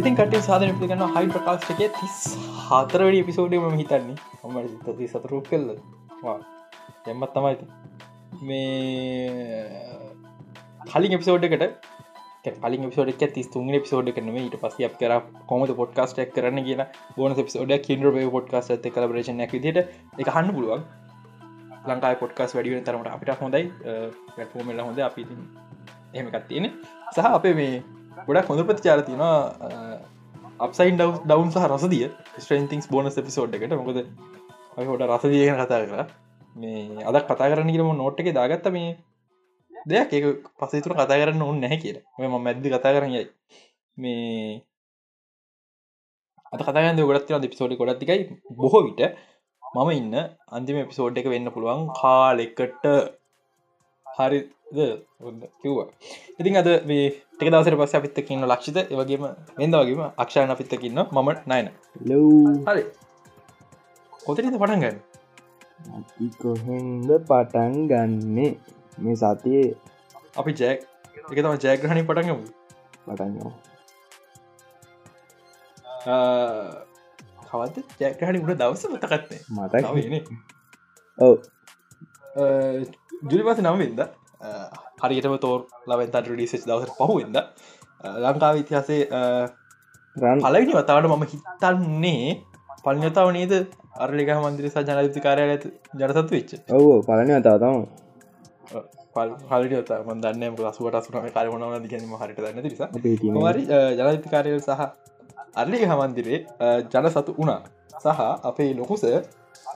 [0.00, 2.18] ඉතින් කට සාධන පිගන්න හයි ප්‍රකාශ් එක තිස්
[2.66, 4.14] හතරවැඩි පිසෝඩම හිතන්නේ.
[4.42, 4.56] හම
[4.98, 5.66] ති සතුරුක් කෙල්ල
[7.06, 7.66] එම්මත් තමයිති
[8.42, 9.70] මේ
[10.86, 11.64] කලින් එපිසෝඩ්කට
[12.60, 16.82] කලින් පිසෝඩක් තිස් තුන් පිසෝඩ් කනම ඊට පස අප කර කොමද පොඩ්කාස්ටක් කරන්න කියන
[17.18, 19.84] බෝන පිසෝඩ කින්ඩ පොඩ්කාස් ඇත කලබරේෂන විදිට
[20.18, 20.82] එක හන්න පුළුවන්.
[21.86, 23.64] ලංකායි පොඩ්කාස් වැඩිුවෙන තරමට අපිට හොඳයි.
[24.34, 25.28] පැටෆෝමල්ල හොඳ අපි
[26.14, 26.74] එහෙමකත් තියෙන
[27.14, 27.74] සහ අපේ මේ
[28.26, 29.36] ගොඩක් හොඳ ප්‍රතිචාර තියෙනවා
[30.60, 32.06] අපසයින් ඩව් ඩවන් සහ රසදිය
[32.38, 33.74] ස්ට්‍රන්තිංස් බෝනස් පිසෝඩ් එකට.
[33.74, 33.98] මොකද
[34.88, 36.02] හොට රසදියගෙන කතා කර.
[36.56, 38.66] මේ අදක් කතා කරන්න කියලම නෝට් එක දාගත්ත.
[38.70, 38.90] මේ
[39.86, 41.98] දෙයක් ඒ පසතුර කතා කරන්න ඔන්න නැහැ කියල.
[42.20, 43.24] ම මැද්දි කතා කරන්නයි
[43.96, 44.62] මේ
[46.52, 48.22] අත කතාගන්න ගොඩත් පිසෝඩි ගොඩත්තිකයි
[48.56, 49.02] බොහෝ විට
[49.62, 50.14] මම ඉන්න
[50.50, 52.84] අන්තිම එපිසෝඩ් එක වෙන්න පුළුවන් කාලෙකට.
[54.06, 54.46] හරිද
[55.60, 55.88] කිව්වා.
[56.38, 59.24] ඉතින් අද මේ ටෙක දවසර පස්ස අපිත්තකින්න ලක්ෂිත ඒවගේම
[59.64, 61.66] එද වගේම අක්ෂාන අපිත්තකින්න මම නයින.
[62.68, 62.82] හරි.
[64.24, 64.98] කොතරිද පටන්ගන්න
[66.42, 68.52] කොහෙන්ද පටන් ගන්නේ?
[68.98, 69.70] මේ සතියේ.
[70.40, 70.80] අපි ජෑක්
[71.30, 72.44] එක තම ජයග්‍රහණි පටන්ගමු
[73.06, 73.52] පටන්ගෝ
[77.50, 79.86] කවද ජයග්‍රහණි උට දවස මතකත්නේ මතක්
[81.18, 81.34] ඔව.
[83.30, 84.00] ජුලිපස නම්වෙද
[85.02, 87.36] හරියටම තෝර් ලවෙන්තට ඩිසෙස් දවස පහුවෙද
[88.24, 89.02] ලංකාව ඉතිහාසේ
[90.16, 92.30] පලවිනි වතාවට මම හිතන්නේ
[92.84, 93.52] පල්නතාව නේද?
[93.96, 96.50] අරලික මන්දිරසා ජනතිති කාරය ඇත ජනසතු වෙච්ච.
[96.70, 102.88] ඔව පලන අතාව තම හලිට මදන්න ලසුවට අසුනම කාරමනව දිගනීම හරිට දන්න නිසා.
[103.46, 103.62] හරි
[103.98, 104.82] ජනතිති කාරය සහ
[105.54, 106.40] අල්ලික හමන්දිරේ
[106.92, 107.60] ජන සතු වුණා.
[107.94, 108.20] සහ
[108.50, 109.04] අපේ ලොකුස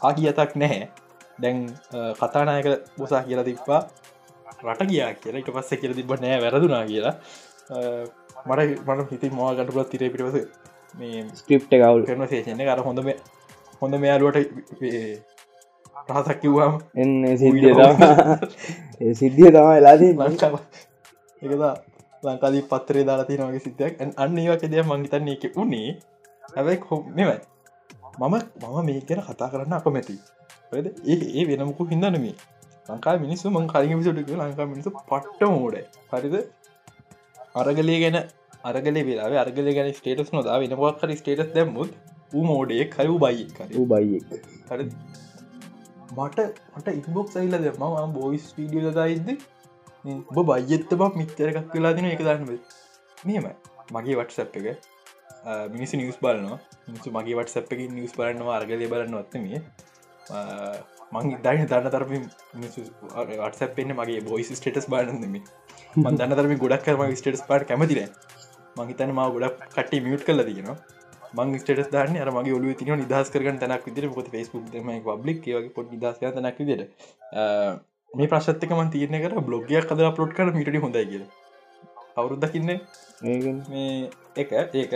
[0.03, 0.89] ආගියතක් නැහැ.
[1.43, 1.59] දැන්
[2.19, 2.67] කතානායක
[2.99, 3.81] බොසා කියලා තිබ්පා
[4.67, 5.41] රට ගියා කියලා.
[5.41, 7.15] එක පස්ස කියල තිබ නෑ වැරදුනා කියලා.
[8.47, 10.37] මට මට හිති මවා ගටපුලත් තිරේ පිටවස
[10.95, 13.09] මේ ස්ක්‍රිප්ට කවුල් කරන සේෂන කර හොඳම
[13.83, 14.39] හොඳ මෙයාලුවට
[16.09, 17.73] රහසක් කිව්වාම එන්න සිද්ධිය
[19.01, 20.57] ඒ සිද්ධිය තම වෙලාදී ලංකාව
[21.43, 21.75] එකදා
[22.23, 23.95] ලංකාදී පත්තරේ දාලාති නගේ සිද්ධයක්.
[24.17, 25.89] අන්න ඒවක දෙය මංගිතන්නේ එක උනේ.
[26.55, 27.39] හැබැයි හො මෙමයි
[28.21, 30.17] මම මම මේ ගැන කතා කරන්න අපමැති
[30.73, 32.35] ඒ ඒ වෙනමුකු හිදනමේ
[32.89, 35.77] ලංකා මිනිස්සු මං කලින් විසටක ලංකා මිනිසු පට්ට මෝඩ
[36.13, 36.35] හරිද?
[37.61, 38.19] අරගලේ ගැන
[38.71, 41.93] අරගලේ වෙලා අරගල ගැන ස්ටේටස් නොදා වෙනවක් හරි ස්ටේටස් දැම්මුත්
[42.33, 44.31] ූ මෝඩේ කරු බයි වූ බයියෙක්
[44.71, 44.87] හරි.
[46.17, 46.39] මට
[46.77, 47.85] මට ඉක්බොක් සයිල්ල දෙම
[48.19, 49.29] බෝයිස් වීඩියෝ දයිද?
[50.31, 52.59] ඔබ බයිත්තම මිච්චරකක් වෙලා දින එක දන්න
[53.25, 53.47] මෙම
[53.95, 54.67] මගේ වටසැප් එක.
[55.75, 56.59] මිනිසි නිවස් බලනවා.
[56.89, 59.63] මිනිසු මගේ වටසැප් එක නිවස් බලන්නවා අර්ගලය බලන්න ඔත්තමිය
[61.15, 62.13] මං දන්න දන්න තරම
[63.41, 68.01] වටසැපෙන්න්න මගේ බොයිස් ස්ටේටස් බානදම මන් දන්න තරම ගොඩක් කරම ස්ටේටස් පාට කැමතිර
[68.77, 70.71] මංහිතන ම ගොඩක් කට මියුට් කල දගෙන
[71.35, 74.93] මං ස්ටේටස් දාන්න අර මගේ ඔලු තින නිදස් කරන තැනක් විදිර පොත ෆස්බුක් ම
[75.23, 76.87] බ්ලික් පොට නිදස් තැනක් විදිර
[78.13, 81.27] මේ ප්‍රශ්ත්තක මන් තියන කර බ්ලොග්ගයක් කද පලොට් කර මිට හොඳයි කිය
[82.17, 82.71] අවුරුද්දකින්න
[83.23, 84.93] මේ එක ඒක.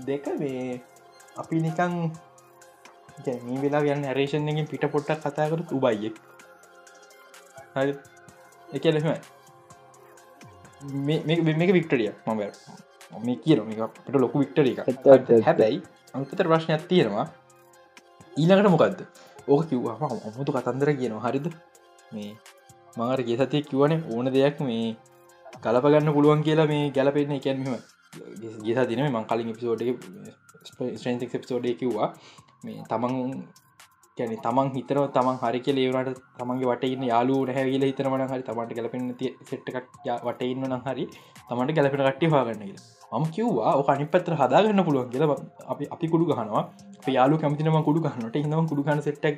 [0.00, 0.80] දෙක මේ
[1.36, 2.10] අපි නිකං
[3.46, 6.16] මේ වෙලා යන්න ඇරේෂන්ගෙන් පිට පොට්ටක් කතාකරත් උබයියෙක්
[7.74, 7.92] හරි.
[8.76, 9.06] එක ලෙම
[11.58, 12.40] මේක වික්ටරිය මම
[13.24, 14.78] මේ කියන මේකට ලොකු වික්ටර එක
[15.48, 15.78] හැබැයි
[16.14, 17.26] අංකතර ප්‍රශ්නයක් තියෙනවා.
[18.40, 19.00] ඊළඟට මොකක්ද
[19.48, 19.96] ඕක කිව්වා
[20.26, 21.24] අමුතු කතන්දර කියනවා.
[21.26, 21.46] හරිද?
[22.12, 22.32] මේ
[22.96, 24.96] මඟර ගේ සතිය කිවන ඕන දෙයක් මේ
[25.64, 27.32] කලපගන්න පුළුවන් කියලා මේ ගැලපෙන්න.
[27.38, 27.64] එකැන්ම
[28.64, 29.82] ගේ තින මං කලින් පිසෝඩ්
[30.68, 32.08] ස්ට්‍රන්තික් පිසෝඩ් කිව්වා
[32.64, 33.14] මේ තමන්
[34.18, 39.06] ගැන තමන් හිතරව තමන් හරි ලේවනට තමන්ගේ වටඉන්න යාලු නැහැවිල හිතරමන හරි තමට ගැලපෙන
[39.50, 39.78] සෙට්ටක්
[40.26, 41.06] වටඉන්න නම් හරි
[41.48, 42.74] තමන්ට ගැලපෙන කට්ටි හාගන්නග
[43.20, 45.24] ම කිව්වා අනි පත්‍ර හදාගන්න පුළුවන් කියල
[45.72, 46.62] අපි අපි කුඩු ගහනවා.
[47.16, 49.36] යාලු කැමතිනම කුඩු ගන්නට හිනම කුඩු ගන්න සෙට්ටක්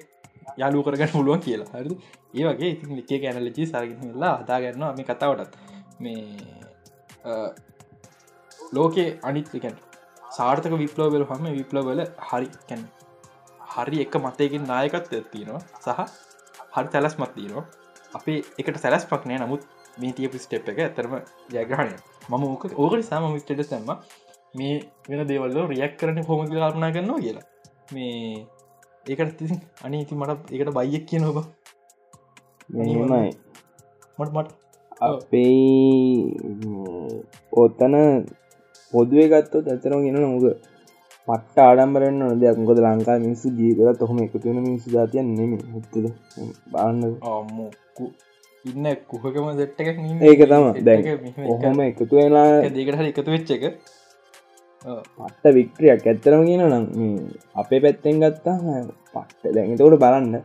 [0.62, 1.70] යාලු කරගන්න පුළුවන් කියලා.
[1.75, 1.94] හරි
[2.41, 5.55] ඒවගේ ඉතින් ලිකේ ගැනලජි සරගලා හදාගන්න මේ කතාවටත්.
[6.03, 6.23] මේ
[8.77, 9.77] ලෝකේ අනිත්කැන්
[10.37, 12.82] සාර්ථක විප්ලෝවල හම විප්ලවල හරි කැන්
[13.75, 16.00] හරි එක මතයකින් නායකත් තියෙනවා සහ
[16.75, 17.65] හරි තැලස් මත්තිනවා
[18.15, 19.62] අපේ එකට සැලස් පක්නය නමුත්
[20.00, 21.15] මේ තියපි ස්ටප් එක ඇතරම
[21.53, 21.97] ජයග්‍රහණය
[22.29, 23.91] මම ඕක ඕකට සාම මිස්ටට සැම්ම
[24.55, 24.75] මේ
[25.09, 27.47] වෙන දේවල්ල රියක් කරන හොම කල්පනා කරන්නවා කියලා.
[27.94, 28.47] මේ
[29.06, 29.47] ඒකට ති
[29.85, 31.38] අනීති මට එකට බයියක් කියන ඔබ
[32.70, 33.31] මෙමයි
[34.19, 34.49] මට මට.
[35.00, 36.15] අපේ
[37.55, 37.94] ඔත්තන
[38.93, 40.44] පොදුවේ ගත්තොත් ඇතරම ගෙන නොක
[41.29, 42.56] පට ආඩම්බරන්න නො දෙයක්.
[42.61, 46.05] මොකද ලංකා මිනිස්සු ජීවිත තොහම එකතුවන මිනිසු ජාතියන් නෙම හොත්තද
[46.73, 48.05] බාන්න ආමොක්කු
[48.65, 49.99] ඉන්න කුහකම දෙට්ට එකක්
[50.29, 51.00] ඒක තම දැ
[51.53, 53.65] ඔහොම එකතු වෙලා දෙකට එකතු වෙච්ච එක.
[55.19, 56.85] පට්ට වික්ට්‍රියක් ඇත්තරම කියන නම්
[57.61, 58.56] අපේ පැත්තෙන් ගත්තා
[59.15, 59.55] පට්ට.
[59.55, 60.37] දැඟතකොට බලන්න.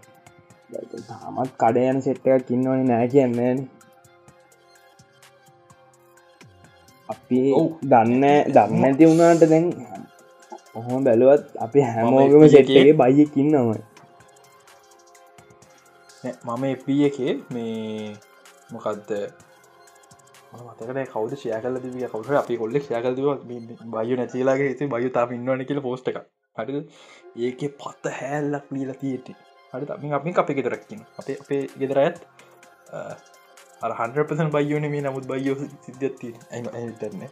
[1.10, 3.54] තාමත් කඩ යන සෙට්ටයක් ඉන්නවනි නෑ කියන්නේ
[7.10, 7.40] අපි
[7.92, 8.24] දන්න
[8.56, 9.66] දන්න ඇති වුණාට දැන්
[10.76, 13.82] ඔහොම බැලුවත් අපි හැමෝගම සෙට්ගේ බයිකින්නමයි
[16.46, 18.16] මම එපී එකේ මේ
[18.72, 19.14] මොකක්ද
[20.52, 23.16] මතකට කවද ශය කල දිවිය කවුට අපි කොල්ලෙක් ශය කල
[23.94, 26.20] බය නැතිලාගේ ති බයු තාම ඉන්නවන කියල පෝස්්ට එක
[26.56, 26.84] හරි
[27.42, 29.34] ඒක පත්ත හැල්ලක් නීල තියට
[29.74, 32.22] හරි අපි අපි අපි ගෙදරක්කින් අපේ අපේ ගෙදර ඇත්
[34.00, 37.26] හන්පසන් බයෝන මේ නමුත් බයෝ සිද්ධත්ති ඇම ඇතරන්න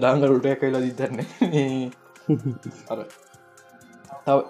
[0.00, 1.96] දාංගරුට කයිලා දිතරන්න
[2.28, 3.00] අර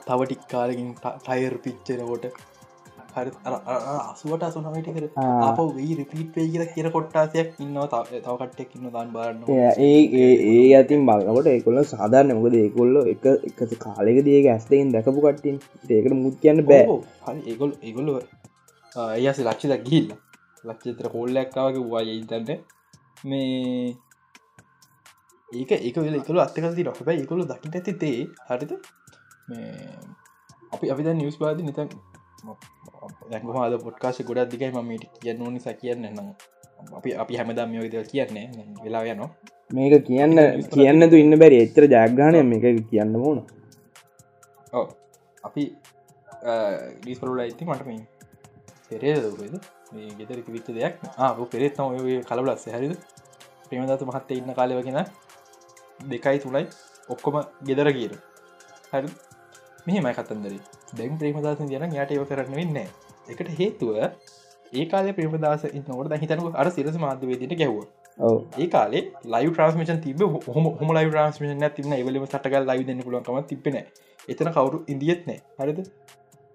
[0.02, 2.24] තව ටික් කාලකින් ටයිර් පිච්චෙනකොට
[3.14, 3.30] හරි
[4.04, 5.06] අසුවට අසුනමට කර
[5.42, 9.42] අප වී රිපීට් වේ කියල කියර කොට්ටාසයක් ඉන්නවා තවකට්ටෙක් ඉන්න දන් බාරන්න
[9.80, 10.00] ඒ
[10.50, 16.16] ඒ අතින් බලකොට ඒකොල්ල සාධාරන මොකද ඒකොල්ල එක එක කාලෙක දියක ඇස්තෙන් දැකපු කට්ටින් ඒකට
[16.16, 16.98] මුත් කියන්න බෑ.
[17.26, 18.10] හරි ඒගොල් ඒගොල්ල
[19.20, 20.08] ඒස ලක්ෂි දක් ගිල්ල
[20.64, 22.50] ලක්ෂත්‍ර කොල්ලක්කාවගේ වාය ඉතන්න
[23.24, 23.94] මේ
[25.52, 28.72] ඒක ඒක වෙල එකළු අත්තකල්ති රොහබ එකළු දකිට ඇති තේ හරිද?
[30.74, 31.88] අපි අපි නිවස් පාද නිතන්
[33.30, 36.28] දැකමාද පොට්කාශ ගොඩක් දිකයි මමට කියන්න නිසා කියන්න නම්
[36.98, 38.46] අපි අපි හැමදාම යෝද කියන්නේ.
[38.84, 39.30] වෙලා යනවා.
[39.76, 40.34] මේක කියන්න
[40.74, 41.56] කියන්නතු ඉන්න බැරි?
[41.64, 43.38] එච්චර ජයග්‍රහණය මේක කියන්න ඕන.
[44.78, 44.86] ඔව.
[45.46, 45.62] අපි
[47.02, 48.02] ඩීස්පරුල ඇති මට මේ
[48.88, 49.24] පෙරේදද
[50.18, 50.94] ගෙතර විච්ච දෙයක්.
[51.18, 52.66] ආ පෙරෙත් ඔය කලබලස්ස.
[52.74, 52.96] හරිද?
[53.70, 55.00] ප්‍රමදතු මහත්ත ඉන්න කාලවගෙන
[56.00, 56.66] දෙකයි තුළයි
[57.08, 58.12] ඔක්කොම ගෙදර කියර
[58.92, 59.08] හරි.
[59.86, 60.60] මෙහෙමයි කතන්දරේ.
[60.94, 62.78] දැන් ප්‍රේමදාස යන යට ඒව කරන්න වෙන්න
[63.28, 63.96] එකට හේතුව
[64.72, 67.78] ඒ කාල ප්‍රේමදාස නොට හිතනක අර සිරස මාධ්‍යවේදට ගැව්ව
[68.58, 69.02] ඒ කාලේ
[69.34, 73.78] ලයි ට්‍රන්ස්මේෂන් තිබ හොම හොම ලයි ට්‍රන්ස්මේෂන් තිබන එවලම සටකල් ලයි දෙන්න පුලන්කම තිබෙන
[74.28, 75.80] එතන කවරු ඉදිියත් නෑ හරිද?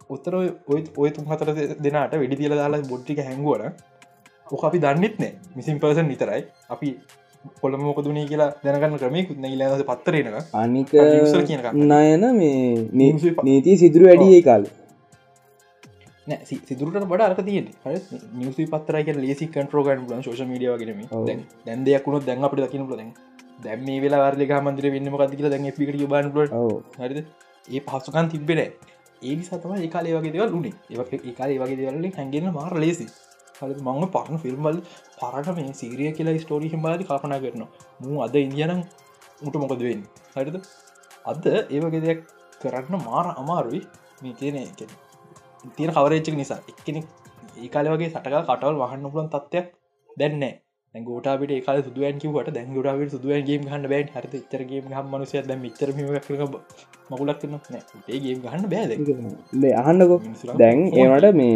[0.09, 0.47] උත්තර ඔය
[0.97, 1.49] ඔය තුන් හතර
[1.85, 3.73] දෙනාට වැඩි තිල දාලා බොට්ටික හැංගුවන
[4.47, 6.89] ඕක අපි දන්නෙත් නෑ මිසින් පර්සන් නිතරයි අපි
[7.61, 10.93] පොළම මොකදුනේ කියලා දැනගන්න ක්‍රමය කුත්න ල පත්තරෙන අනික
[11.73, 13.09] නයන මේ
[13.43, 14.65] නීති සිදුරු වැඩියේ කාල.
[16.67, 17.61] සිදුරට බඩ අරක තිය
[18.37, 21.01] නිසි පත්තරක ලේසි කන්ටරෝගන් ලන් ශෝෂ මඩිය වගෙනම
[21.65, 23.01] දැන් දෙයක්ුණු දැන් අපට දකින ලද
[23.59, 26.31] දැම් මේ වෙලා වාර්ලික මන්දර වෙන්නම කතික දැන් පිට බාන
[26.99, 27.19] හරිද?
[27.67, 28.61] ඒ පහසුකන් තිබෙන
[29.21, 30.73] ඒ සතම ඒකාලේ වගේ දෙවල් උනේ.
[30.91, 33.05] ඒ ඒකාලේ වගේ දෙවල්ලින් හැඟෙන මාර ලේසි
[33.61, 34.77] හරි මංව පරණ ෆිල්ම්බල්
[35.19, 37.69] පරට මේ සීරිය කියලා ස්ටෝරි හිම්බාලි කල්පනා කරනවා.
[38.01, 38.81] මූ අද ඉන්දියනම්
[39.47, 40.03] උට මොකද වෙන්න?
[40.35, 40.57] හරිද?
[41.25, 41.43] අද
[41.75, 42.21] ඒවගේ දෙයක්
[42.61, 43.81] කරන්න මාර අමාරුයි.
[44.23, 44.57] මේ තියෙන
[45.75, 46.59] තියෙන කවරේච්චක නිසා.
[46.71, 47.05] එක්කෙනෙක්
[47.57, 49.67] ඒකාල වගේ සටකල් කටවල් වහන්න පුලන් තත්වයක්
[50.17, 50.53] දැන්නෑ
[50.95, 54.07] ගෝටාට ඒකාල සුදුවන් කිවට දැන් ගොටාවට සුදුවන් ගේම් හන්න බෑන්.
[54.15, 57.59] හරත තරගේ හම මනුසය දැ මිතර මකුලක් කරන්න
[58.09, 58.91] ඒගේ ගහන්න බෑද
[59.81, 60.17] අහන්නකො.
[60.61, 61.55] දැන් ඒවට මේ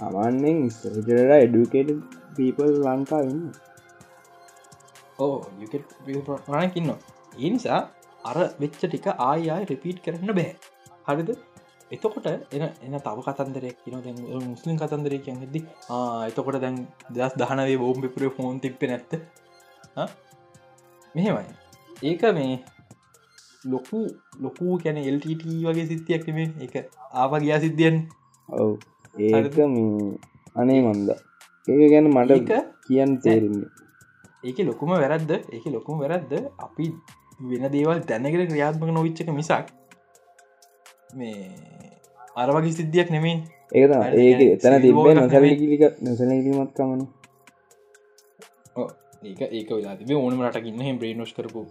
[0.00, 1.90] සාමාන්‍යෙන් ස්ටජරට එඩුකේට
[2.36, 3.40] පීපල් ලංකා ඉන්න
[5.18, 5.34] ඕ
[6.48, 7.80] රණකින්න ඒ නිසා
[8.22, 10.50] අර වෙච්ච ටික ආයයි රිපීට් කරන්න බෑ.
[11.06, 11.30] හරිද?
[11.90, 14.14] එතකොට එන එන තව කතන්දරයක් දැ
[14.44, 15.56] මුස්ලිම් කතන්දරය කියන් හෙද
[16.28, 16.76] එතකොට දැන්
[17.10, 19.12] දස් දහනවේ බෝම් පිපුර ෆෝන් තිප්ප නැත්ත
[21.14, 21.44] මෙහෙමයි.
[22.02, 22.54] ඒක මේ
[23.66, 24.00] ලොකු
[24.40, 26.74] ලොකු කැන එල්ට වගේ සිද්ධියක් මේ එක
[27.14, 27.96] ආව ගියා සිද්ධියෙන්
[28.48, 28.72] ඔව
[29.14, 29.58] ඒක
[30.56, 31.08] අනේ මන්ද.
[31.68, 32.50] ඒක ගැන මට
[32.86, 33.68] කියන්න තේරන්නේ.
[34.44, 36.86] ඒක ලොකුම වැරද්ද ඒක ලොකුම වැරද්ද අපි
[37.42, 39.66] වෙන දේවල් දැනකට ක්‍රියාත්මක නොවිච්චක මිසක්
[41.14, 41.36] මේ
[42.36, 43.38] අරවගේ සිද්ධියක් නෙමින්
[43.72, 47.02] ඒක ඒක එතන තිබේ නොසැලික නොසැලීමත් කමන.
[49.22, 51.66] ඒක ඒක වෙලා තිබේ ඕනම රටකින්න බ්‍රේනෝස් කරපු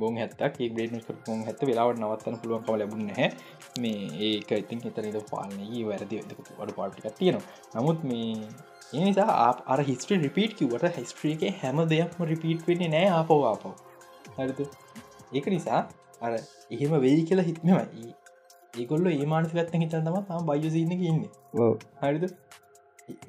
[0.00, 0.60] බොන් හැත්තක්.
[0.60, 3.28] ඒ බ්‍රේනස් කරපුන් හැත වෙලාවට නවත්තන පුළුවන්කම ලැබුණ හැ
[3.82, 7.44] මේ ඒක ඉතින් හිතනද පාලනගේ වැරදි වඩ පාටිකක් තියෙනවා.
[7.76, 8.48] නමුත් මේ
[9.00, 9.30] එනිසා
[9.72, 13.74] අර හිස්ට්‍රී රිපීට් කිවට හිස්ට්‍රියක හැම දෙයක්ම රිපීට් වෙන්නේ නෑ ආපෝ ආපෝ
[14.38, 14.60] හරිද?
[15.36, 15.80] ඒක නිසා
[16.24, 16.32] අර
[16.74, 18.12] එහෙම වෙයි කියලා හිත්මමයි
[18.80, 21.24] ඒකොල්ල ඒ මානසිකත්ත හිතන් තම තම බයසින්න ඉන්න.
[22.02, 22.24] හරිද?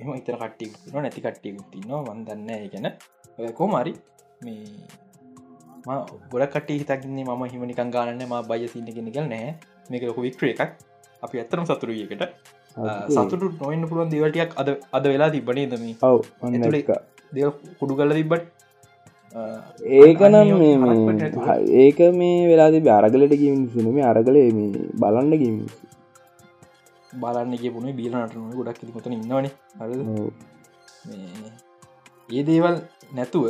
[0.02, 2.88] එම ඉතර කට්ටි න නැති කට්ටියකුත් තින්නවා වන්දන්න ගැන.
[3.58, 3.94] කෝමරි
[4.46, 4.62] මේ
[6.32, 9.56] ගොඩ කට හිතකින්නේ ම හිමනිකන් ගානන්න ම බය සින්න කෙන කල් නෑ
[9.90, 10.62] මේක ලොක වික්්‍ර එකක්.
[11.24, 12.24] අපි ඇත්තරම සතුරුයකට
[13.16, 16.20] සතුටු නොන්න පුළුවන් දේවටියක් අද අද වෙලා තිබනේ දම ඔව
[17.36, 17.42] දෙ
[17.80, 18.44] කුඩු කල තිබට
[20.00, 20.52] ඒකනම්
[21.84, 25.56] ඒක මේ වෙලාද අරගලට ගින් සුනම අරගලේ මේ බලන්න ගින්
[27.14, 29.48] බලන්න පුුණ බීලනටන ගොඩක් කොතන ඉන්නවන.
[32.30, 32.76] ඒ දේවල්
[33.18, 33.46] නැතුව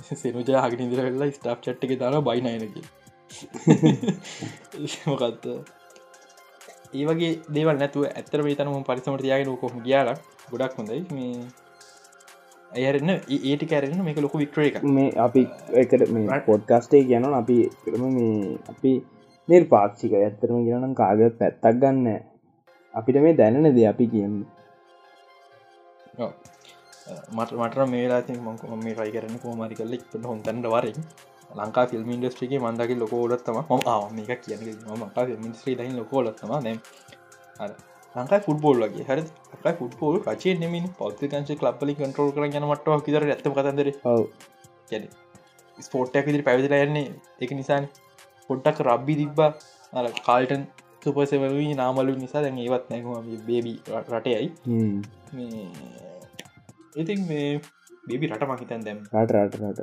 [0.00, 2.76] සෙනුජ හගනිදිර වෙල්ලා ස්ටාප් චට්ක දාන බයිනයනක
[5.06, 5.46] මොකත්ත
[6.94, 10.10] ඒ වගේ දේවල් නැතුව ඇත්තර වේතනම පරිසමට තියාගෙන කොහම ගියාල
[10.50, 11.00] ගොඩක් හොඳයි.
[11.10, 11.34] මේ
[12.76, 13.12] ඇයරන්න
[13.42, 15.42] ඒටි කැරෙන මේක ලොක වික්ට්‍ර එක මේ අපි
[15.82, 18.92] එකට මේ පොඩ්කස්ටේ කියනන අපි කරම මේ අපි
[19.48, 22.06] නිර් පාක්ෂික ඇත්තරම කියනම් කාගත් පැත්තක් ගන්න.
[22.94, 24.36] අපිට මේ දැනන ද අපි කියන්න
[27.32, 31.00] මට මට මේලා ති මක මේ රයි කරන කෝමරි කල්ල ට හොන්තන්ට වරින්.
[31.50, 34.60] ලංකා ෆිල්ම් ඉන්ඩස්ට්‍රිගේ මන්දක ලොකෝලත්තම ම මේක කියන
[35.02, 36.80] මකා මිස්ත්‍රී දහි ලොකෝලත්තම නැම්
[38.14, 39.04] ලංකායි ෆුටබෝල් වගේ.
[39.10, 39.22] හරි
[39.54, 43.88] අපයි ෆුටබෝල් රචේ නෙමින් පෞතිකංශ ලබ්ලි කටරෝල් කර යන මට කිදර ඇත කතන්දර.
[44.90, 45.06] ගැන
[45.78, 47.06] ස්පෝට්ටයක් විදිරි පැවිදිලා යන්නේ
[47.40, 47.84] එක නිසාන.
[48.50, 49.50] පොඩ්ඩක් රබ්බි තිබ්බා
[49.92, 50.64] අර කාල්ටන්
[51.04, 53.72] සුපසවලී නාමලු නිසා දැන් ඒවත් නැකම බේබි
[54.10, 54.48] රටයයි
[56.96, 57.60] ඉතින් මේ
[58.08, 59.80] බේබි රට මහිතන් දැම් රට රට රට.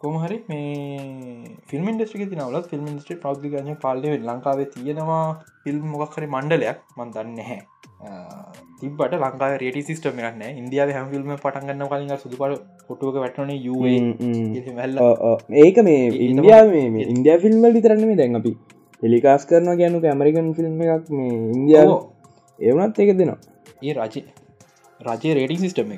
[0.00, 5.22] කොමහරි මේ ෆිල්ම් ඩස්ටි තිනවල ෆිල්ම් ස්ට්‍රි ප්‍රෞද්ගන පාලේ ලංකාවේ තියෙනවා
[5.64, 7.60] ෆිල්ම් මොකක්හරි මණ්ඩලයක් මන් දන්න හැ
[8.80, 13.52] තිබට ලංකා රේට සිස්ටම න්න ඉන්දියාව හැම ෆිල්ම් පටන්ගන්න කලින් සුදුපට ොටුවක වැටන
[15.62, 18.54] ඒක මේ ඉන්දියාව මේ ඉන්දිය ෆිල්ම්වල් විතරන්න මේ දැන් අපි
[19.02, 21.90] හෙලිකාස් කරන ගැනු ඇමරිකන් ෆිල්ම් එකක් මේ ඉන්දියාව
[22.58, 23.38] ඒවනත් ඒක දෙනවා.
[23.82, 24.24] ඒ රජ
[25.06, 25.90] රජය රේටිං සිිස්ටම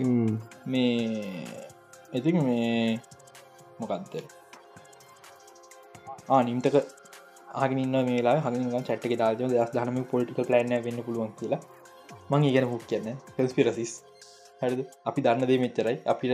[0.72, 1.44] මේ
[2.18, 2.98] ඉතින් මේ
[3.80, 4.14] මොකක්ද
[6.46, 6.76] නිම්තක
[7.62, 8.54] ආගින්න මේලා හග
[8.88, 11.60] චට්ක දාජ දස් දහනම පොලිටික ප්ලන්න වෙන්න පුළුවන් කියලා.
[12.30, 13.92] මං ඉගෙන මුක් කියන්න කස්පිරසිස්
[14.62, 14.80] හරිද?
[15.08, 15.96] අපි දන්න දේ මෙච්චරයි.
[16.12, 16.32] අපිට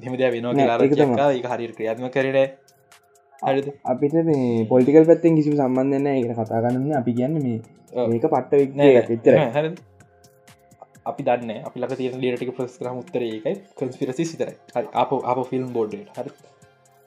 [0.00, 2.38] බිමදය වෙනවා කියලා හරි ක්‍රියාත්ම කරන
[3.92, 7.58] අපිට මේ පොලිටිකල් පැත්තෙන් කිසිම සම්බන්ධන්න එක කතා ගන්න අපි කියන්න මේ
[8.08, 8.52] ඒක පට්ට
[9.10, 9.91] වික්තර හ
[11.10, 13.54] අපි දන්න අපි ලක තිය ලියටක ප්‍රස් කරම උත්තර ඒකයි.
[13.78, 14.48] කන්ස්පිරසි සිතර
[15.02, 16.32] අප අප ෆිල්ම් බෝඩ්ට හරි.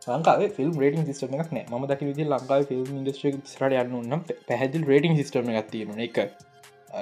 [0.08, 1.66] ලංකාවේ ෆිල්ම් රේටින් සිස්ටම එකක් නෑ.
[1.72, 5.14] ම දක විදි ලංකාව ෆිල්ම් ඉන්ඩස්ට්‍රි සරට යන්න නම් පැහැදිල් රේටින්
[5.62, 6.18] එකක් තියෙන එක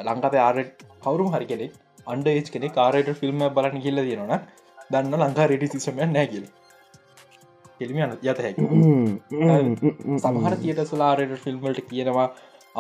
[0.10, 1.74] ලංකාප ආරට කවරුම් හරි කෙනෙක්
[2.12, 4.34] අන්ඩ ඒච් කෙනෙ කාරයට ෆිල්ම් බලන්න කියල්ල තියෙනවන
[4.94, 6.46] දන්න ලංකා රේටි සිස්ටමය නෑකිල
[7.80, 7.98] කෙලිම
[8.32, 8.64] යත හැකි.
[10.24, 12.28] සමහර තියට සුලාරයට ෆිල්ම්වලට කියනවා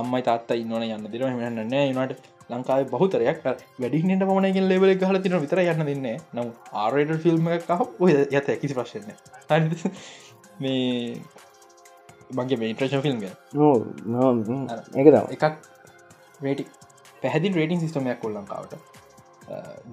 [0.01, 1.89] අම්මයි තාත්තා ඉන්නවන යන්න දෙන හමන්න නෑ.
[1.95, 3.39] නට ලංකාව බහතරයක්
[3.79, 6.07] වැඩිහිට මනගෙන් ලෙවල හල තින විතර යන්න දෙන්න.
[6.35, 6.47] නම්
[6.83, 9.11] ආරයට ෆිල්ම් කහ ඔය යත කිසි ප්‍රශ්න
[10.59, 11.17] මේ
[12.37, 13.19] මගේ මේට්‍රේෂන් ෆිල්ම්
[14.99, 15.45] එක එකක්
[16.45, 16.65] රේටි
[17.21, 18.73] පැහැදිි රේටිං සිස්ටමයක් කොල් ලංකාවට.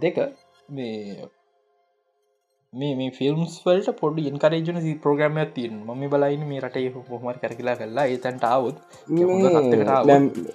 [0.02, 0.16] දෙක
[0.68, 1.28] මේ
[2.72, 8.04] මේ මේ ෆිල්ම්ස් වලට පොඩ් ඉන්කරේජන ප්‍රග්‍රම තින් ම බලයින් මේ රටේ හොමර කරකිලා කල්ලා
[8.06, 8.76] ඒතැන්ට අවුත්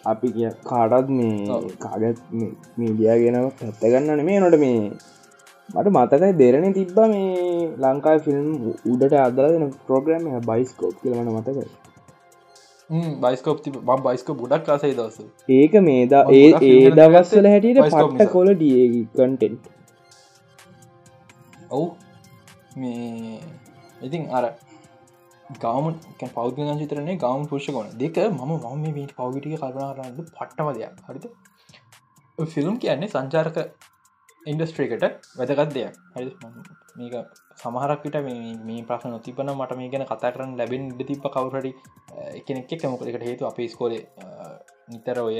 [0.06, 2.22] අපි කිය කාඩත් මේ කාගත්
[2.78, 4.78] මීඩියගෙනව පැත්තගන්නන මේ නොට මේ
[5.70, 8.48] මට මතකයි දෙරණ තිබ්බ මේ ලංකා ෆිල්ම්
[8.86, 11.68] උඩට අදලන ප්‍රෝග්‍රම බයිස්කෝප් කියලවන මතකයි.
[13.20, 15.20] බයිස්කෝප් ම බයිස්කෝ බුඩක් කාසයි දස
[15.50, 19.72] ඒක මේදා ඒ ඒ දවස්සල හැටියට පට්ට කොල ඩිය කටෙන්ට්
[21.72, 21.86] ඔවු
[22.75, 23.39] මේ
[24.08, 24.46] ඉතින් අර
[25.63, 25.88] ගවම
[26.36, 30.94] පෞද්ග චිතරනේ ගවම් පුෂ කොන දෙක මම මම මේ පෞගිටික කල්පනා කරන්න පට්ටම දෙයක්.
[31.08, 31.25] හරිත
[32.53, 33.58] ෆිල්ම් කියන්නේ සංචාරක
[34.41, 35.03] ඉන්ඩස්ට්‍රේකට
[35.39, 35.94] වැදගත් දෙයක්.
[36.15, 36.25] හරි
[36.98, 37.13] මේක
[37.62, 38.17] සමහරක්විට
[38.67, 41.72] මේ ප්‍රශ්න නොතිබන මට මේ ගැන කතා කරන්න ලැබෙන් ඉඩ තිබ කවුරටි
[42.39, 44.03] එකනෙක් කැමකකට හේතු අපේ ස්කෝලේ
[44.91, 45.38] නිතර ඔය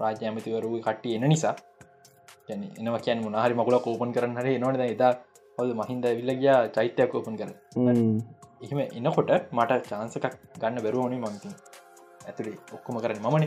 [0.00, 1.54] රාජ්‍ය ඇමතිවරු කට්ටිය එන නිසා.
[2.50, 5.12] එනවා කියන් මොනහරි මකුල කෝපන් කරන්න හරි නොට එදා
[5.60, 7.50] හොද මහින්ද විල්ල ගියා චෛත්‍යයක් ඕපන් කර
[8.60, 10.26] එහෙම එන්නකොට මට චාන්සකක්
[10.56, 11.50] ගන්න බැරුවනේ මංති
[12.22, 13.44] ඇතුළේ ඔක්කොම කරන්න මමන.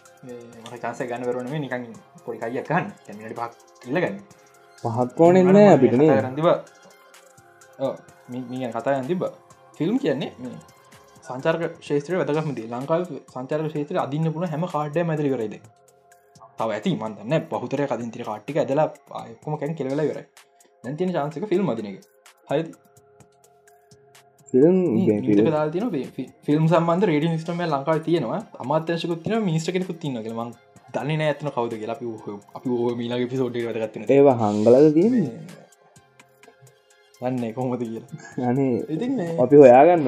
[0.62, 1.86] මට චාන්ස ගන්න වරුවන මේ නිකන්
[2.24, 2.86] පොඩි කයියක් ගන්න.
[3.04, 3.52] කැමිට පක්
[3.86, 4.18] ඉල්ලගන්න
[4.84, 6.48] පහක්කෝන එන්න අපිටන රඳිව
[8.30, 9.24] මීගන් කතා තිබ
[9.76, 10.58] ෆිල්ම් කියන්නේ මේ
[11.24, 15.56] සංචාර්ක ශේත්‍රය වැදගමති ලංකාව සංචාර්ක ශේත්‍ර අදින්න පුුණ හැම කාඩ්ඩ මැතිරි කරයිද
[16.58, 20.26] තව ඇති මන්දන්න පහුතර කදින්තිර කාට්ටික ඇදලා ආයක්කොම කැන් කෙලවෙල වෙරයි
[20.86, 21.98] නැතින චාන්සක ෆිල්ම් මදිනක
[22.50, 22.62] හරි
[24.54, 25.84] දාතින
[26.46, 28.40] ෆිල්ම් සම්බන්ධ රේඩි ස්ටම ලංකාව තියෙනවා.
[28.62, 30.50] අමාත්‍යශකුත් තින මිනිස්ට කෙනෙකුත් තින්න ම
[30.94, 31.98] දන්න ඇතන කවද කියලා.
[32.56, 32.68] අපි
[33.00, 35.14] මීලාගේ පිසෝඩ් ගත්න ඒවා හංගලද තියන
[37.20, 38.06] දන්නේ කොහොමද කියලා.
[38.94, 39.06] ඉති
[39.44, 40.06] අපි හොයාගන්න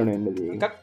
[0.57, 0.75] එකක්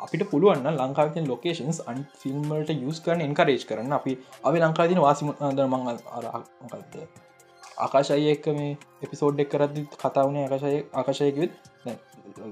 [0.00, 4.12] අපිට පුළුවන්න ලංකාවතින් ලොකේන්ස් අන් ෆිල්ම්මට යස් කරන එන්කරේජ් කරන්න අපි
[4.48, 5.28] අපි ලංකාතින වාසිම
[5.58, 6.94] දරමං අරකල්ද
[7.76, 11.52] ආකාශය එක්ක මේ එපිසෝඩ් එක් කරදදි කතාවනේ ආකාශය ආකාශයකත්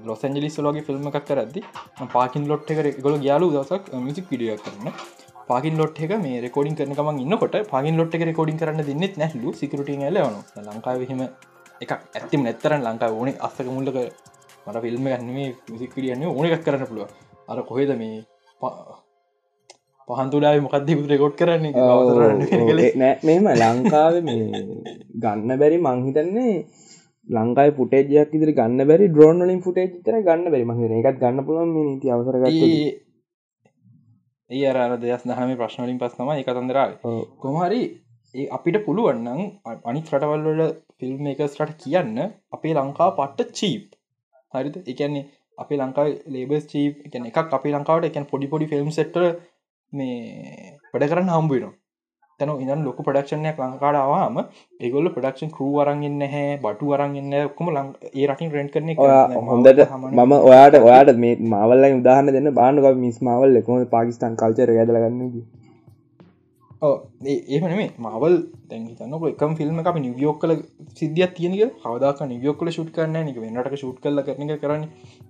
[0.05, 1.61] ලොසන්ජලිස් ලෝගේ ෆිල්ම් එකක් කරදදි
[2.11, 4.91] පාකින් ලොට් එක ගොල ගයාලු දසක් මිසික් පිඩිය කරන්න.
[5.47, 9.91] පාගින් ලොට් එක මේ රෙකෝඩින් කරනකම ඉන්නකොට පගින් ලොට් එක රෙකෝඩින් කරන්න දෙන්නෙත් නැහලු සිකරට
[9.97, 11.21] ඇලවන ලංකාවහෙම
[11.81, 13.99] එක ඇත්තිම නැත්තරන් ලංකා ඕන අස්සක මුල්ලක
[14.65, 17.09] මට ෆිල්ම් ගන්නේ විසිකරියන්නේ ඕන එකක් කරන්න පුළුව
[17.47, 18.23] අර කොහෙද මේ
[20.07, 21.71] පහන්තුඩාව මොකක්ද රෙකෝඩ් කරන්නේ
[22.95, 24.15] නෑ මෙම ලංකාව
[25.19, 26.53] ගන්න බැරි මංහිතන්නේ
[27.27, 30.65] ලංකායි පුටේජයක් ඉදිරි ගන්න බැරි ඩ්‍රෝන් වලින් පුටේ තර ගන්න බැරි.
[30.71, 32.35] මහිර එකත් ගන්න පුළුවන් නීති අවසර
[34.49, 36.91] ඒ අර දෙයක් දහම ප්‍රශ්නලින් පස්සම එක තන්දරාව
[37.39, 37.81] කොමහරි
[38.35, 39.41] ඒ අපිට පුළුවන්නම්
[39.85, 40.61] අනික් රටවල්වල
[40.99, 42.17] ෆිල්ම් එකස්ට කියන්න
[42.51, 43.85] අපේ ලංකා පට්ට චීප්
[44.53, 45.25] හරිත එකන්නේ
[45.57, 49.19] අපේ ලංකා ලේබස් චීප් එක එකක් අපේ ලංකාවට එකන් පොඩි පොඩි ෆිල්ම් සෙට්ට
[49.95, 51.73] මේ වැඩ කරන්න හම්බුවෙනවා
[52.39, 54.37] තැන ඉඳන් ලොක ප්‍රඩක්ෂණයක් ලංකාඩාවාම
[54.79, 58.89] ඒගොල්ල ප්‍රඩක්ෂන් කරු අරන්ගන්න හැ බටු අරන්ගන්න ඔක්කම ලං ඒ රටින් රෙන්ට් කරන
[59.49, 59.83] හොඳට
[60.13, 65.21] මම ඔයාට ඔයාට මේ මවල්ල උදාහන්න දෙන්න බානුක මිස් මවල් එකොම පාකිස්ාන් කල්චර ඇදලගන්න
[66.83, 68.35] ඒමනේ මවල්
[68.69, 70.55] තැන්තන්නක එකම ෆිල්ම් අප නිවියෝක් කල
[70.95, 74.83] සිද්ධිය තියනක හවදක් නිවියෝක් කල ෂුට් කරන එක වෙන්නට ෂුට් කල කරන කරන්න.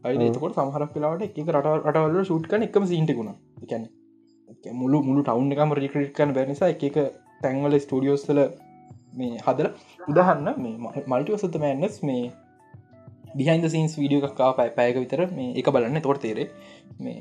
[0.04, 3.32] අයි එතකොට සමහරක් කලාවට එක රට රටවල්ල ෂුට් කන එකම සිටිකුණ
[3.62, 4.05] එකන්නේ
[4.74, 6.98] මුළු මුළු ටවුන් එකම රික්‍රට් කන බැනිසා එක
[7.42, 8.42] තැන්වල ස්ටඩියෝස්ල
[9.14, 9.70] මේ හදල
[10.08, 12.24] උදහන්න මේ මල්ටිවසත මෑන්නස් මේ
[13.36, 16.02] බිහන්ද සින්ස් වීඩියෝ එකක්කා පයි පෑක විතර මේ එක බලන්න.
[16.02, 16.48] තොට තේරේ
[17.00, 17.20] මේ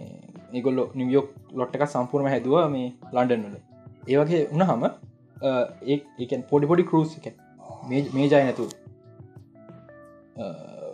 [0.52, 3.56] ඒගොල්ලො නිවියෝක් ලොට්ට එක සම්පූර්ම හැදුව මේ ලන්ඩන්වල
[4.08, 4.84] ඒවගේ උනහම
[6.20, 7.26] ඒකන් පොඩි පොඩි කරුස් එක
[7.88, 8.68] මේ ජය නැතු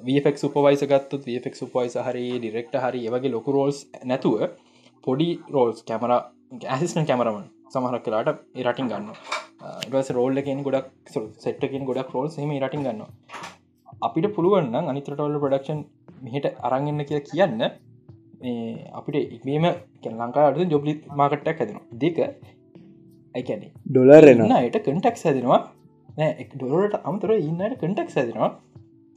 [0.07, 4.45] වෆෙක් සුපවයිස ගත්තුත් වෆෙක් සුපයිස හරි ඩිරෙක්ට හරි ඒවගේ ලොකු රෝල්ස් නැතුව
[5.04, 6.12] පොඩි රෝල්ස් කැමර
[6.52, 8.28] ඇසිස්ටන් කැමරමන් සමහරක් කලාට
[8.69, 9.11] රටින් ගන්න
[9.88, 10.88] ඉවස රෝල්ල කියෙන් ගොඩක්
[11.45, 13.02] සෙට්ටකින් ගොඩක් රෝල් හෙම රටින් ගන්න
[14.07, 15.80] අපිට පුළුවන්න අනිතරටවල්ල ප්‍රඩක්ෂන්
[16.26, 17.63] මෙහට අරංගන්න කිය කියන්න.
[18.99, 19.67] අපිට ඉක්මීම
[20.23, 22.19] ලංකාට ජොබ්ලි මාකට්ටක් හැදෙන දෙක
[23.34, 25.60] ඇකැන ඩොලරෙන අයට කටක් හැදෙනවා.
[26.19, 28.50] නෑ ඩොලට අමතර ඉන්නට කටක් හැදෙනවා.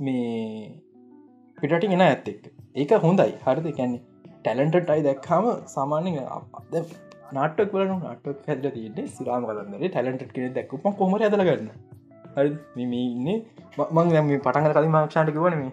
[0.05, 0.67] මේ
[1.57, 2.43] පිටටින් එෙන ඇත්තෙක්
[2.75, 3.33] ඒක හොඳයි.
[3.47, 3.67] හරිද?
[3.79, 4.03] කැන්නේ
[4.43, 6.13] ටැලන්ට අයි දැක්කාම සාමාන්‍ය
[7.33, 11.69] නාටක් වල නටක් හැදල තියන්නේ සිරාම කලන්නේ ටැලන්ට කෙන දැක්කුම කොමර ඇදලගන්න
[12.35, 13.37] හරි මෙන්නේ
[13.89, 15.71] මං දැම පටන්ග කලින් මක්ෂාට කිවන මේ.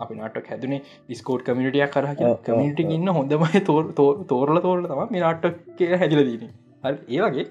[0.00, 2.06] අපි නටක් හැදනේ ඩිස්කෝට් කමිටියක් කර
[2.46, 6.50] කමිට ඉන්න හොඳමයි තෝර තෝරල තෝරල තම මේ නාටක් කිය හැදිල දීන
[6.84, 7.46] හරි ඒවගේ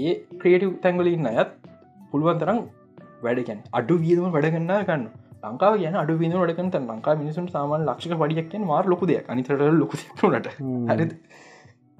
[0.00, 1.52] ඒ ක්‍රේටව් තැංගල ඉන්න අයත්
[2.10, 2.58] පුළුවන් තරම්
[3.22, 5.06] වැඩකැන් අඩු වියදම වැඩගන්න ගන්න
[5.44, 10.48] ලංකාව කියන අඩු වින ඩකන ලංකා මිනිසුන් සාමාන ලක්ෂක පඩියක්ෙන් මාර ලොකුද අනිතට ලොකුනට
[10.90, 11.06] හරි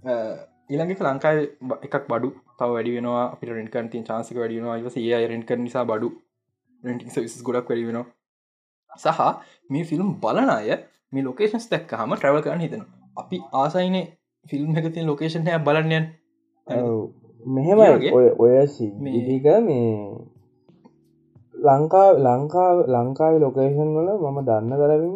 [0.07, 1.41] ඊළඟක ලංකායි
[1.87, 3.25] එකක් බඩු තව වැඩි වෙනවා.
[3.33, 6.09] අපිට රෙන්කන්තින් චාන්සික වැඩියෙනවා ඉවස ඒ රෙන්ක නිසා බඩු
[6.83, 8.07] රෙන්ටිං සවිස් ගොඩක් වැඩි වෙනවා.
[8.93, 9.21] සහ
[9.71, 10.71] මේ ෆිල්ම් බලන අය
[11.13, 12.83] මේ ලොකේෂන්ස් දැක්ක හම ට්‍රවල් කරන්න හිතන
[13.17, 13.97] අපි ආසයින
[14.47, 16.07] ෆිල්ම් එක තින් ලොකේෂන් හැ බලන්නයන්
[17.47, 18.57] මෙහෙමගේ ඔය
[19.05, 19.91] මේක මේ
[21.55, 25.15] ලංකා ලංකා ලංකාව ලොකේෂන් වල මම දන්න කරමින්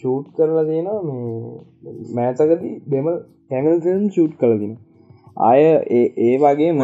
[0.00, 3.08] ෂූට් කරලා තියෙනවා මේ මෑතකදී දෙම
[3.50, 4.74] හැමල්සන් ෂූට් කලදින
[5.42, 5.62] අය
[6.20, 6.82] ඒ වගේ ම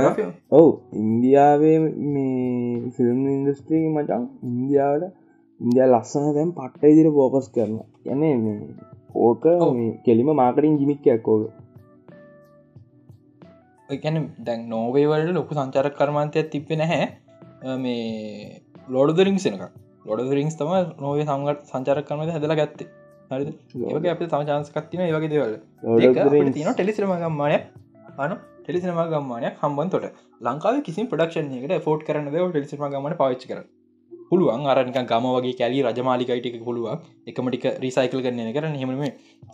[0.52, 5.06] ඔවු ඉන්දියාවේ මේ ෆිල්ම් ඉන්දස්ට්‍රී මචන් ඉන්දියාවට
[5.60, 8.58] ඉන්දිය ලස්සන දැම් පට්ට ඉදිර පෝකස් කරන යන මේ
[9.20, 9.44] ඕක
[10.04, 11.42] කෙලිම මාකටින් ජිමික්කයක් ෝක
[13.88, 17.02] එකැන දැන් නෝවේවලට ලොකු සංචාරක කර්මාන්තයක් තිබෙන හැ
[17.78, 19.66] මේ ලොඩ රිංසනක
[20.06, 22.88] ලොඩ රිංස් තම නොවේ සංගට සංචාර කරනද හැදලා ගත්තේ
[23.30, 24.10] හරි.
[24.10, 25.56] අප තම චාන්සකත්තින ඒවගේ දෙවල.
[26.52, 27.56] තින ටෙලිසිරම ගම්මානය
[28.18, 29.56] අන ටෙලිසිනම ගම්මානයක්.
[29.62, 30.12] හම්බන් තොට.
[30.40, 33.64] ලංකාව කිසි පඩක්ෂන් එකට ෆෝට් කරන ටෙලිසිම ගමන පවිච් කර
[34.30, 37.02] පුළුවන් අරනික ගම වගේ කැලි රජමාලිකයිටක පුළුවන්.
[37.26, 39.04] එකමටික රිසයිකල් කරන කරන හෙමම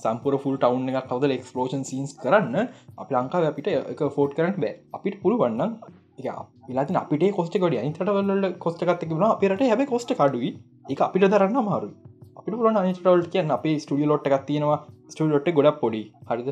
[0.04, 2.70] සම්පුර ෆුල් ටවන්් එක කවද එක්ස්පලෝෂන් සීන්ස් කරන්න.
[2.98, 4.78] අප ලංකාව අපිට එක ෆෝට් කරන්න බෑ.
[4.98, 5.76] අපිට පුළුවන්න
[6.68, 10.50] වෙලාති අපිට කොස්ටකොට අනිතටවල්ල කොස්ටකත්ක න අපිට හැබ කොස්ට කඩුයි
[10.88, 11.88] එක අපිට දරන්න මාරු
[12.42, 13.50] අපිට පුලන අනිටවල්ට කියන්න.
[13.56, 14.78] අපේ ස්ටිය ලොට් එකක් තියෙනවා.
[15.12, 16.02] ස්ටියලොට් ගොඩක් පොඩි.
[16.30, 16.48] හරිද?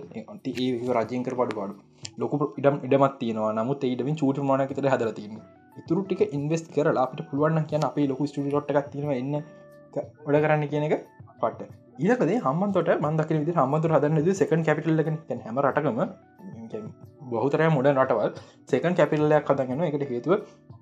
[0.51, 1.75] ඒ රජයකර පඩු පාඩු
[2.23, 3.53] ලොක ඉඩම් ඉඩමත් තියෙනවා.
[3.59, 5.41] නමුත් ඒඩමින් චූට මනකතර හදර තියන්න.
[5.81, 9.37] ඉතුරු ටික ඉන්වස් කරලා අපිට පුළුවන් කියන අපේ ලොකු ස්ටිය ලොට් එකක් තියෙනවා එන්න.
[10.27, 10.95] ඔඩ කරන්න කියන එක
[11.43, 11.71] පට
[12.09, 15.09] ඒකදේ හම්මන්තොට මන්දක විදි හම්මතුර හදන්න සකන් කැපිටල්ලක
[15.47, 15.99] හැම රටකම
[17.31, 18.33] බහතරය මොඩ නටවල්
[18.69, 20.35] සේකන් කැපිල්ලයක් කදගෙන එකට හේතුව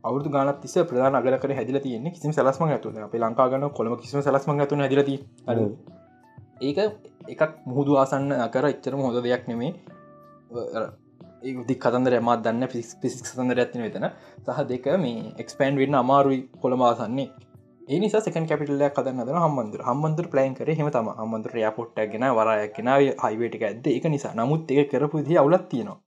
[0.03, 4.53] අවුදු ගන තිස ප්‍රධාන අගලකර හැදිල තියන්නේ කිසි සලස්ම ඇතුන අප ලංකාගන කොළම කිසිම සලස්ම
[4.57, 5.17] ඇතුන හැදිලති
[6.61, 6.79] ඒක
[7.29, 9.73] එකක් මුහුදු ආසන්න අකර එච්චරම හොඳ දෙයක් නෙමේ
[11.67, 14.09] දික් කතන්දර මත් දන්න පිස් පිසික් සතන්දර ඇතින වෙතන
[14.47, 17.29] සහ දෙක මේ එක්ස්පෑන්් වෙන්න අමාරුයි කොළමාසන්නේ
[17.89, 22.91] ඒනිස සක කැපිටල කදන්න හම්බන්දුර හම්බන්දුර ප්ලයින් කර හෙම තම හම්බන්දුර යාපොට්ට ගෙන වරයක්ෙන
[23.23, 25.99] හයිවේටික ඇද එක නිසා නමුත් ඒ කරපු දී අවුලත් තියෙනවා.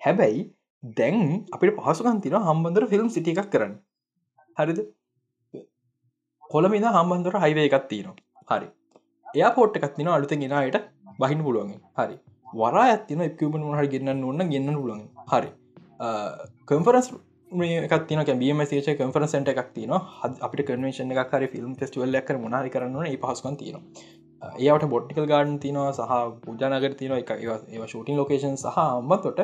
[0.00, 0.42] හැබැයි
[0.82, 3.74] දැන් අපිට පහසුකන් තින හම්බන්දුර ෆිල්ම් සිටි එකක් කරන්න.
[4.56, 4.80] හරිද?
[6.50, 8.18] කොළමිද හම්බන්දුර හයිවේ එකක් තියෙනවා.
[8.50, 8.68] හරි.
[9.28, 10.78] එයා පෝට් එකක් තින අලුත ගෙනයට
[11.18, 11.74] බහින්න පුළුවන්.
[11.96, 12.16] හරි.
[12.54, 15.50] වරා ඇතින එක්කමන් හරි ගන්න ඔන්න ගන්න පුලුවන් හරි.
[16.66, 17.10] කම්ෆරස්
[17.88, 19.92] එකතින බීම සේච කන්ෆරන්සට එකක් තින
[20.40, 24.18] අපිට කන්වේශන එකක් හරි ෆිල්ම් ෆෙස්ටිවල් එක්ක මනාරි කරන්න ඒ පහසුකන් තියෙනවා.
[24.60, 29.40] ඒවට බොට්ටිකල් ගාඩන් තිනවා සහ පුජානගර තින එක ඒ ෂූටින් ලොකේෂන් සහ අම්මතොට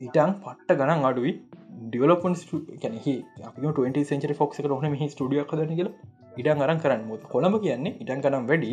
[0.00, 1.32] ඉටන් පට්ට ගණන් අඩුවයි
[1.90, 2.34] ඩිවලපන්
[2.82, 5.90] කැනෙහි 20 සෙන්චරි ෆොක්ස හන හි ස්ටිය කදන කියල.
[6.40, 7.02] ඉඩන් අරන් කරන්න.
[7.10, 8.72] මුත් කොළඹ කියන්නේ ඉටන් කනම් වැඩි.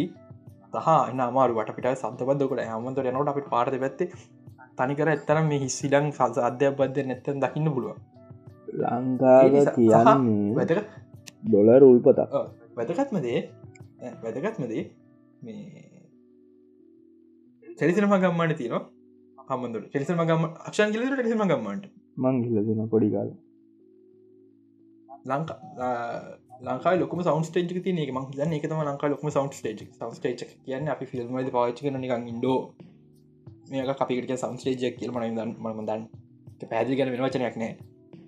[0.74, 4.10] සහ එන්න අමාරු වට පිට සබදබදකට හමන්තර යනට අපිට පාර්ත පැත්තේ.
[4.80, 7.96] තනිකර එත්තනම් මේ හිස්සිලං සල්ස අධ්‍යපද නැත්තන් දකින්න පුළුව
[8.82, 10.80] ලංකාව කියන්නේ වැදක
[11.46, 12.34] ඩොලර් උල්පතක්.
[12.78, 13.40] වැදගත්මදේ
[14.24, 14.84] වැදගත්මදේ
[15.46, 15.62] මේ
[17.80, 18.84] චරිසිනම ගම්මට තියනවා
[19.48, 23.30] හමන්දුර චෙරිසම ගම අක්ෂන් ගිලට ටෙසිම ගම්මට මං හිලදෙන පොඩිකාල
[25.26, 25.58] ලංකා
[26.62, 30.88] ලංකා ලොක සවන් ටේජ් ති ම ද එකතම ලංකා ලොකම සවන් ටේජ් සවන් ටේජ් කියන්න
[30.90, 32.60] අපි ෆිල්ම් ද පාච කන නිකන් ඉන්ඩෝ.
[33.70, 36.04] මේක අපිට සවන් ටේජ් කියල මන මම දන්
[36.64, 37.74] පැදිි ගැන වෙනවචනයක් නෑ.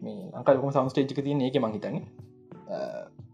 [0.01, 1.97] මේ ලංකා ලොකම සවන් ටේජ් තින එක මහිතන්න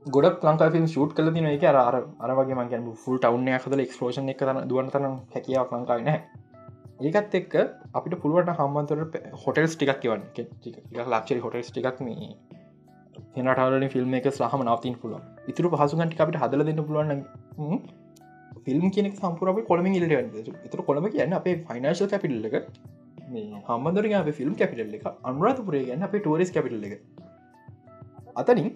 [0.07, 4.41] ගොඩ ලංකා ිල්ම් ෂූට් කල තින එක අර අරගේ මගේ ෆුල් ටවන්න හදල එක්ස්පෝෂන් එක
[4.69, 6.19] දුවන්තරන හැකියාවක් ලංකාව නෑ
[7.01, 7.53] ඒකත් එක්ක
[7.97, 8.99] අපිට පුළුවට හම්බන්තර
[9.43, 10.23] හොටල්ස් ටිකක් කියවන්න.
[11.13, 12.29] ලක්ෂරි හොටල්ස් ටිකක් මේ
[13.35, 17.21] හෙනටවල ෆිල්ම් එක සහම නවතින් පුළුව ඉතුරු පහසුගන්ටි අපිට හදල දෙන්න පුළුවන්
[18.65, 22.55] ෆිල්ම් කෙනෙක් සම්පුරප කොළම ඉල්ට තුර කොළම කියන්න අපේ ෆයිනශල් කැපිල්ල එක.
[23.67, 25.05] හම්බදර අප ෆිල්ම් කැපිටල් එක.
[25.29, 26.93] අනුරාධපුරේ ගැන්න අපේ ටෝරිස් කැපිටල් එක.
[28.35, 28.69] අතනින්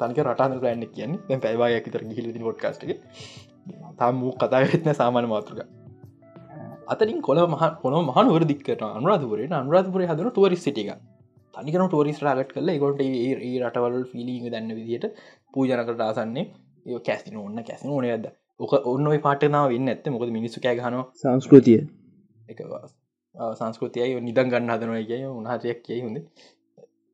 [0.00, 1.40] තනික රටාන ගන්න කියන්නේ.
[1.46, 2.86] පැවායක් තර හිල ොඩ්කාස්ට
[3.98, 5.60] තාම මූ කතා වෙත්න සාමාන මාතෘක.
[6.86, 10.90] අතරින් කොළ මහ කොන මහනුවර දික්කට අනුරාධපුරේ අනුරාධපුර හදන ටුවරිස් සිටික
[11.54, 15.04] තනිකන ටෝරිස් රාගට කල ගොට ඒ රටවල් ෆිලිං දන්න විදිට
[15.54, 16.44] පූජනකට ආසන්නේ.
[16.86, 18.26] ඒ කැසින ඔන්න කැසින ඕන ඇද
[18.60, 21.80] ඕක ඔන්න පාටනාව වෙන්න ඇත්ත මොකද මිනිස්සු කෑගන සංස්කෘතිය.
[22.48, 22.60] එක
[23.54, 26.18] සංස්කෘතියයි නිදන් ගන්න හදනවා කිය උන්හතයක් කිය හොඳ.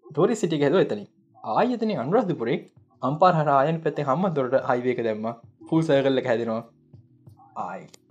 [0.07, 1.03] ටෝරි සිටි හැද එතන
[1.45, 2.59] ආයතන අනුරාධපුරේ
[3.03, 5.27] අම්පාර හරායන් පැත්තේ හම්ම දොරට හයිවේක දැම්ම.
[5.69, 6.63] ෆුල් සයකල්ල හැදෙනවා.
[7.65, 8.02] ආයි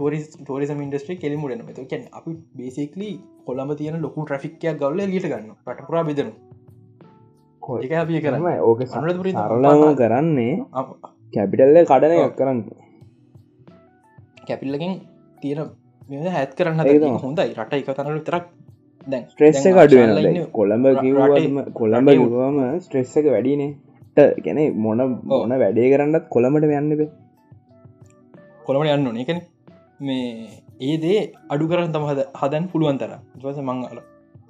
[0.00, 3.10] ටරිස් ටරිසම් ඉන්ඩස්ට්‍රේ කෙලිමුඩන මෙත කැන් අපි බේසිකලි
[3.46, 6.32] කොළඹ තියෙන ලොකු ට්‍රෆික්කයක් ගවල ලිට ගන්න පටපුරා බෙදනු
[7.62, 10.54] ඒක අපි කරම ඕක සරලම කරන්නේ
[11.32, 12.62] කැපිටල්ල කඩන එකක් කරන්න.
[14.46, 14.96] කැපිල්ලකින්
[15.42, 15.68] තියෙන
[16.10, 16.80] මෙ හැත් කරන්න
[17.18, 17.52] හොඳයි.
[17.56, 18.44] රට එක තනල තරක්
[19.06, 23.70] දැන් ස්ට්‍රෙස්ස කඩුවෙන කොළඹ කිව්වාටම කොළඹ කිවවාම ස්ට්‍රෙස්ස එක වැඩිනේ.
[24.16, 27.08] ගැන මොන මොන වැඩේ කරන්නත් කොළමට යන්නබේ
[28.66, 29.40] කොළමට යන්න ඒකන
[30.00, 30.28] මේ
[30.82, 34.00] ඒදේ අඩු කරන්න තම හදන් පුළුවන් තර දවස මංගල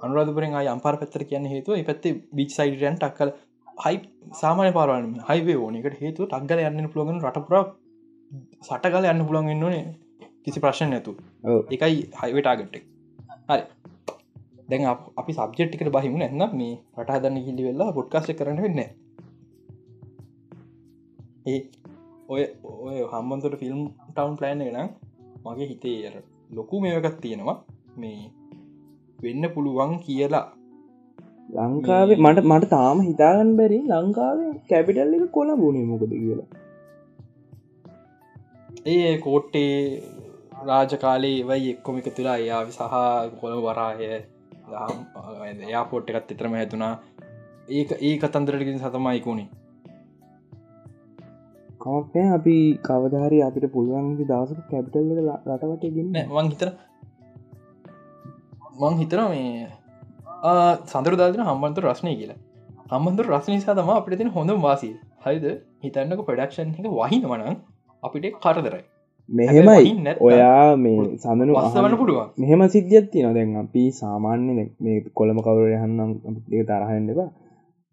[0.01, 3.31] අනුරාධපුරෙන් අම්පාර පැත්තර කියන්න හේතුව පැත්තේ බිච් සයිඩයන් ටක්කල
[3.77, 3.97] හයි
[4.33, 7.55] සාමාන පාරවන හයිවේ ඕනකට හේතු ටක්ගල යන්න පුළුවන් රටපුර
[8.61, 9.83] සටකල යන්න පුළුවන් එන්නනේ
[10.43, 11.11] කිසි ප්‍රශ්න නැතු
[11.69, 12.83] එකයි හයිවටාගට්ටෙක්
[13.47, 13.63] හරි.
[14.69, 14.83] දැන්
[15.17, 18.81] අපි සබ්ජෙට්ිකට බහිමු නැන්න මේ රට හදන්න හිලි වෙල්ලා පොඩ්කාශ කරන වෙන්න
[21.45, 21.59] ඒ
[22.29, 22.43] ඔය
[22.85, 24.89] ඔය හම්බන්තට ෆිල්ම් ටවන් ප්ලෑන් එක නම්
[25.45, 26.23] මගේ හිතේ
[26.57, 27.57] ලොකු මේකත් තියෙනවා.
[27.97, 28.21] මේ
[29.19, 30.47] වෙන්න පුළුවන් කියලා.
[31.55, 36.49] ලංකාවේ මට මට තාම හිතාගන්න බැරි ලංකාවේ කැපිටල් එක කොල බුණේ මොකද කියලා.
[38.87, 39.73] ඒ කෝට්ටේ
[40.67, 42.83] රාජකාලේ ඒවයි එක්කොම එක තුලා එයා සහ
[43.39, 43.99] කොළ වරාය
[45.67, 46.93] එයා පොට් එකත් එතරම හැතුනා
[47.71, 49.47] ඒක ඒ කතන්දරටකින් සතමයිකුණේ
[51.81, 52.55] කමක්නෑ අපි
[52.87, 55.11] කවධාරි අපිට පුළුවන්ගේ දවසක කැපිටල්
[55.47, 56.17] රටවට ගන්න.
[56.35, 56.69] මං හිතර
[58.81, 59.67] මං හිතර මේ
[60.91, 62.39] සඳර දාන හම්බන්තු රශ්නය කියලා.
[62.91, 64.93] හම්බන්තු රශ්න නිසා තම අපිට තින හොඳ වාසී
[65.25, 65.45] හයිද
[65.83, 67.57] හිතන්නක ප්‍රඩක්ෂන් එක වහින වනන්
[68.03, 68.83] අපිට කරදරයි.
[69.29, 70.15] මෙහෙමයි.
[70.21, 72.31] ඔයා මේ සඳනු අසවන්න පුළුවන්.
[72.37, 76.11] මෙහෙම සිද්ධියත් තින දැන් අපි සාමාන්‍ය මේ කොළම කවර යහන්නම්
[76.69, 77.29] තරහෙන්නවා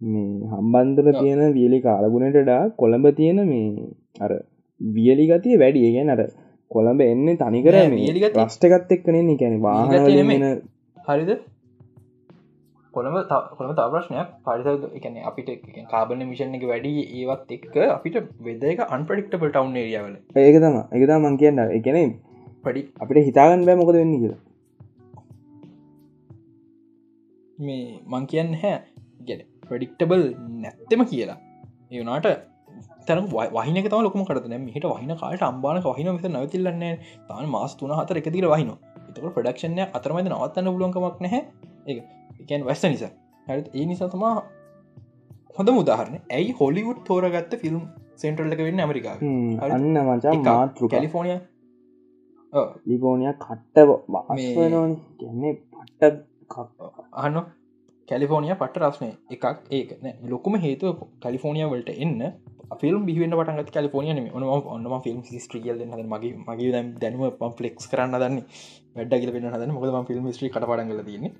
[0.00, 3.88] මේ හම්බන්දර තියෙන වියලි කාලගුණටඩා කොළඹ තියෙන මේ
[4.20, 4.32] අර
[4.80, 5.84] වියලි ගතිය වැඩි.
[5.88, 6.20] ඒගැන අර
[6.70, 10.44] කොළඹ එන්න තනිකර මේ ප්‍රශ්ටකත් එක්කනෙන්නේ කැන වාහනමෙන
[11.06, 11.30] හරිද?
[12.94, 13.16] කොළඹ
[13.58, 14.66] කොළම තවරශ්නයක් පරිස
[14.98, 15.50] එකන අපිට
[15.92, 21.18] කාබන මිෂණ එක වැඩි ඒවත් එක්ක අපිට වෙද එක අන්පඩික්ටබල් ටවන්් ඒරියාවල ඒක තම එකතා
[21.24, 21.58] මං කියන්න.
[21.78, 21.98] එකන
[22.64, 24.40] පඩි අපිට හිතාගන්න බෑ මොකද වෙන්න කියලා.
[27.58, 27.82] මේ
[28.12, 28.76] මං කියන්න හැ
[29.68, 30.22] ප්‍රඩික්ටබල්
[30.62, 31.38] නැත්තම කියලා.
[31.92, 32.28] ඒනාට
[33.06, 33.24] තැන
[33.56, 36.92] වහිනක තම ලොකම කරන හිට වහින කාට අම්බාන වහින විත නවතිල්ලන්නේ
[37.28, 38.70] තාන මාස් තුන හතර එකතිර වහින
[39.08, 41.42] එතක ප්‍රඩක්ෂණය අතරමද නවත්තන්න පුලුවන්කමක් නැහැ.
[41.86, 42.00] ඒ
[42.42, 43.12] එකන් වැස්ස නිසා.
[43.46, 44.34] හැ ඒ නිසා තමා
[45.58, 47.84] හොඳ මුදාහරන ඇයි හොලිවුඩ් තෝරගත්ත ෆිල්ම්
[48.16, 49.14] සෙන්ටරල්ලක වෙන්න ඇමරිකා
[49.68, 51.38] අන්න මචා මාතෘ කැලිෆෝනිය
[52.86, 53.78] ලිබෝනිය කට්ට
[55.20, 56.14] ගැන්නේ පට්ට
[57.14, 57.40] අහන්න
[58.08, 59.90] කැලිෆෝනිය පට රස්නය එකක් ඒක.
[60.32, 62.20] ලොකුම හේතුව කලිෆෝනිය වලට එන්න
[62.80, 68.16] ෆිල්ම් බිහිවෙන්න පටගත් කලිෆෝනියන ඔනම ඔන්නම ෆිල්ම් ස්ට්‍රියල් මගේ මගේ දැම් දැනුව පම් ෆලෙක්ස් කරන්න
[68.16, 68.38] දන්න
[68.96, 69.74] වැඩ කියල වෙන්න හදන්න.
[69.74, 71.32] මොකද ෆිල්ම් ස්ට්‍රී කට පටගල තියන්නේ.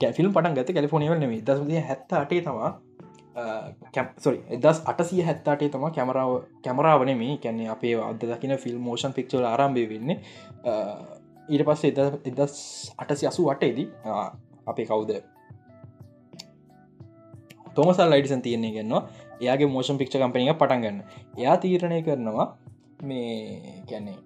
[0.00, 2.72] ගැෆිල්ම් පටන් ගත කලිෆෝනියවල නෙම දසදේ හැත්ත අටේ තමා.
[4.18, 6.32] සොරි එදස් අටසිය හැත්තාටේ තම කැමරාව
[6.64, 10.10] කැමරාවන මේ කැන්නේ අපේ අද දකින ෆිල්ම් මෝෂන් පික්චල ආරම්භය වෙන්න.
[11.48, 11.98] ඊට පස්ස එද
[12.32, 12.58] එදස්
[12.98, 13.88] අටසි අසු වටේදී
[14.68, 15.12] අපේ කවුද?
[17.74, 19.02] තොමසල් ලයිඩිසන් තියන්නේ ගන්නවා
[19.40, 21.02] එයාගේ මෝෂන් පික්ෂ කම්පනිය පටන්ගන්න
[21.38, 22.48] එයා තීරණය කරනවා
[23.02, 24.18] මේ කැන්නේ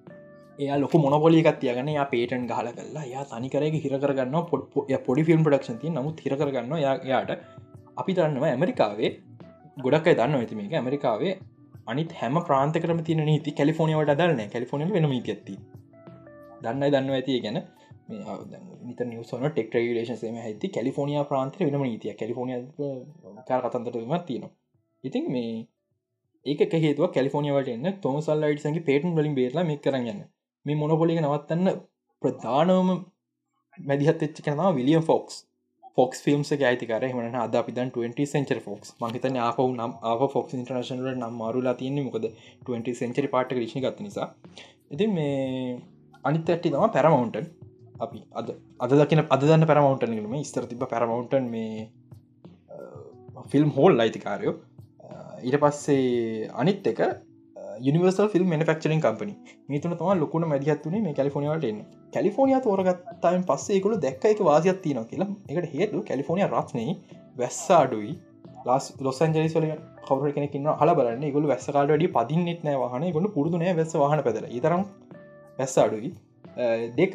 [0.59, 5.83] එයා ලොක මොනොපොලි එකත්තියගන්න යා පේටන් ගහල කල්ලා යා තනිකරක හිරකරගන්න පොඩ් පොඩි ෆිල්ම් පඩක්ෂන්
[5.83, 6.74] ති නමුත් හිරකරගන්න
[7.11, 7.31] යාට
[7.96, 9.11] අපි දන්නවා ඇමරිකාවේ
[9.76, 10.72] ගොඩක් දන්න ඇති මේක.
[10.72, 11.35] ඇමරිකාවේ
[11.87, 15.57] අනිත් හැම ප්‍රාන්තකරම තින නීති කැලිෆෝනියාවට දන්න කැලිෆෝනිය වෙන ඇති
[16.62, 17.59] දන්න දන්න ඇතිය ගැන.
[18.09, 22.61] නිත නිවසන ටෙක් රගලේෂන්සේම ඇති කැලිෆෝනියා ප්‍රාන්තය වෙනම නීතිය කැලිෆෝනිය
[23.47, 24.53] කාර කතන්තරම තියෙනවා.
[25.05, 25.53] ඉතින් මේ
[26.47, 30.21] ඒක හේතුව කැලිෆෝනියාවට එන්න තොමසල් ලයිට්සගේ පේටන් වලින් බේරලා මේ කරගන්න
[30.67, 31.81] මේ මොනොපොලික නවත්තන්න
[32.23, 32.93] ප්‍රධානවම
[33.79, 35.38] මැදිහත් එච්ච කෙනවා විලියම් ෆොක්ස්
[35.99, 41.09] ෆොක්ස් ෆිල්ම්ස ඇතිකර හමන අද අපිදන් 20 සෙන්චර ෆොක්ස් මහිතන ආපව නම් ආ ෆොක්ස් ඉන්ටර්නශනල
[41.12, 42.27] නම් මාරුලා තියන්නේ මොකද?
[42.67, 44.29] 20 සෙන්චරි පාට ලිෂි ගත්ත නිසා.
[44.91, 45.35] ඉතින් මේ
[46.25, 47.47] අනිත් ඇටි තම පැරමවුන්ටන්
[48.05, 48.49] අපි අද
[48.85, 51.91] අද දකින අද දන්න පැරමවුන්ටනීම ස්තර තිබ පැරමවුන්ටන් මේ
[53.53, 54.55] ෆිල්ම් හෝල් අයිතිකාරයෝ.
[55.47, 57.01] ඊට පස්සේ අනිත් එක
[57.87, 59.35] නිවර්සල් ෆිල්ම් මනිෆක්චරින් කම්පනි
[59.69, 61.81] මේතුන තම ලොකුණ මැදිහත්වනේ මේ කලිෆෝනියාට එන්න.
[62.15, 65.31] කලිෆෝනියා තෝරගත්තයින් පස්සේකුළු දැක්ක එක වාසියක් තියන කියලා.
[65.51, 66.91] එකට හේතු කලිෆෝනිය රත්නේ
[67.41, 68.12] වැස්සාඩුයි
[68.67, 69.67] ලස් ලොසන්ජලිස්වල
[70.09, 71.25] කවර කෙනෙකින්න හල බලන්න.
[71.37, 73.09] ගොල වැස්සකාට වැඩි පදින්නෙත් නෑ වහන.
[73.17, 74.47] ගොඩ පුරදුනෑ වැස්ස වහන පැදල.
[74.59, 74.85] ඉතරම්
[75.59, 76.12] වැස්සාඩුයි
[77.01, 77.15] දෙක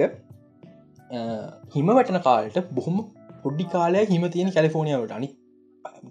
[1.75, 2.97] හිම වැටන කාලට බොහොම
[3.43, 5.29] පොඩ්ඩි කාලය හිම තියෙන කැලිෆෝනියාවට අනි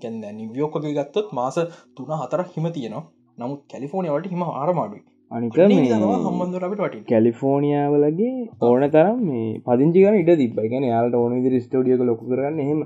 [0.02, 1.58] ගැන්න නිවියෝක්ක ගත්තොත් මාස
[1.96, 3.04] තුන හතරක් හිම තියෙනවා.
[3.38, 5.02] නමුත් කැලිෆෝනියාවට හිම ආරමාඩුයි.
[5.30, 12.06] අනික හම්බන්දුරට වට කැලිෆෝනියාවලගේ ඕන තරම් මේ පදිංචිකන ඉඩ තිබයි ගැන යාලට ඕන විදි ස්ටෝඩියක
[12.10, 12.80] ලොක කරන්න හෙම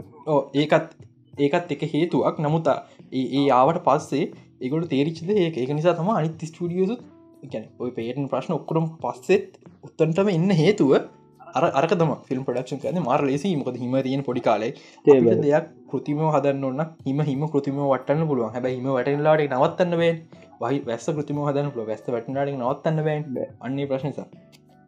[0.55, 0.91] ඒකත්
[1.39, 2.37] ඒකත් එක හේතුවක්.
[2.41, 2.77] නමුතා
[3.13, 4.25] ඒ ආවට පස්සේ
[4.61, 5.71] ඒකට තේරිච්චද ඒ ඒක.
[5.71, 7.01] නිසා තම අනිත් ස්ටඩියසුත්
[7.49, 10.93] ගැන ඔය පේටන් ප්‍රශ්න ඔක්කරම් පස්සෙත් උත්තන්ටම ඉන්න හේතුව
[11.57, 14.73] අර අරකතම ෆිල්ම් පඩක්ෂන් කන මාර ලෙසි මොකද හිම තියෙන් පොඩි කාලේ.
[15.45, 18.53] දෙයක් කෘතිම හදන්න ඔන්න හිම හිම කෘතිම වටන්න පුළුවන්.
[18.55, 20.13] හැබ හිම වැටලාට නවත්තන්න වේ
[20.63, 24.27] වහි වැස්ස කෘතිම හදන්න පුල වැස්ස වැටනාට නවත්තන්න වේ අන්නේ ප්‍රශ්නිසා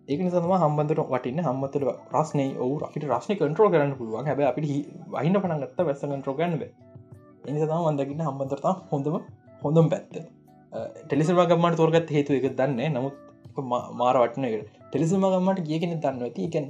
[0.08, 1.42] ඒක නිසම හම්බන්දට වටින්න.
[1.48, 4.26] හම්මතර ප්‍රශ්නය ඔවු අපිට රශ්න කටරෝ කරන්න පුළුවන්.
[4.28, 4.66] හැබ අපිට
[5.14, 6.62] වහින පනගත්ත වැස්ස කටරෝ ගන්නව
[7.48, 9.18] එනි තම වන්දකින්න හම්බන්තරතා හොඳම
[9.62, 10.14] හොඳම් පැත්ත.
[11.06, 13.14] ටෙලිසමගම්මට තෝරගත් හේතු එක දන්නේ නමුත්
[14.00, 16.66] මාර වටනකට ටෙලිසමගම්මට ගියගෙන දන්න ඇති එකැන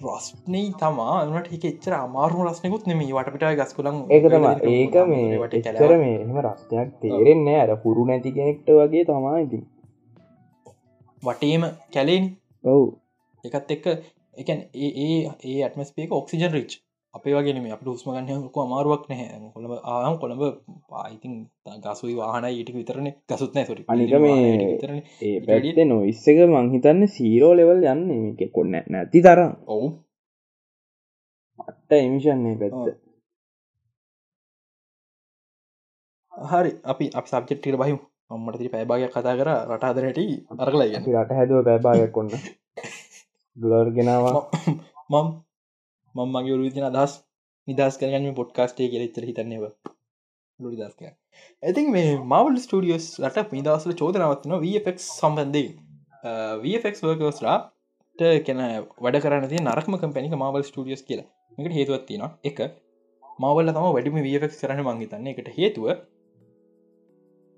[0.00, 1.14] රස්නී තමා.
[1.26, 6.18] නට එක එච්චර අමාරු රස්නකුත් නෙම වටපිට ගස් කොලන් ඒකතම ඒක මේ වට කර මේ
[6.24, 9.60] එම රස්නයක් තේරෙන්නේ අර පුරු නැති කෙනෙක්ට වගේ තමා ඉති
[11.22, 12.26] වටේම කැලේන්.
[12.64, 12.84] ඔවු.
[13.44, 13.86] එකත් එක්ක
[14.36, 15.08] එකන් ඒ
[15.44, 16.76] ඒ අටමස්පේක ඔක්සිජන් රිච්
[17.14, 19.38] අපේ වගේ අප හුස්ම ගන්න ලොක අමාරුවක් නැහැ.
[19.54, 20.42] කොළඹ ආම් කොළඹ
[20.88, 21.34] පායිතින්
[21.84, 23.08] ගසුයි වාහන ඊට විතරන.
[23.28, 24.78] ගසුත්නෑ සොරි අනික මේ
[25.22, 29.52] ඒ පැඩිත නොයිස්ස එක මංහිතන්න සීරෝ ලෙවල් යන්න එක කොන්න නැති තරම්.
[29.68, 29.86] ඔවු.
[31.60, 32.98] අට්ට එමිෂන්නේ පැත්ත.
[36.32, 37.98] හරි අපි අප සබ්ජෙට්ටිට බහිම.
[38.30, 40.20] අම්මට ති පැබාගයක් කතා කර රට හදරට
[40.58, 42.30] අරකලා අපි රට හැදුව පැබාගයක් කොන්න
[43.56, 44.38] ගුලර් ගෙනවා.
[45.12, 45.28] මම්
[46.14, 47.12] මං මගේ රුවිදින අදහස්
[47.68, 49.64] නිදස් කරගන්න පොඩ්කාස්ටේ කියල ඉතර හිතන්නව
[50.58, 51.00] ලුරිදස්ක
[51.62, 55.64] ඇතින් මේ මවල් ස්ටඩියස් ලට පිදසල චෝදනවත්න වෆක් සම්බන්ධය
[56.62, 58.62] වෆක් වර්කස්ලාට කැන
[59.00, 61.28] වැඩ කරන නරක්ම කම්පැනික මවල් ස්ටඩියස් කියලා.
[61.58, 62.58] එකට හේතුවත්තින එක
[63.38, 65.88] මවල තම වැඩිම වෆක් කරන මංහිතන්න එකට හේතුව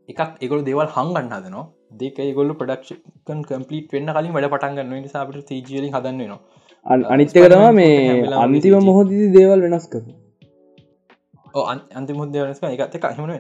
[0.08, 1.66] එකක් එකොල දෙවල් හංගන්න හදනවා.
[1.94, 6.40] දෙක ගොල්ල පඩක්ෂන් කම්පලිට වෙන්න කලින් වැඩ පටන්ගන්න නිසාට ජලින් හදන්නවා
[6.86, 10.02] අනිත්‍යක තම මේ අන්තිම මොහොදදි දේවල් වෙනස් කර
[11.92, 13.30] අන්ති මුද වනස් එකත කහම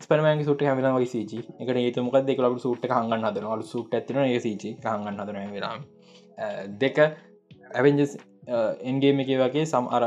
[0.00, 3.94] ස්පරමගේ සුට හමලා වගේ සීචි එකට ඒතු මොක දෙක ලබ සුට් හඟන්න හදන අලු සුට්
[3.94, 5.82] ඇතින සීචි හඟන්න හදන වෙලාම
[6.78, 8.14] දෙක ඇවෙන්ජස්
[8.84, 10.06] එන්ගේම එක වගේ සම් අර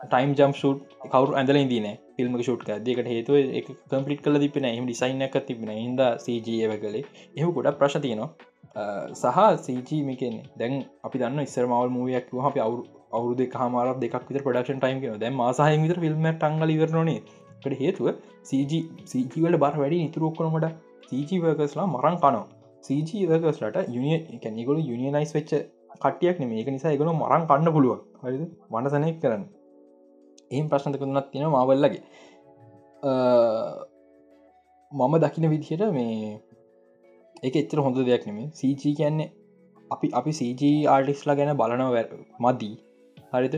[0.00, 4.84] ටයිම් ජම් ෂුට් කවරු ඇඳල ඉදින ෆිල්ම ෂුට් දෙකට හේතුව එක කම්පලිට කල තිබෙන එහම
[4.84, 11.18] ඩිසයින් එක තිබෙන හිද සජව කළේ එහ ගොඩක් ප්‍රශ තියනවා සහ සජ මේකෙන් දැන් අපි
[11.18, 12.76] දන්න ඉස්සර මවල් මූයක් හ අවු
[13.12, 17.20] අවුදු හමාර දෙක් විත පඩක්ෂන් ටයිම් කියෙන දැ මාසාහ විතර ෆිල්ම් ටංගල ඉවරනේ
[17.62, 18.08] කට හේතුව
[18.42, 20.66] සජ සජවල බර වැඩි නිතුරක්කනමට
[21.08, 22.44] සජවකස්ලා මරං කනවා.
[22.84, 25.52] සජවකස්ලට යුනිය කැනිගොල යුනියනයිස් වෙච්ච
[26.02, 28.38] කටියක් මේක නිසා එකගුණු මරං කන්න පුළුව හරි
[28.70, 29.44] වනසනය කරන්න.
[30.50, 32.02] එහම ප්‍රශ්නත කරුණත් තියෙන මවල්ලගේ
[34.92, 36.40] මම දකින විදිහට මේ
[37.46, 39.30] එක එච්චර හොඳ දෙයක් නෙමේ සීචී කියන්නේ
[39.90, 41.96] අපි අපි සීජී ආර්ටිස්ලා ගැන බලනව
[42.44, 42.74] මදී.
[43.32, 43.54] හරිත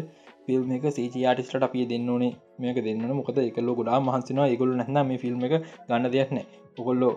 [0.47, 5.01] ෆිල්ම් එක සීජී ආටිස්ට අපි දෙන්න ඕනේ මේක දෙන්න මොකද එකල්ලෝ ගොඩා මහන්සිනවා එකගොලු නැන්න
[5.09, 5.57] මේ ෆිල්ම් එක
[5.89, 6.47] ගන්න දෙයක් නෑ
[6.79, 7.15] ඔකොල්ලෝ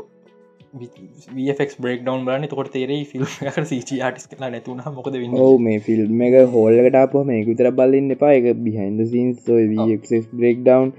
[0.72, 2.48] වෆක් බෙක් ඩවන් බලන්න.
[2.48, 3.28] තකොට තේරේ ෆිල්ම්
[3.72, 8.34] සීච ආටිස් කලා නැතුන මොකද ඕ මේ ෆිල්ම් එක හෝල්ලකට අපහ මේ විතර බල්ලන්න එපා.
[8.34, 9.40] එක බිහන්ද සින්ස්
[10.42, 10.92] බෙක් ඩවන්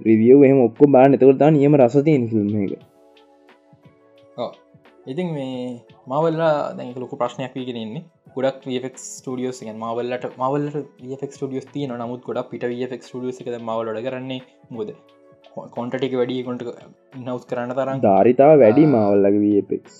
[0.00, 2.72] රිවියව එහම ඔක්කො බාන එතකොට නියම රසතියන ෆිල්ම් එක
[5.06, 5.56] ඉතින් මේ
[6.06, 8.04] මවල්ලා දැක ලොක ප්‍රශ්නයක් වීගෙනෙන්නේ
[8.36, 10.66] ගොඩක් වෆක් ටියෝස් ගෙන් මවල්ලට මවල්ල
[11.12, 14.40] ෆක් ටියස් තිය නමුත් ගොඩක් පිට වෆක් ටියස් එක මවලට කරන්නේ
[14.70, 14.90] මුද
[15.76, 16.66] කොන්ටටික වැඩි කොට
[17.20, 19.96] නවස් කරන්න තරම් ධාරිතා වැඩි මවල්ලගේ වපෙක්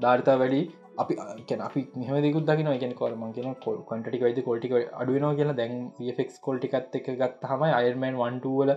[0.00, 0.60] ධාරිතා වැඩි.
[0.98, 1.14] අපි
[1.48, 5.58] කැන අපි මෙහමදකුත් දකින ගෙන කොරම කියෙන කොල් කොටි වයිද කොල්ටික අඩුවන කියලා.
[5.60, 5.74] දැන්
[6.18, 8.74] ෆෙක් කොල්ටිකත් එක ගත් හම අයර්මන් වන්ටුවල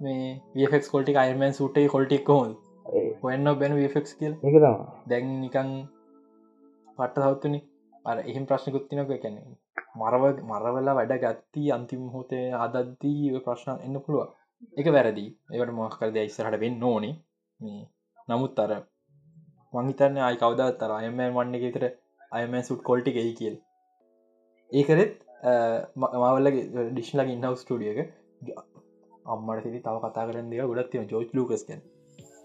[0.00, 2.50] මේ වෆෙක් කොල්ටි අයර්මන් සුටේ කොල්ටික් හොල්
[3.22, 4.34] හොන්න බැන වෆෙක් කියල්.
[4.48, 4.54] එක
[5.10, 5.70] දැන් නිකං
[6.98, 7.60] පට්ට සවත්තුනි
[8.04, 9.40] අර එහෙම ප්‍රශ්නකුත්තිනක කැනෙ
[10.00, 14.28] මරව මරවල්ලා වැඩ ගත්ති අන්තිම හෝතේ අදද්දී ප්‍රශ්න එන්න පුළුව
[14.80, 15.26] එක වැරදි.
[15.54, 17.14] ඒවට මොහකර ඉස්සරහට වෙන්න ඕනේ.
[17.60, 17.82] මේ
[18.28, 18.72] නමුත් අර
[19.72, 21.84] මංහිතන්න අයි කවද තර අයමෑන් වන්න එකතර
[22.32, 23.56] අයමෑ සුට් කොල්ටි එකයි කියල්.
[24.72, 25.14] ඒකරෙත්
[26.00, 28.00] මවල්ලගේ ඩිශ්ලගේ ඉන්නව ස්ටඩියක
[29.32, 31.80] අම්මට සිරි තව කතා කරන්න දෙක ගොඩත්තින ජෝච් ලූකස්කන්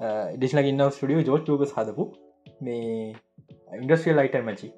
[0.04, 2.06] ඩිශ්ලග ඉන්නව ස්ටඩිය ජෝච් ලූකස් හදපු
[2.62, 2.88] මේ
[3.78, 4.70] ඉන්ඩස්ට්‍රියල් ලයිටර් මචි.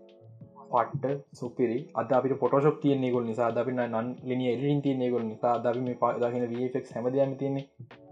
[0.72, 5.54] පට්ට සුපිරි අද අපිට පොටෝශප් තියන්නේ ගොල් නිසා දපින නන් ලිනි එලින් තියන්නේ ගොල් නිසා
[5.64, 7.66] දබි මේ පාදගෙන වෆෙක් හැමදයම තියන්නේ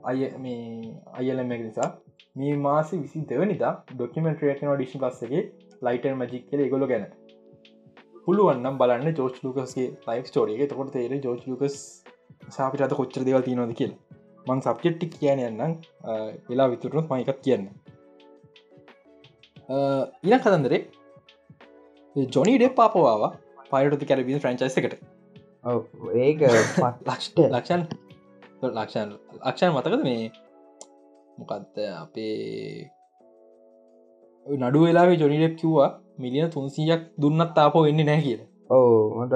[0.04, 1.90] අය මේ අයලම නිසා.
[2.36, 5.44] මේ මාසි විසි දෙවනිතා ඩොක්කමෙන්ට්‍රියකන ඩිෂන් ලස්සගේ
[5.82, 7.06] ලයිටර් මජික් කියල ගොල ගැන.
[8.26, 11.78] පුළුවන්නම් බලන්න ජෝච් ලුකස්ගේ ලයික් ස්ටෝරිය තකොට තේර ජෝච් ලුකස්
[12.50, 13.94] සාපිට අත කොච්චර දෙවල් තියනොද කියල.
[14.48, 15.74] මං සබ්ජෙට්ටි කියන යන්නම්
[16.48, 17.66] වෙලා විතුරුත් මයිකත් කියන්න.
[20.24, 20.82] ඉන කතන්දරේ
[22.16, 23.24] ජොනි ඩෙප් පාපවාව
[23.72, 24.96] පයිරටති කැරබින් ෆ්‍රංචයිස එකට.
[26.18, 27.84] ඒක ලක්ෂ්ට ලක්ෂන්
[28.70, 29.10] ලක්ෂන්
[29.42, 30.32] ලක්ෂන් මතකද මේ?
[31.38, 32.90] මොකක්ද අපේ
[34.46, 38.42] නඩු වෙලා ජොනි ඩෙප් කිව්වා මිලියන තුන්සීයක් දුන්නත් තාපෝ වෙන්න නෑ කියල.
[38.70, 39.34] ඕ මට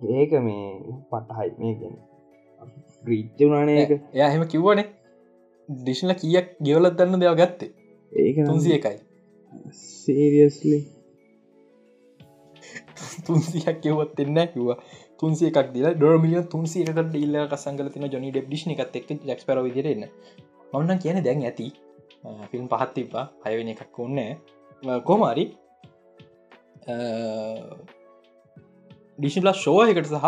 [0.00, 0.66] ඒක මේ
[1.10, 1.50] පටහයි
[3.04, 4.86] මේගෙන ප්‍රීච්චුනානයක එයා හෙම කිව්වනේ.
[5.68, 7.70] දිශල කියක් ගෙවලත් දන්න දෙව ගත්තේ?
[8.12, 8.98] ඒක තුන්සිය එකයි.
[9.72, 10.78] සීරියස්ලි
[13.26, 14.78] තුන්සියක් කිවත් එන්න කිවා
[15.18, 20.04] තුන්සේ එකක් දිල ඩොමිය තුන්සේකට ඩිල්ල කසංගල තින ජොනි ඩෙබ් ිෂ්ි එකත් එක් ජක්ස්පර විදිරන්න
[20.72, 21.72] ඔන්න කියන දැන් ඇති.
[22.50, 23.26] ෆිල්ම් පහත් තිබ්බා.
[23.44, 24.18] අයවෙන එකක් ඔන්න
[25.02, 25.44] කෝමාරි
[29.18, 30.26] ඩිෂිල ශෝය එකට සහ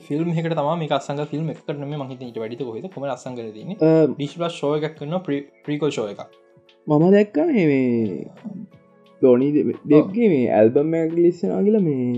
[0.00, 3.74] ෆිල්ම් එකට තම මේ අසංග ෆිල්ම් එකට නම මහිතට වැඩි හොද කොම අසංගල දන
[4.12, 5.20] ඩිශ්ල ශෝය එකක් කන්න
[5.64, 6.24] ප්‍රීකෝ ශෝය එක
[6.86, 7.82] මම දැක්ක මේ
[9.22, 9.50] ටෝනි
[9.86, 12.08] දෙක්ගේ මේ ඇල්බම් ලිස්සනා කියල මේ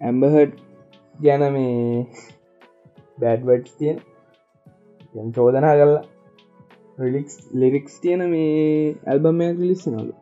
[0.00, 0.56] ඇම්බහට්
[1.18, 2.06] ගැන මේ
[3.18, 3.98] බෑඩ්වට් තියෙන්.
[5.14, 6.02] යම් චෝදනා කරලා
[6.98, 10.14] රිලික්ස් ලිරික්ස් තියෙන මේ ඇල්බම්මයක් ලිස්සනලු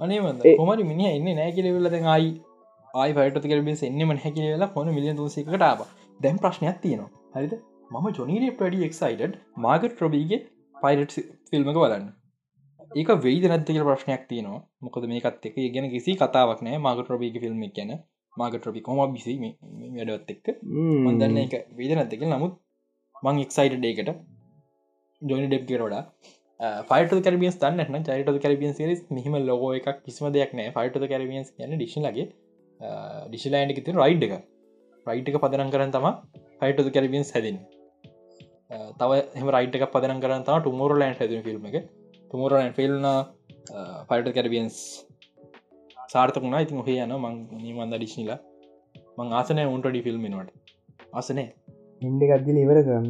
[0.00, 0.18] අනේ
[0.56, 2.30] කොමරි මිනි එන්න නෑ කිලවෙල දැන් අයි
[2.94, 5.80] ආයි පට කරබේ එන්නම හැකිල වෙලා ොන මිලිය දසකට ආව.
[6.20, 7.10] දැම් ප්‍රශ්නයක් තියෙනවා.
[7.34, 7.54] හරිද?
[7.90, 10.40] මම ජොනීරේ පඩි එක්සයිඩ මාගට රොබීගේ
[10.76, 11.18] පයිරට්
[11.50, 12.08] ෆිල්ම්ක බලන්න
[12.92, 14.60] ඒක වෙයිද නැත්ත කියල ප්‍රශ්නයක් තියනවා.
[14.80, 17.92] මොකද මේකත් එක ගැන කිසි කතාවක් නෑ මාගට රොබික ෆිල්ම් ගැන.
[18.36, 20.46] මාගට රොබි කොම බිසි වැඩත් එක්ක?
[21.04, 22.58] මන්දන්න එක වේද නැත්තක නමුත්
[23.22, 24.10] මං එක්සයිට ඩේකට
[25.22, 26.02] ජොනි ඩෙබ් කරඩා
[26.84, 31.74] ෆයිට කරබියන් තන්න චයිට කරබියන් සිරිස් මෙහම ලොගෝ එකක් කිසිම දෙයක් නෑ ෆයිට කරබියන්ස් යන
[31.74, 32.28] ඩිශලගේ
[32.80, 34.34] ඩිශලයින්ඩ ති රයිඩ් එක.
[35.06, 36.06] රයිට් එක පදනම් කරන්න තම
[36.60, 37.58] ෆයිට කරබියන්ස් හැදින්
[39.00, 41.76] තව එම රයිට එක පදන කරන්න තම ටුමෝර ලෑන්් හැද ෆිල්ම් එක
[42.30, 43.06] තුමුරන ෆිල්න
[44.10, 44.76] පයිට කැරබියන්ස්
[46.12, 48.38] සාර්ථකුණා ඉතින් හේ යන මං නිමන්ද ඩිශ්නිලා
[49.18, 50.50] මං ආසනය උන්ටඩි ෆිල්ම්මෙනවට
[51.20, 51.48] අසනේ
[52.02, 53.06] ඉන්ඩ ගත්දිල ඉවර කරන්න.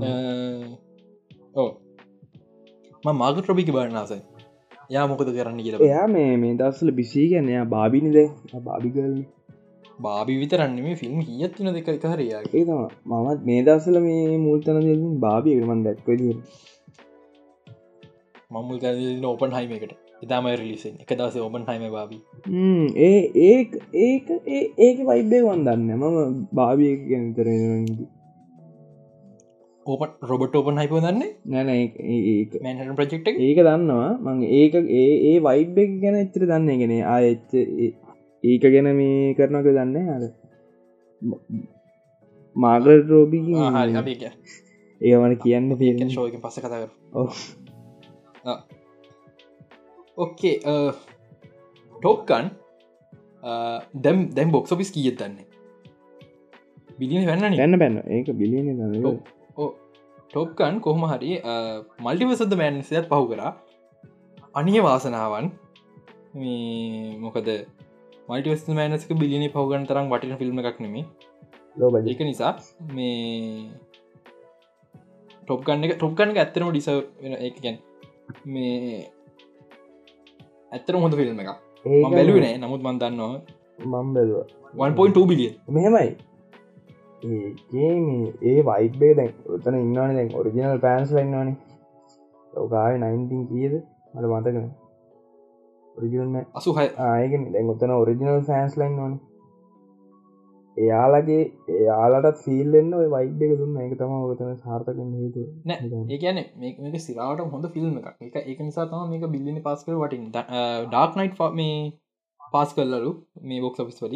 [1.54, 1.70] ඕ
[3.14, 4.12] මාග ්‍රබිකි බාරනාස
[4.90, 5.76] යා මොකද කරන්න කියල.
[5.80, 8.18] එයා මේ මේ දස්සල බිසී ගැන එයා බාබිනිද
[8.68, 9.18] බාබිගල
[9.98, 15.06] බාබි විතරන්න මේ ෆිල්ම් කියත් තින දෙක එක හරයා ඒ මමත් මේ දසල මේ මුල්තන
[15.20, 16.34] බාබිකමන් දැක්වදී
[18.50, 18.94] මමුල් කර
[19.26, 19.90] ඕපන් හයිම එකට.
[20.22, 22.18] ඉතාම රිලිසෙන් එක දස ඕපන් හයිම බාබි.
[22.98, 23.58] ඒ ඒ
[24.02, 24.30] ඒක
[24.78, 26.16] ඒක වයිබේ වන්දන්න මම
[26.52, 27.50] භාවිය ගැනතර
[29.86, 31.30] ඕපන් රොබට ඕපන් හයිප දන්නේ?
[31.46, 31.66] නැන
[32.64, 33.58] මැන් ප්‍රජෙක්් ඒක.
[33.60, 34.10] දන්නවා.
[34.26, 37.52] මං ඒක ඒ ඒ වයිබ්බෙක් ගැන එච්චර දන්න ගෙන ආයච්ච
[38.44, 40.24] ඒක ගැන මේ කරනක දන්න අද
[42.56, 43.40] මාගරට රෝබි
[45.00, 47.30] ඒවන කියන්න තියෙන ශෝක පස කතා කර ඔව්.
[50.16, 50.56] ඕකේ
[51.96, 52.46] ටෝක්කන්
[54.04, 55.46] දැම් දැම් බොක්ස් ඔපිස් කියත් දන්නේ?
[56.98, 58.66] බිලින වැන්න ගන්න බැන්න ඒක බිලියන
[60.30, 61.32] ටොප්කන් කොහොම හරි
[62.04, 63.52] මල්ටිවසද මෑන්සියත් පහු කරා.
[64.54, 65.46] අනිය වාසනාවන්.
[66.34, 67.48] මේ මොකද
[68.28, 71.04] මල්ටිවස් මෑනස්ක බිලිනි පහුගන් තරම් වටින ෆිල්ම් එකක් නෙමේ
[72.06, 72.54] ඒක නිසා
[72.94, 73.12] මේ
[75.42, 76.90] ටොප්ගන්න එක ටොප්ගන්න ඇත්තනම ඩිස
[77.48, 77.78] එකගැන්
[78.46, 78.98] මේ
[80.72, 81.54] ඇත්තර හොඳ ෆිල්ම් එක
[82.08, 84.44] බැලුවනේ නමුත් මන්දන්නවා මම් බැලවා.
[84.76, 86.10] 1.2 බිලිය මෙහෙමයි.
[88.44, 91.50] ඒ වයිබේ දැන් ඔතන ඉන්නවන දැන් ඔරිජිනල් පෑන්ස් ලන්නවාන
[92.52, 93.74] ලෝකාය නයින්තින් කියද?
[94.14, 94.66] මට මතකන
[95.98, 99.14] ඔරිජිනල් අසුහය ආයගෙන දැන් ඔතන ඔරිජිනල් ෆෑන්ස් ලයින්නවාන
[100.76, 101.44] එයාලගේ
[101.76, 103.78] එයාලටත් ෆිල්ලෙන්න්න ඔය වයිබ් එක දුන්න.
[103.84, 105.40] එක තම ඔතන සාර්ථකන්න හේතු
[106.16, 108.18] ඒකන මේක සිරාට හොඳ ෆිල්ම් එකක්.
[108.26, 110.28] එක එක නිසා තම මේක බිල්ලිනි පස් කර වටින්.
[110.34, 111.72] ඩාක් නයිට් මේ
[112.52, 113.10] පාස් කල්ලු
[113.48, 114.14] මේ බොක් ිස් වල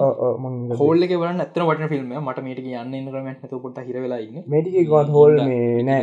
[0.82, 5.34] හෝල්ල එක වල ඇතන වට ෆිල්ම් මට මේට කියන්න ඉන්නරමට තු පොට හිරවෙලාන්න මේටිකත් හෝල්
[5.40, 5.98] නෑ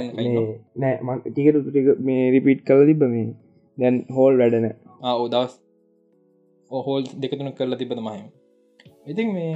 [0.84, 3.30] නෑ මට ටිකට ටික මේ රිපිට් කල තිබ මේ.
[3.78, 4.70] දැන් හෝල් වැඩන
[5.14, 5.54] ඕදවස්
[6.72, 8.26] ඔහෝල් දෙකතුන කරලා තිබද මහම
[9.12, 9.56] ඉතින් මේ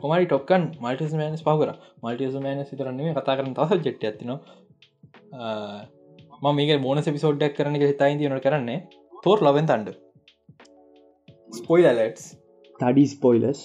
[0.00, 1.70] කොමරි ටොක්කන් මල්ටිස් මෑනස් පවර
[2.04, 4.32] මල්ටියස මෑන සිතරන්නේ කතා කරන තස ජෙට් ඇතින
[6.42, 8.78] ම මේක බෝන පිසෝඩ්ඩක් කරන හිතයි තියනට කරන්නේ.
[9.24, 9.96] Thor love and Thunder
[11.50, 12.24] spoiler alerts
[12.80, 13.60] තඩි spoilers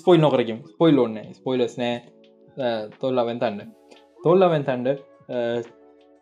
[0.00, 1.94] spoil නොකරකින් ස්පොයිල් ඕන්න ස්පොයිලස් නෑ.
[3.00, 3.60] තොල්ලවෙන් තන්ඩ
[4.24, 4.88] තොල්ලවෙන් තන්ඩ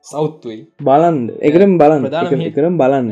[0.07, 2.05] සෞත්තුයි බලන්ද එකරම් බලන්න.
[2.51, 3.11] එකරම් බලන්න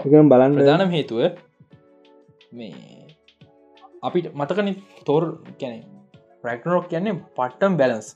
[0.00, 0.58] එකරම් බලන්න.
[0.58, 1.18] ප්‍රධානම් හේතුව
[2.58, 2.72] මේ
[4.08, 4.70] අපිට මතකන
[5.08, 5.24] තෝර්
[5.60, 5.74] කැන
[6.44, 8.08] ප්‍රක්නරෝක් කියන්නේ පට්ටම් බැලන්ස්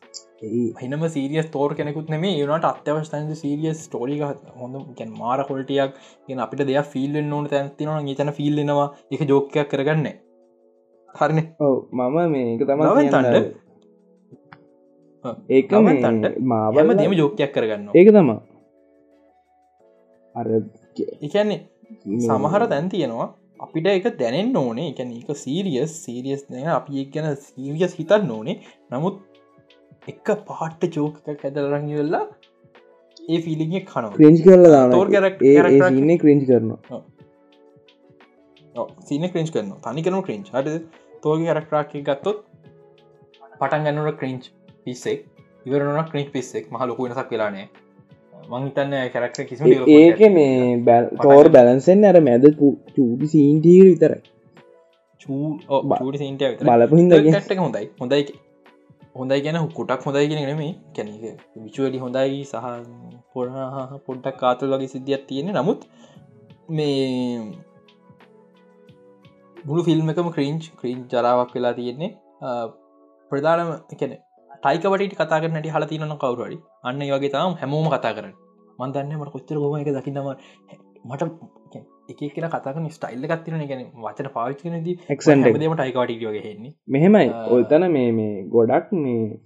[0.82, 4.22] හිනම සීරියස් තෝර කෙනෙකුත් නෙේ ඒනට අත්‍යවස්ථන්ද සීරියස් ටෝලික
[4.60, 5.92] හොඳ ගැන් මාර කොල්ටියක්
[6.28, 10.06] ගෙන අපිට දෙයක් ෆිල්ෙන් ඕන තැන්තින තන ෆිල්ලෙනවා එක ජෝකයක් කරගන්න.
[11.66, 12.80] ඔව මම මේක තම
[13.12, 13.36] තන්ට
[15.50, 18.40] ඒක තන්ට මාවල දෙම ජෝකයක් කරගන්න ඒක තමා
[20.34, 20.46] අර
[21.00, 21.60] එකන්නේ
[22.26, 23.28] සමහර තැන් තියෙනවා
[23.60, 24.88] අපිට එක දැනෙන් ඕනේ.
[24.92, 28.56] එක ඒක සීරියස් සීරියස් නෑ අපි එක් ගැන සීරියස් හිතන්න ඕනේ.
[28.92, 29.16] නමුත්
[30.08, 32.24] එක පාට්ට චෝක ඇදරංගවෙල්ලා
[33.28, 34.14] ඒ ෆිලිගේ කනව.
[34.16, 37.02] ක්‍රේන්ජ් කරලා ඉන්න ක්‍රේන්ජ් කරනවා.
[39.00, 40.76] සින ක්‍රේන්ච් කරන තනිකරම ක්‍රේන්ච් හට
[41.22, 42.44] තෝග කරක්ටාක ගත්තොත්
[43.60, 44.48] පටන් ගන්නට ක්‍රේන්ච්
[44.84, 45.26] පිස්සෙක්
[45.66, 47.66] ඉවරන ක්‍රේන්ච් පිස්සෙක් මහ ලොකු වෙනසක් වෙලානේ
[48.46, 54.12] මංතන්න කරක්ට කිසි ඒක මේ බැල් තෝර් බැලන්සෙන් අර මැද චූටි සීන්ටීර විතර
[55.84, 57.86] බලපු හිද ටක් හොඳයි.
[58.00, 58.22] හොඳයි
[59.14, 61.12] හොඳයි ගැන කුටක් හොඳයි කියෙන නෙමේ කැන
[61.62, 62.66] විචුවලි හොඳයි සහ
[63.34, 63.56] පොඩ
[64.06, 65.86] පොඩ්ඩක් කාතුල් වගේ සිද්ධියක් තියෙන නමුත්
[66.70, 66.96] මේ
[69.56, 72.10] මුළු ෆිල්ම් එකම ක්‍රීන්ච් ක්‍රීන් ජරාවක් වෙලා තියෙන්නේ.
[73.30, 74.12] ප්‍රධානම එකන
[74.66, 78.32] ටයිකවට කතා කරනට හල තියන කවරුවඩි අන්න වගේ තම හැමෝම කතා කරන
[78.78, 80.30] මන්දන්න මට කොච්චර ගොම එක දකින්නම
[81.06, 81.22] මට
[82.08, 86.72] එක කියෙන කතාන ස්ටයිල්ල ගත්තින ගැන වචන පාවිච්චනද එක්සන්ට දම ටයිකවට වගේ හෙන්නේ.
[86.88, 87.28] මෙහෙමයි.
[87.50, 89.38] ඔතන මේ මේ ගොඩක් මේ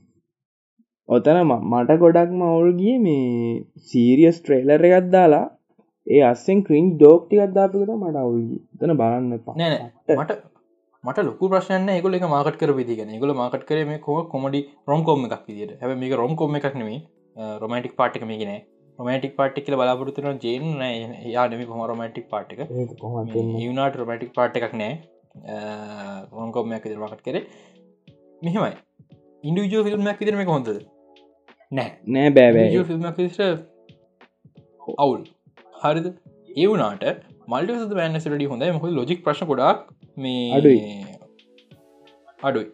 [1.08, 3.54] ඔතන මට ගොඩක් මවුල්ගිය මේ
[3.86, 5.46] සීරියස් ට්‍රේලර එකත් දාලා
[6.06, 10.40] ඒ අස්සෙන් ක්‍රීන් ඩෝක්ටි අත්දාපකට මට අවුල්ගී තන බලන්න නෑ
[11.05, 14.61] මට ලොක ප්‍රශ්න ගොල මාකට කර විදිගෙන ගොල මාකට කර මේ කෝ කොමඩි
[14.92, 17.01] රොම්කෝම එකක් විදිට හැ මේ රොම්කෝම එකක් නෙමේ
[17.62, 18.53] රොමටික් පාට්ක මේ ගෙන
[18.98, 20.66] රොමටික් පාට්ි කියල බලාපොරතුන ජේන
[21.34, 22.61] යා නම කොම රොමටික් පාට්ක
[23.64, 24.92] යුනාට රොමටික් පාට් එකක් නෑ.
[26.38, 27.42] රොන්කෝමයක් දිරවාකට කරේ.
[28.42, 28.72] මෙහෙමයි.
[29.44, 30.70] ඉන්ඩියජෝ ෆිල්ම්මක් විදිරම හොඳද?
[31.72, 31.90] නෑ.
[32.14, 33.18] නෑ බෑබෑ ෆිල්ම්මක්
[35.05, 35.22] අවුල්.
[35.82, 36.07] හරිද?
[36.61, 37.09] ඒ වුනාට
[37.53, 38.70] මල්ට බෑන්නසට හොඳයි.
[38.76, 40.42] මොහ ලොජික් ප්‍රශ් ගොඩක් මේ
[42.42, 42.66] අඩුයි.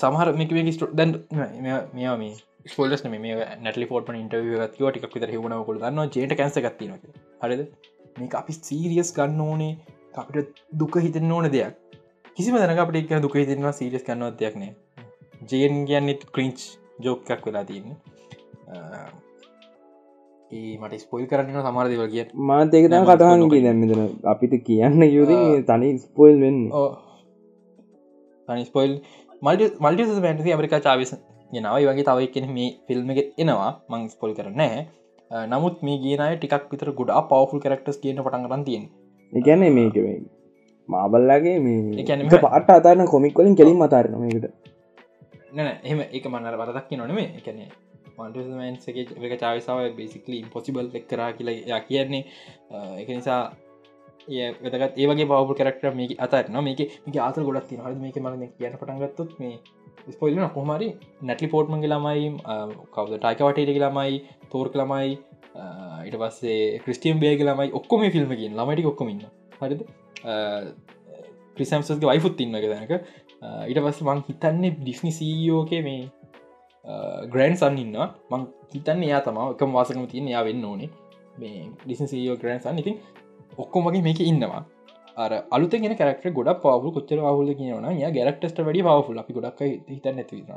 [0.00, 1.12] සමහර මේක ස්ට දැන්
[1.96, 2.32] මෙයා මේ
[2.72, 6.92] ස්පොලස් මේ නැටලි ෆෝට ඉන්ටව ගත්ව ටික් විතර හවුණ කොළ දන්න ජේට කැන්ස ගත්තින
[7.42, 7.62] හරිද?
[8.18, 9.72] මේ අපි සීරියස් ගන්න ඕනේ
[10.20, 11.74] අපිට දුක හිතන්න ඕන දෙයක්.
[12.36, 14.72] කිසිම දැනක අපට එක දුක හිතන්නවා සීරියස් කන්නවත් දෙයක් නෑ.
[15.50, 16.58] ජයෙන් කියන්නෙත් ක්‍රීංච්
[17.04, 17.96] ජෝක්කක් වෙලා තියන්නේ
[20.52, 25.36] ඒ මට ස්පොයිල් කරන්න සමර දෙව කිය මාත ඒක තම කටහන්ගේ දැම්මතන අපිට කියන්න යුරි
[25.68, 26.58] තනි ස්පොයිල් වෙන්න.
[28.48, 28.92] තනි ස්පොයිල්
[29.42, 31.12] මල්ට මල්ට පැන්ටි ඇමරිකා චාවිස
[31.52, 33.70] ගෙනවයි වගේ තවයි කෙන මේ ෆිල්ම් එක එනවා.
[33.90, 34.62] මං ස්පොල් කරන්න
[35.52, 38.84] නමුත් මේ ගේනය ටිකක් විතර ගොඩා පවෆුල් කරක්ටස් කියන පටන් කරන්න තියෙන්
[39.32, 39.96] එකැන මේක
[40.88, 44.52] මාබල්ලාගේ මේ පාට අතාරන කොමික් වලින් කෙලින් මතාරන මේකට.
[45.52, 47.70] නැ එහම එක මන්නර වරදක් නොනේ එකනේ
[48.18, 52.22] මන්ටමන්ගේ චාවිසාව බේසිකලි පොසිබල් එක් කරා කියලා යා කියන්නේ.
[53.02, 53.42] එක නිසා
[54.28, 54.98] වැදගත්.
[55.02, 59.32] ඒවගේ පවපු කරක්ට මේක අතරන මේක මේක ආතර ගොඩක් තින හද මේක මල කියන පටන්ගත්තුත්
[59.40, 59.58] මේ
[60.14, 60.88] ස්පොයිලන කොහමරි
[61.22, 62.30] නැටලි පෝට්මගේ ළමයි
[62.94, 63.18] කවද?
[63.18, 65.10] ටයිකවටට ළමයි තෝර්ක ළමයි
[66.08, 69.22] ඉට පස්සේ ක්‍රස්ටියම් බේග ළමයි ඔක්කොම ෆිල්ම්මකින් ළමටි ඔක්කොමන්න
[69.60, 69.84] හරිද?
[71.56, 72.92] ප්‍රිසම්සගේ වයිෆුත් තින්න එක දැනක.
[73.70, 76.02] ඉට පස්ස මං හිතන්නේ ඩිස්නි සීෝකේ මේ
[77.28, 77.96] ග්‍රන්් සන්න ඉන්න
[78.30, 80.90] මං හිතන්න එයා තම එකම වාසකම තියන යා වෙන්න ඕනේ.
[81.38, 82.96] මේ ඩිසන් සීෝ ග්‍රන්් සන්න ඉතින්
[83.58, 84.62] ඔක්කොම වගේ මේක ඉන්නවා.
[85.16, 89.64] අර අලුත ගෙන කරක්ට ගොඩ පවු කොච්චර වහුල කියවන ය ගැරක්ටස්ට වැඩි පවුල අපි ගොඩක්
[89.88, 90.52] හිත නැතිනට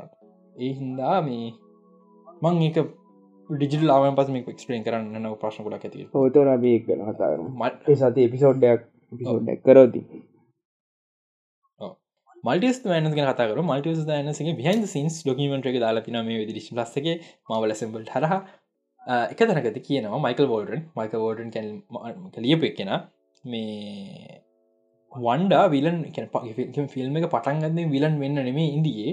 [0.56, 1.50] ඒ හින්දා මේ
[2.42, 2.78] මං ඒක
[3.50, 8.24] ඩිජිල් ලාවන් පස මේ ක්ස්පේන් කරන්න නව ප්‍රශ්න ගොඩක් ඇති හෝතර බේ කතා මට සති
[8.24, 10.02] එපිසෝඩ්ඩයක් පිසෝඩ්ඩක් කරෝති
[12.46, 17.16] මල්ටිස් මන කතර මල්ටිස් නසගේ බිහින් සින්ස් ඩොකමට එක දාලා න මේ විදිරිශ ලස්සගේ
[17.50, 18.34] මවල සෙම්බල් හරහ.
[19.32, 21.50] එක තැනකති කියනවා මයිකල් වෝඩන් මයික වෝඩන්
[22.34, 22.92] කලියප එක්කෙන
[23.44, 24.42] මේ
[25.12, 25.98] වන්ඩා විලන්
[26.94, 29.12] ෆිල්ම් එක පටන්ගන්න විලන් වෙන්න නෙමේ ඉන්දියේ.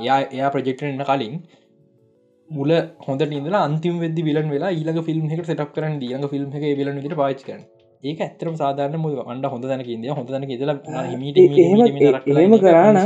[0.00, 1.36] එයා එයා ප්‍රජෙක්ටරන්න කලින්
[2.50, 2.70] මුල
[3.06, 7.02] හොඳ ඉදලා අන්තිම වෙද විලන් වෙලා ඊලක ෆිල්ම් එක සටක් කරන්න ඊලක ෆිල්ම් එක විලන
[7.04, 7.62] විට පාච්කරන
[8.04, 10.74] ඒක ඇතරම සාධාරන මුද වන්ඩ හොඳ තැනක ඉද හොඳ තැනක ඉදලා
[12.32, 12.98] එහෙම කරන්න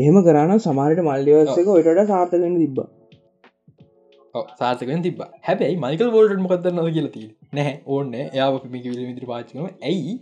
[0.00, 2.78] එහෙම කරන්න සමාරයට මල්ලිවස්සක ඔටට සාර්ථකෙන් තිබ්බ.
[4.60, 7.24] සාර්ථකෙන් තිබ හැබැයි මයිකල් වෝල්ට මොකක්ද නොද කියලති
[7.58, 10.14] නැහැ ඕන්න එයා මික විල විදිර පාචකම ඇයි?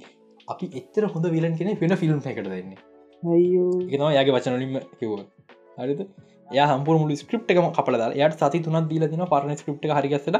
[0.48, 2.78] අපි එච්චර හොඳ විලන් කෙන වෙන ෆිල්ම් එකට දෙන්නේ?
[3.22, 5.20] ඒනවා යාගේ වචනලින්ම කිව්ව.
[5.78, 6.00] හරිද?
[6.56, 10.38] ය හම්පුර මුල ස්ක්‍රප් එකම කපලද යට සති තුනත් දීල දින පරණ ස්ක්‍රප් හරිගස්සල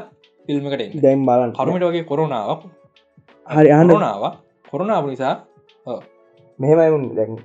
[0.49, 2.63] ෆිල්ම්කට දැම් බලන් කරුමට වගේ කොරුණාවක්
[3.49, 4.23] හරි අහනාව
[4.71, 5.35] කොරුණාව නිසා?
[6.59, 7.37] මෙහෙමයි දැන්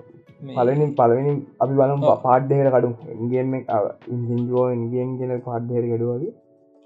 [0.56, 1.32] පලනින් පලවෙනි
[1.62, 2.88] අපි බලම් පාඩ්ඩයට කඩු
[3.24, 3.52] ඉගේම
[4.14, 6.32] ඉන්ජෝ ඉන්ගේම් කියන පාඩ්ඩයට ගඩුවගේ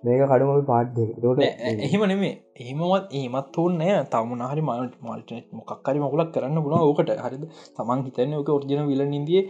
[0.02, 1.48] මේක කඩුම පාඩ්ඩ ට
[1.86, 7.10] එහෙම නෙමේ එහෙමවත් ඒමත් ඕන්නෑ තමුණ හරි මල්ට මල්ට මොක්කරි මකුලක් කරන්න පුුණ ඕකට.
[7.24, 7.44] හරිද?
[7.76, 9.42] තමන් හිතන්න ඕක ඔර්ජන විල ඉදිය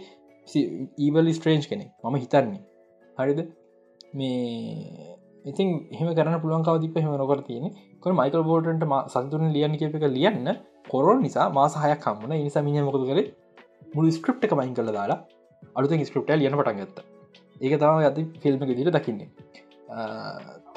[1.05, 2.61] ඊවල් ස්ට්‍රේන්ජ් කෙනෙ මම හිතන්නේ.
[3.17, 3.39] හරිද?
[4.17, 5.15] මේ
[5.45, 7.65] ඉතින් එහම කරන පුළුවන් කවදිප හෙම නොකර තියෙන
[8.03, 8.83] ක මයිකල් බෝටන්ට
[9.13, 10.47] සතුන ලියන්න කියප එක ලියන්න
[10.91, 13.19] කොරොන් නිසා මාසාහයක් කම්මන නිසා මිය මොකද කර?
[13.95, 15.19] මුළු ස්ක්‍රප් එක මයින් කල දාලා
[15.77, 16.99] අලුත ස්ක්‍රප්ට ලියන පටන් ගත්ත.
[17.63, 19.29] ඒක තම ඇති ෆිල්ම් එක දිට දකින්නේ.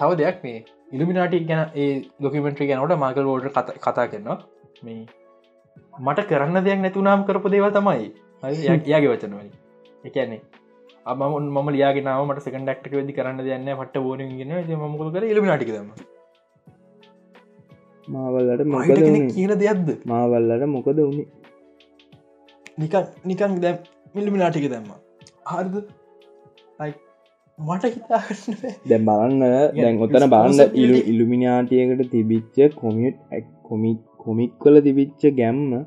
[0.00, 0.64] තව දෙයක් මේ
[0.94, 1.90] ඉල්ිමිනාටික් ගැන ඒ
[2.24, 3.46] ලොකමෙන්ට්‍රි ගැනට මාකල් ෝඩ
[3.86, 4.38] කතා කරනවා.
[4.86, 5.06] මේ
[6.06, 8.08] මට කරන්න දෙයක් නැතුනාම් කරපු දේව තමයි.
[8.92, 9.48] යාගේ වචනවල
[10.08, 10.40] එකන්නේ
[11.06, 11.22] අම
[11.56, 15.24] ම ලියගෙනාව මට සක ඩක්ට වෙදි කරන්න දෙන්න පට බෝනගෙන මකල් කර?
[15.32, 15.92] ඉලි නාටිකදම
[18.08, 19.00] මාවල්ලට මොකද
[19.34, 19.88] කියන දෙයක්ද?
[20.06, 21.26] මාවල්ලට මොකද වුණේ
[22.78, 23.78] නිකන් නිකන් දැම්
[24.14, 24.92] මිලිමි නාටික දැම්ම.
[25.46, 25.74] හරිද?
[27.58, 28.38] මට හිතාන්න
[28.90, 29.42] දැම් බලන්න
[29.76, 33.16] දැන් ඔත්තන බලන්න ඉලු ඉල්ලුමිනාටියකට තිබිච්ච කොමිට්
[33.62, 35.84] කොමික් කොමික් කල තිබිච්ච ගැම්ම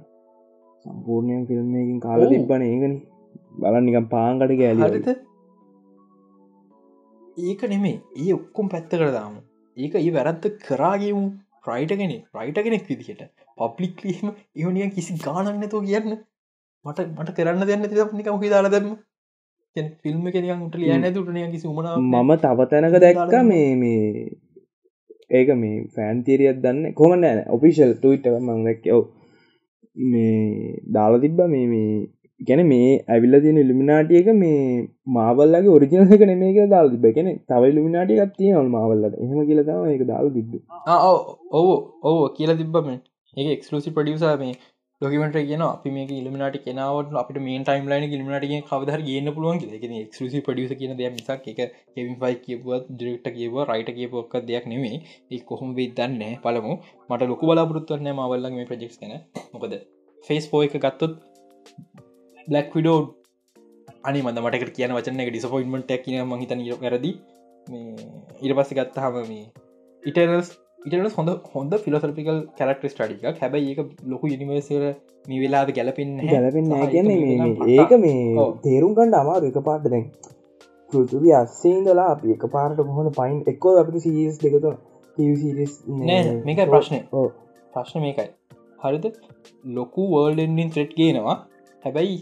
[0.85, 2.93] සම්පූර්ණයෙන් ෆිල්ම්මකින් කාල තිබ්බන ඒකන.
[3.59, 5.07] බලන් නිකම් පාංකට ගෑලිත
[7.45, 9.33] ඒක නෙමේ ඒ ඔක්කොම් පැත්ත කරදාම
[9.77, 11.25] ඒක ඒ වැරත්ත කරාගේමු
[11.65, 13.25] රයිට කෙනෙ රයිට කෙනෙක් විදිහට
[13.57, 16.15] පබ්ලික්ලීම ඒවනිය කිසි ගානන්නතෝ කියන්න
[16.85, 18.89] මට මට කරන්න දෙන්න ති නික හි දාලා දෙම
[19.75, 24.25] ෆිල්ම් කෙනට ලියන්න තුටනය කිසි උමන මම තවතැනක දැක්ක මේ මේ
[25.31, 29.01] ඒක මේ ෆෑන්තීරියත් දන්න කොමන ෑන ඔෆිෂල් ටවිට මං දැක්කව
[30.11, 31.89] මේ දාලා තිබ්බ මේ මේ
[32.41, 34.61] ගැන මේ ඇවිල්ල තියෙන ඉල්ිමිනාටියක මේ
[35.09, 40.31] මාවල්ලගේ ඔරිජිනක නෙමේක දාල් තිබ ගැන තවයි ලිමිනාටිය ගත්තිය නල් මාවල්ලට එහම කියලතම ඒක දාල්
[40.31, 40.55] තිබ
[41.53, 41.67] ඔව
[42.03, 42.89] ඔව කියලා තිබ්බම
[43.37, 44.55] ඒ එක්ස්ලසි පඩියසා මේ
[45.01, 49.61] ඩොකමට කියන අපි මේ ඉල්ිමිනාට කෙනාවට අපට මේ ටයිම් ලයින ඉල්ිමිනාට කවදර ගන්න පුළුවන්
[50.13, 51.59] ක්ලසි පඩියස කියන දෙයක් මිසක් එක
[51.93, 54.99] කෙවින් ෆයි කියපුවත් දිරෙක්ට කියව රයිට කියපොක්ක දෙයක් නෙමේ
[55.31, 56.75] ඒ කොහොම වේ දන්න පළමු
[57.09, 59.15] මට ලොකු බලාපොරත්තුවන්න මවල්ල මේ ප්‍රජෙක්ස් කන
[59.53, 59.79] මොකද?
[60.27, 61.15] ෆේස් පෝ එක ගත්තොත්
[62.47, 62.99] බ්ලක් විඩෝ
[64.03, 67.11] අනි මද මට කියන වචන එක ඩිසපොයින්මට කියන මහිත නිර වැරදි.
[68.41, 69.45] ඉර පස්ස ගත්ත හම මේ
[70.03, 70.51] ඉටනස්
[70.85, 74.83] ඉටන හොඳ හොඳ ෆිලොසල්පිකල් කරක්ට ස්ටඩික හැබයි ඒක ලොකු යනිවර්සර
[75.27, 80.05] මේ වෙලාද ගැලපෙන් ගැලපෙන් කියන්නේ ඒක මේ තේරුම් ගණඩ අමාරු එක පාට දැන්
[80.89, 84.75] පෘතුවි අස්සේදලා අපි එක පාරට මොහොන පයින් එක්කෝ අපිට සීස් දෙකතු
[86.45, 87.01] මේක ප්‍රශ්නය
[87.73, 87.99] ප්‍රශ්න.
[87.99, 88.29] මේකයි.
[88.79, 89.05] හරිද?
[89.71, 91.37] ලොකු වර්ල්ඩෙන්ඩින් ත්‍රෙට් ගේනවා.
[91.83, 92.17] හැබැයි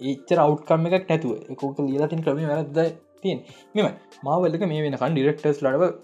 [0.00, 1.32] ඒච්චර අවට්කම් එකක් නැතුව.
[1.52, 2.80] එකෝක ලියලාතින් ක්‍රම වැරද
[3.22, 3.38] තියෙන්
[3.74, 3.86] මෙම
[4.28, 5.94] මාවල්ලක මේ වෙනකන් ඩිරෙක්ටර්ස් ලඩව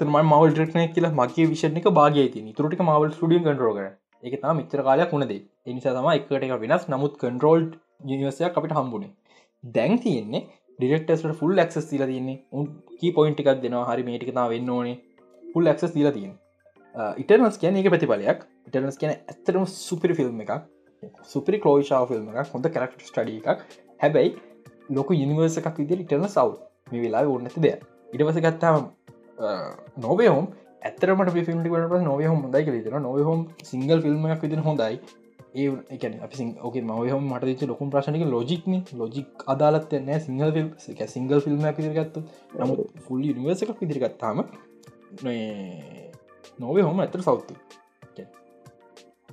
[0.00, 3.80] තම මවල් ඩෙක්න කියලා මගේ විෂණ එක භාගය තින තුරටික මවල් ටියන් කටරෝග
[4.22, 6.84] එක තා මිත්‍ර කාලයක් වුණදේ එනිසා තම එකට එක වෙනස්.
[6.92, 7.62] නමුත් කන්ටරෝල්්
[8.10, 9.12] නිවසයක් අපිට හම්බුණේ
[9.64, 10.46] දැන් තියෙන්නේ
[10.78, 12.38] ඩිරෙක්ටස්ට ෆුල් ක්ස් තිල තියන්නේ.
[12.56, 12.64] උන්
[13.00, 13.84] කී පොයින්ට් එකක් දෙනවා.
[13.90, 14.96] හරි මේටිකතා වෙන්න ඕනේ.
[15.52, 16.32] ෆුල් ක්ස් තිල තියෙන්
[17.22, 18.40] ඉටනස් කියන එක ප්‍රතිඵලයක්.
[18.68, 20.52] ඉටනස් කියන ඇත්තරම සුපිරි ෆිල්ම් එකක්.
[21.32, 23.60] සුපරි කලෝෂාව ෆිල්ම් එකක් හොඳ කරක්ට ස්ටඩිය එකක්.
[24.00, 24.30] හැබැයි
[24.90, 26.50] ලොක යනිවර්ස එකක් විදිර ඉටන සව්
[26.92, 27.76] මේ වෙලා ඔන්නති දෙය
[28.14, 28.90] ඉටවස ගත්තාම
[30.04, 30.46] නොවහෝම්
[30.82, 35.00] ඇතරමට ිල්ම් ට නොවහොම හොඳයි කලෙන නොවහොම සිංගල් ෆිල්ම් එකක් විදින හොඳයි.
[35.52, 40.68] ඒ එක අපි ඕක මවහම මට ලොකුම් ප්‍රශණක ලෝජික්න ලෝජික් අදාලත්යන්න සිංහල් ෆිල්
[41.14, 42.16] සිංගල් ෆිල්ම් විදිරගත්ත
[42.58, 42.76] නමු
[43.06, 44.44] ෆුල් නිවර්ස එකක් විදිරගත්තාම
[46.58, 47.54] නොවේ හොම ඇතර සෞත්තු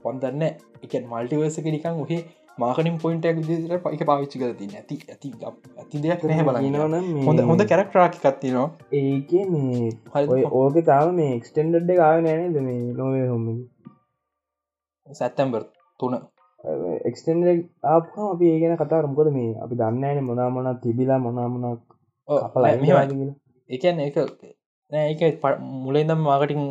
[0.03, 0.43] පොන්දන්න.
[0.83, 2.21] එක මල්ටිවර්ස නිකං ඔහේ
[2.57, 8.21] මාකනින් පොයින්ටක් දිට පයික පාවිච්චි කරති ඇති ඇති ඇති දෙයක් නැහැ බලන්නවන හොඳ හොඳ කැරක්ටරාකි
[8.23, 8.67] කත්තිනවා
[8.99, 9.91] ඒක මේ
[10.59, 13.45] ඕක තාව මේ එක්ස්ටෙන්ඩඩ් ගාව නෑනද මේ නොවේ හොම
[15.07, 15.61] සැත්තැම්බර්
[15.99, 16.17] තුන.
[17.09, 17.47] එක්ස්ටෙන්ඩ
[17.85, 21.81] ආපම අපි ඒගෙන කතා රම්කොද මේ අපි දන්නෑන මොනාමොන තිබිලා මොනාමනක්
[23.69, 24.17] එකන් ඒක
[24.91, 25.45] නෑ ඒක
[25.83, 26.63] මුලෙන්දම් මාකටින්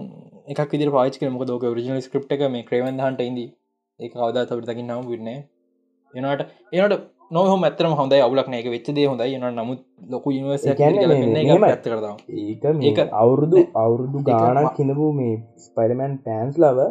[0.46, 3.48] එකක් විදි පාචක මොක දෝක රිජනල් ස්ක්‍රප් එක මේ ක්‍රවන් හන්ට ඉදී
[4.00, 5.28] ඒ අවදා තවට දකින්න නම් වින්න
[6.14, 6.42] එනට
[6.74, 6.94] එනට
[7.30, 9.34] නොහම ඇතරම හොඳයි අවුලක් නෑක වෙච්චදේ හොඳයි.
[9.36, 9.80] එන නමුත්
[10.10, 10.78] ලොකු ඉනිවර්ස ඇත
[11.84, 12.06] කරද
[12.84, 15.34] ඒක අවුරුදු අවුරුදු ගානක් හිනපු මේ
[15.64, 16.86] ස්පයිඩමන් පෑන්ස් ලව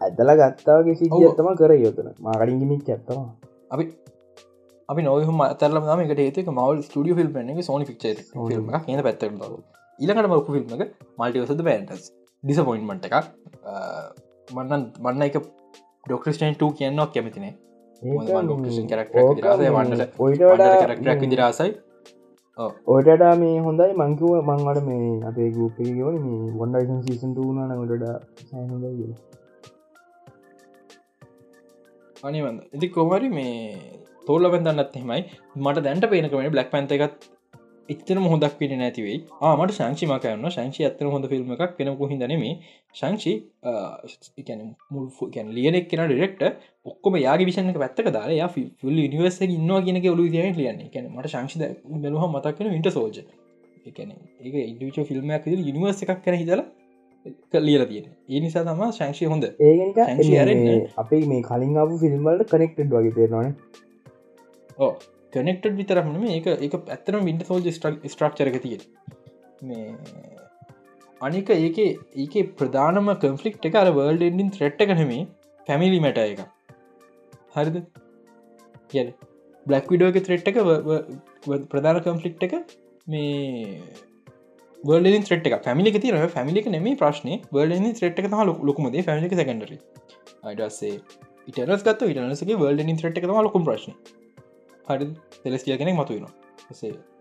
[0.00, 3.26] ඇදල ගත්තාවගේ සිදියත්තම කර යොතන මාකරින්ගිමික් ඇත්තවා
[3.70, 3.84] අපි
[4.88, 8.04] අපි නොහම අතරලම ම එකට ඒතක මවල් ස්ටිය ිල් පන සෝනි ික්ච
[8.50, 9.30] ිල්ම කියන පැත්තර
[10.02, 10.82] ඉලකට මකු ෆිල්ම්ක
[11.18, 12.04] මල්ටිවසද බෑන්ටස්
[12.44, 13.16] ඩිසපොයින්මට එකක්.
[14.48, 15.36] මන්නන් මන්න එක
[16.06, 17.52] ඩොක්‍රස්ටන්ට කියන්නක් කැමතිනේ
[21.02, 21.70] කරක් දිරාසයි
[22.86, 23.90] ඔයටට මේ හොඳයි.
[24.00, 29.14] මංකිව මංවට මේ අපේ ගුපිගවන මේ වොන්ඩයිසන් සීසන් ටූන නටට හොඳයි
[32.22, 33.54] අනිවන්න ඉති කොමරි මේ
[34.26, 35.22] තෝල්ල බැදන්නත් එහෙමයි.
[35.56, 37.30] මට දැන්ට පේනකමට බ්ලක් පැන්ත එකත්
[37.88, 42.52] එච්චන හොදක් පිට නැතිවෙයි ආමට ශංෂි මකයන්න ශංෂි අත්තන හොඳ ෆිල්ම් එකක් පෙනකු හිදනේ
[42.94, 43.32] ශංෂි
[44.90, 46.42] මුල්ගැන් ලියනෙක් කෙන ඩෙක්ට
[46.86, 48.68] ඔක්කොම යාගේ විෂණක පැත්තක දාලා ෆිල්
[49.06, 50.90] නිවර්ස ඉන්නවා කියනක ඔලු දිය ලියන්නේ.
[50.90, 51.56] කැන මට ශංෂි
[51.96, 53.18] බැලහ මතක්කන විට සෝජ
[53.86, 56.66] ඒ ඉන්ඩිච ෆිල්ම්මයක් නිවර්ස එකක් කර හිතලා
[57.60, 59.44] ලියල තියෙන ඒ නිසා තම ශංෂය හොඳ.
[59.60, 63.50] ඒ අපේ මේ කලින් අප ෆිල්ම්වලට කනෙක්ටඩ් වගේ තේරවාන
[64.78, 64.92] ඕ
[65.32, 68.78] කනෙක්ට විතරම ඒක එක ඇත්තන විට සෝල් ස්ට්‍රක්චරක තිය
[69.62, 69.88] මේ
[71.20, 75.26] අනික ඒක ඒක ප්‍රධානම කම්ෆලික්් එක අර වර්ල්ඩ එන්ඩින් ත්‍රෙට්ට කනෙමේ
[75.66, 76.40] පැමිලි මැට එක.
[77.56, 77.76] හරිද?
[78.88, 79.12] කිය
[79.66, 80.58] බ්ලක් විඩෝක ත්‍රෙට් එක
[81.70, 82.56] ප්‍රධාන කම්ෆලික්් එක
[83.06, 83.76] මේ
[84.78, 89.78] වර්ලින් ත්‍රෙට් එක පැමිලි තිර පැමිලික නෙම ප්‍රශ්නය වර්ලි ත්‍රෙට් එක හල ලොකුමද පැමිලි සැකඩරි
[90.44, 90.96] අයිඩසේ
[91.48, 93.94] ඉටරස් ගත්ත ඉටනසගේ වර්ල්ඩින් ත්‍රෙට් එක ලොකුම් ප්‍රශ්න.
[94.86, 95.08] හරි
[95.44, 96.26] දෙලස් කිය කෙනෙක් මතුවෙන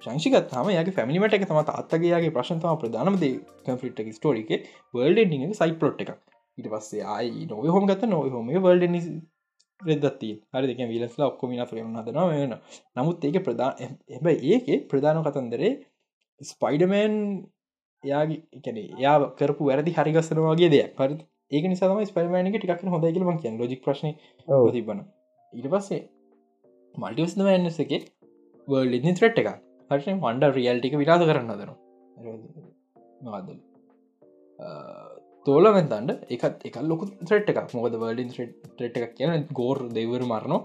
[0.03, 3.25] ශංෂිකත් හම යාගේ ෆැමිලිමට එක තම අත්තගේයාගේ ප්‍රශ්නතාව ප්‍රධානමද
[3.65, 4.51] කම්පිට ස්ටෝරික
[4.93, 6.11] වල්ඩ සයි පොට් එක
[6.57, 8.97] ඉට පස්සේ අයි නොව හොම ගත නොව හොම වල්ඩ
[9.81, 12.53] රෙදත්ති හරි දෙක විලස්ලා ඔක්කොමින ෆරම හදන වෙන
[12.97, 13.73] නමුත් ඒක ප්‍රධාන
[14.11, 15.73] එබ ඒක ප්‍රධාන කතන්දරේ
[16.41, 17.17] ස්පයිඩමෑන්
[18.03, 20.95] යාගේන යා කරපු වැරදි හරිගස්සනවාගේ දෙයක්.
[20.95, 21.15] පරි
[21.51, 24.15] ඒක නිසාම ස්පයිමෑනක ටික් හොඳයිගල කිය ලොජික් ප්‍රශ්න
[24.69, 24.99] තිබන
[25.53, 26.01] ඉට පස්සේ
[26.95, 27.91] මල්ටිවස්න වැන්නස එක
[28.67, 29.49] වර්ලින් ත්‍රට් එක
[29.91, 31.71] හට වන්ඩ රියල්ටික විරාද කරන්න දන
[33.27, 33.57] නොදල්
[35.45, 37.73] තෝලවෙන්තන්ට එකත් එක ලොකු ත්‍රට් එකක්.
[37.77, 40.57] මොකද වර්ලින් ට්‍රට් එකක් කියන ගෝර් දෙවර මරණො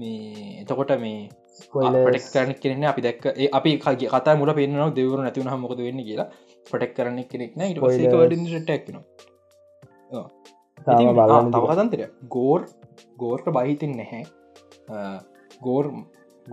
[0.00, 1.28] මේ එතකොට මේ
[1.72, 3.24] පටෙක් කරන කෙනෙ අපි දැක්
[3.58, 6.28] අපි කගේ කතා මුල පෙන්න්නන දෙවරු නැතිවන මොකද වෙන්න කියලා.
[6.66, 7.62] පටෙක් කරන්න කෙනෙක්න
[8.66, 8.98] ටක්න
[11.54, 12.02] තවතන්තර
[12.36, 12.60] ගෝර්
[13.22, 14.22] ගෝර්ට බහිතින් නැහැ
[15.66, 15.86] ගෝර්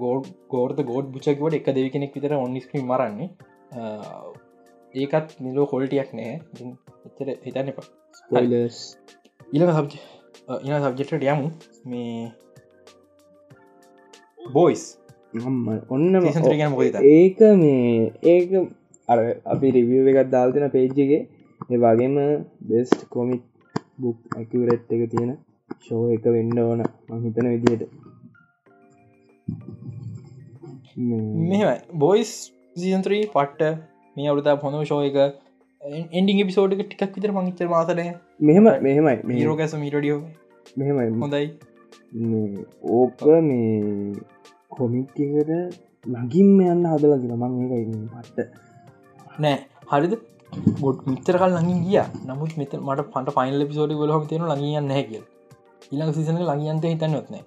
[0.02, 3.30] ගෝඩ් ගෝර්ද ගෝඩ් බුචකවට එක දෙවි කෙනෙක් විතර ඔන්නිස්ක්‍රීම් මරන්නේ.
[5.02, 6.34] ඒකත් නිලෝ කොල්ටියක් නෑ
[7.08, 7.88] එතර හිතන්න එපා.
[8.20, 8.78] ස්පොයිලස්
[9.56, 9.88] ඉලක සබ්
[10.66, 11.48] ඉන සබ්ජෙක්ට යමු.
[11.90, 12.32] මේ
[14.54, 14.84] බෝයිස්
[15.96, 16.16] ඔන්න
[17.14, 18.50] ඒක මේ ඒක
[19.10, 19.20] අර
[19.54, 21.22] අපි රිවිය එකත් දාල්තින පේජ්ජගේ
[21.74, 22.16] ඒ වගේම
[22.70, 23.44] බෙස්ට් කොමික්
[24.02, 25.32] බුක් ඇකිවරෙට් එක තියෙන
[25.84, 26.82] ෂෝ එක වෙන්න ඕන.
[27.10, 27.84] මහිතන විදියට
[30.98, 32.32] මෙම බොයිස්
[32.76, 33.82] සීන්ත්‍රී පට්ට
[34.16, 35.18] මේ අවුතා හොඳ එක.
[36.12, 38.06] එන්ඩි පිසෝඩ් ටිකක් විතර මංචර මාසනය
[38.42, 39.16] මෙහෙම මෙහෙමයි.
[39.24, 40.22] මීරෝකැස මීටඩියෝ
[40.78, 41.10] මෙහෙමයි.
[41.20, 41.48] හොඳයි.
[42.92, 44.14] ඕක මේ
[44.72, 45.52] කොමික්කට
[46.06, 48.48] ලඟින්ම යන්න හදලගෙන මං ඒක පට්ට
[49.40, 49.58] නෑ.
[49.92, 50.16] හරිද?
[50.82, 52.02] ගොඩ් මිතර කල් ලඟින් ගිය.
[52.26, 55.24] නමුත් මෙත මට පට පයිල් පිසෝඩි ගොලහම තියෙන ලඟියන්න හැකිය
[55.92, 57.44] ඊළඟ සිසන ලඟියන්ත හිතන්නොත්නෑ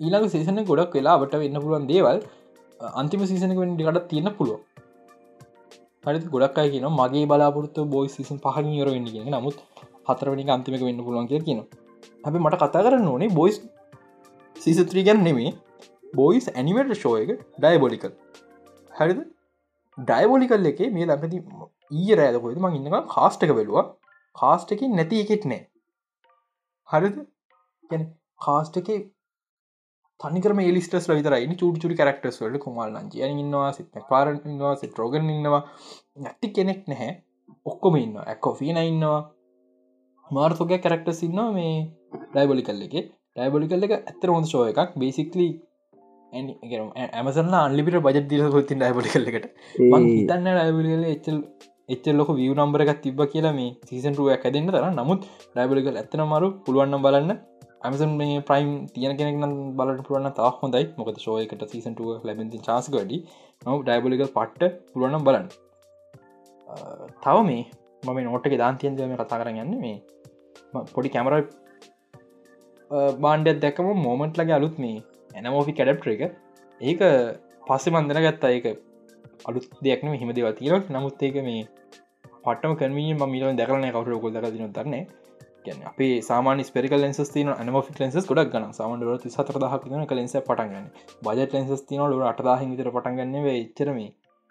[0.00, 2.18] ඊළඟ සේසන ගොඩක් වෙලාට වෙන්න පුළුවන් දේවල්
[2.94, 4.60] අන්තිම සීසනක ඩිකට තියෙන පුළුව
[6.04, 9.62] හරි ගොඩක් අය කියන මගේ බලාපොරත්තු බොයි සිසන් පහන් යර වෙන්න කියෙන නමුත්
[10.08, 11.62] හතරවනි අන්තිමක වෙන්න පුළුවන් කිය කියන
[12.24, 13.62] හැබ මට කතා කරන්න ඕනේ බොයිස්
[14.56, 15.52] සීසත්‍රී ගැන් නෙමේ
[16.14, 18.12] බොයිස් ඇනිවට ෂෝ එක ඩයිබොලිකල්
[18.92, 19.20] හරිද?
[19.98, 21.38] ඩයිබොලිකල් එකේ මේ ලඟති
[21.92, 23.84] ඊය රෑදකොද ම ඉන්න කාස්ටක බැලවා.
[24.36, 25.62] කාස්ටකින් නැති එකෙත් නෑ.
[26.88, 27.16] හරිද?
[27.90, 28.04] ගැන
[28.40, 28.90] කාස්ට එක
[30.24, 31.46] තනිකරම එලිස්ටස් විතරයි.
[31.60, 35.62] චුටචුරි කරක්ටස් වල කුමල් නංජය ඉන්නවා සිත පාරවා සිට රෝගන් ඉන්නවා.
[36.18, 37.12] නැති කෙනෙක් නැහැ.
[37.66, 39.20] ඔක්කොම ඉන්න ඇක්කොෆීන ඉන්නවා.
[40.30, 41.74] මාර්තෝක කරක්ටස් ඉන්නවා මේ
[42.24, 42.96] ඩයිබොලි කල්ල එක
[43.36, 45.52] ඩයිබොලි කල්ල එක ඇතර ශෝය එකක් බේසික්ලී
[46.32, 49.46] ඇමසන්න අන්ලිපිට බජ දිර ගොත්තින් ඩයිබොලි කල්ලකට
[49.76, 51.38] හිතන්න ඩයිබලි කල එච්චල්
[51.88, 57.04] එච්ච ලොක විය නම්බරක් තිබ කියලා මේ සීසන්ටුවක් ඇදන්න තර නමුත් ඩයිබලිකල් ඇත්තන මරු පුළුවන්න
[57.04, 57.40] බලන්න
[57.84, 60.84] ඇමසන් මේ ප්‍රයිම් තියන කෙනෙක් නම් බලට පුරුවන්න තා හොඳයි.
[60.98, 63.18] මොකද ශෝයකට සීසන්ටුව ලැබෙති චාස් ගඩි
[63.62, 65.48] නව ඩයිබලිකල් පට්ට පුළුවන්නම් බලන්න.
[67.24, 67.62] තව මේ
[68.02, 69.96] මම නෝටක දාන්තියන්දම කතා කරන්න යන්න මේ
[70.94, 71.36] පොඩි කැමර
[73.20, 74.96] බාන්ඩ දැකම මෝමට් ලගේ අලුත් මේ
[75.34, 76.22] ඇනමෝෆි කැඩප්ට එක.
[76.80, 77.02] ඒක
[77.68, 78.66] පස්සෙ මන්දන ගත්තා ඒක
[79.44, 81.62] අලුත් දෙයක්න හිම දෙව තිීර නමුත් ඒක මේ
[82.44, 85.04] පටම කනවීම මිල දැකරන කවර කොල් දක දින දන්නේ
[85.66, 90.36] ගැන අපේ සාමාන ස්පෙරිකල් ලෙන්ස් තින නමෆික් ලෙන්ස් ගොඩක් ගන සාමන්ඩ සතර දහක් න කලෙන්ස
[90.40, 90.86] පටන්ගන්න
[91.22, 94.00] බජට ලෙන්ස් තින ලට අටදාහ විතර පටන්ගන්න එච්චරම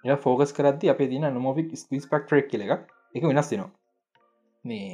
[0.03, 2.86] එ ෆෝකස් කරද අපේ තින නොමොෆික් ස්පිස් පක්ටරක් කියල එක
[3.16, 3.72] එක වෙනස් තිනවා
[4.64, 4.93] මේ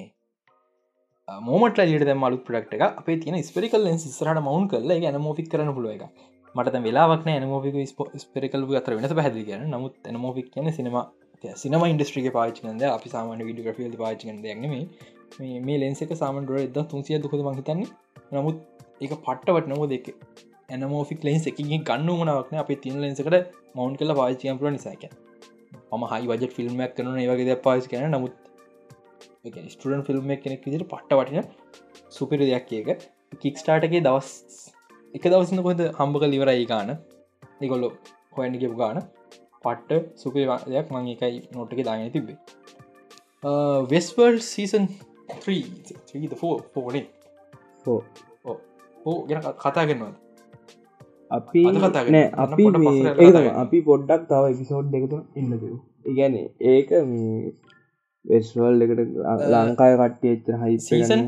[1.27, 5.49] මෝමට ලිට දැම අලු ප්‍රක්ට එක අපේ තින ස්පරිකල් ලෙන්ස් ස්රට මවුන් කල එක නමෝෆික්
[5.49, 7.75] කරන පුළුව එක මට වෙලාවක්න නමෝෆික
[8.19, 10.97] ස්පරිකල් අතර වෙනස පැහදි කියන නමුත් එනමෝෆික් කියන සිනම
[11.55, 14.73] සිනම ඉන්ඩස්ට්‍රික පාචිකන්ද අපි සාමාන විඩියග්‍රෆිල් පාචිකන් දෙයක්නෙම
[15.37, 17.89] මේ ලෙන්ස එක සාමන්ඩුව එද තුන්සිය දුකද මහිතන්නේ
[18.33, 18.57] නමුත්
[19.01, 20.07] ඒක පට්ටවට නොව දෙක
[20.69, 23.37] එනමෝෆික් ලෙන්ස් එකකින් ගන්න වනක්න අප තින ලෙන්සකට
[23.75, 25.05] මවන්් කල පාචියම්පල නිසාක
[25.93, 28.35] ම හයි වජ ෆිල්ම්මක් කරන ඒවගේ ද පාච කන නමුත්
[29.67, 31.47] ස්ටඩන් ෆිල්ම් කෙනෙක් විදිට පට්ට වටින
[32.11, 33.07] සුපිර දෙයක් කියක
[33.37, 34.33] කික් ස්ටාටගේ දවස්
[35.13, 36.89] එක දවසන කොද හම්බක ලිවරයි ගාන.
[37.61, 37.89] නිකොල්ලො
[38.33, 38.99] හොයන්නගපු ගාන.
[39.63, 42.37] පට්ට සුපිරයක් මං එකයි නොට්ක දාගෙන තිබේ
[43.89, 44.85] වෙස්වර්ල් සීසන්
[45.37, 47.05] 3 ෆෝනේ
[49.05, 50.13] ඕ ගැන කතා කරනවා
[51.31, 52.69] අපි නෑ අපි
[53.55, 55.67] අපි පොඩ්ඩක් තව එපිසෝඩ් එකතු ඉන්නද
[56.05, 56.37] ඉගැන
[56.69, 57.53] ඒක මේ
[58.25, 59.01] වෙස්වල් එකට
[59.53, 60.55] ලංකාය කට්ටිය එච්චර
[60.87, 61.23] සීසන්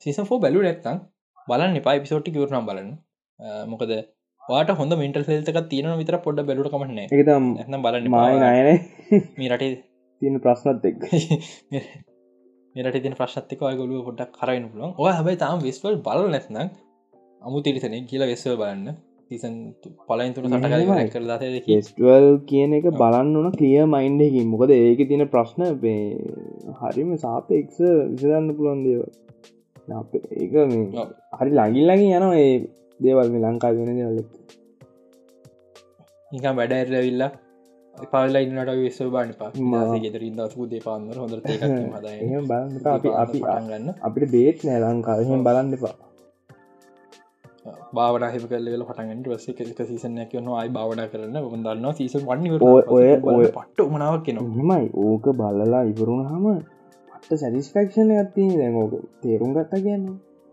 [0.00, 0.98] සීසන් ෆෝ බැලු නැත්තම්
[1.48, 2.90] බලන්න එපා පිසෝට්ටි කිවරනම් බලන්න.
[3.66, 3.94] මොකද
[4.42, 7.12] වාට හොඳ මින්ටල් සෙල්තක තියෙන විතර පොඩ්ඩ බැලුට කමන්න එක
[7.66, 8.68] එනම් බලන්න මයි නයන
[9.38, 9.72] මේ රටේ
[10.22, 11.00] තියෙන ප්‍රශ්නත් එක්
[12.74, 16.70] මෙරට තින ප්‍රශ්තික ගොලුව පොඩක් කරන්න පුලන් ඔය හැබයි තාම වෙස්වල් බල නැත්නම්
[17.42, 18.96] අමු තිරිසන කියලා වෙස්ව බලන්න.
[19.30, 19.54] සීසන්
[20.06, 21.38] පලයින් තුන සටකර කරලා
[21.74, 25.62] ෙස්ටවල් කියන එක බලන්න ඕන ක්‍රිය මයින්ඩකින් මොකද ඒක තින ප්‍රශ්න
[26.80, 27.78] හරිම සාපෙක්ස
[28.10, 29.02] විසරන්න පුළන් දේව
[30.36, 30.54] ඒක
[31.38, 32.52] හරි ලඟිල් ලඟින් යනවා ඒ
[33.00, 34.30] දේවල් මේ ලංකා වෙන දලක්
[36.32, 36.78] නිකම් වැඩ
[37.94, 41.34] ඇරවිල්ලා පාලයින්නට විස්ස බාන පා ගෙතරින් දසපු දේ පාන්නර හොඳ
[43.16, 43.86] අපි ගන්න.
[44.02, 45.94] අපිට බේත් නෑ ලංකාවහෙන් බලන්න එපා.
[47.94, 51.36] බාවන හිම කල්ල පටගට වස එක සීසන කියන අයි බාවන කරන්න.
[51.64, 56.46] දන්න සීස වන්න ඔය ඔය පට්ට මනාවක් කියෙන හෙමයි ඕක බලලා ඉවරුණ හම
[57.08, 60.08] පට සැටිස්පක්ෂණ ඇත්තිී දැමෝක තේරුම් ගත්ත කියන්න.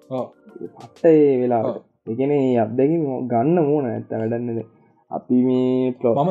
[0.10, 1.64] පට්ට ඒ වෙලා
[2.08, 2.32] එකන
[2.66, 4.62] අත්දැකින් ගන්න මෝන ඇත්ත වැඩන්නද
[5.12, 6.30] අපි මේ පලොම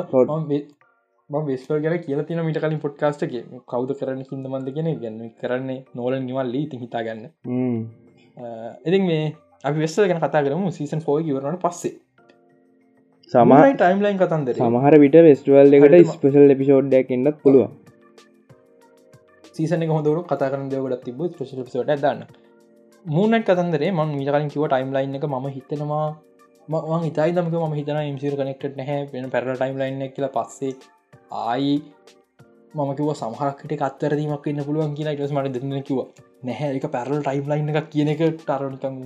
[1.30, 3.34] බෙස්වල් ගැන කියල තින මිට කලින් පොට්කාස්ටක
[3.66, 7.26] කවද කරන්න හිදමන්ද කියෙන ගැන්න කරන්නේ නෝල නිවල්ලී ති හිතා ගන්න
[8.86, 9.24] ඉතින් මේ
[9.64, 11.94] අපි වෙස්ස ගැන කතා කරමු සීසන් ෆෝය ඉවරනට පස්සේ.
[13.32, 14.56] සමයි ටයිම්ලයින් කතන්දර.
[14.58, 17.66] සමහර විට වෙස්ටවල් එකට ස්පෙසල් එපිසෝඩ්ඩක් එන්නත් පුළුව
[19.54, 22.24] සීසන හොඳරු කතා කරන දෙවගට තිබ ස්පෙසට දන්න.
[23.04, 26.06] මූනට කතන්දරේ මං මිටකලින් කිව ටයිම්ලයින් එක ම හිතනවා.
[26.68, 29.06] මං හිතයි දමක ම හිතන ඉම්සිර කනෙක්ට නැහැ.
[29.12, 30.74] වෙන පැර ටයිම් ලයින්න කියල පස්සේ
[31.30, 31.74] ආයි
[32.74, 35.14] මම කිව සමහරක්කට කත්තරදීමක් වන්න පුළුවන් කියලා.
[35.14, 35.98] ටස් මට දෙන්න කිව
[36.48, 38.96] නැහැ එක පැරල් ටයිම් ලයින් එකක් කියන එක ටරනිකම්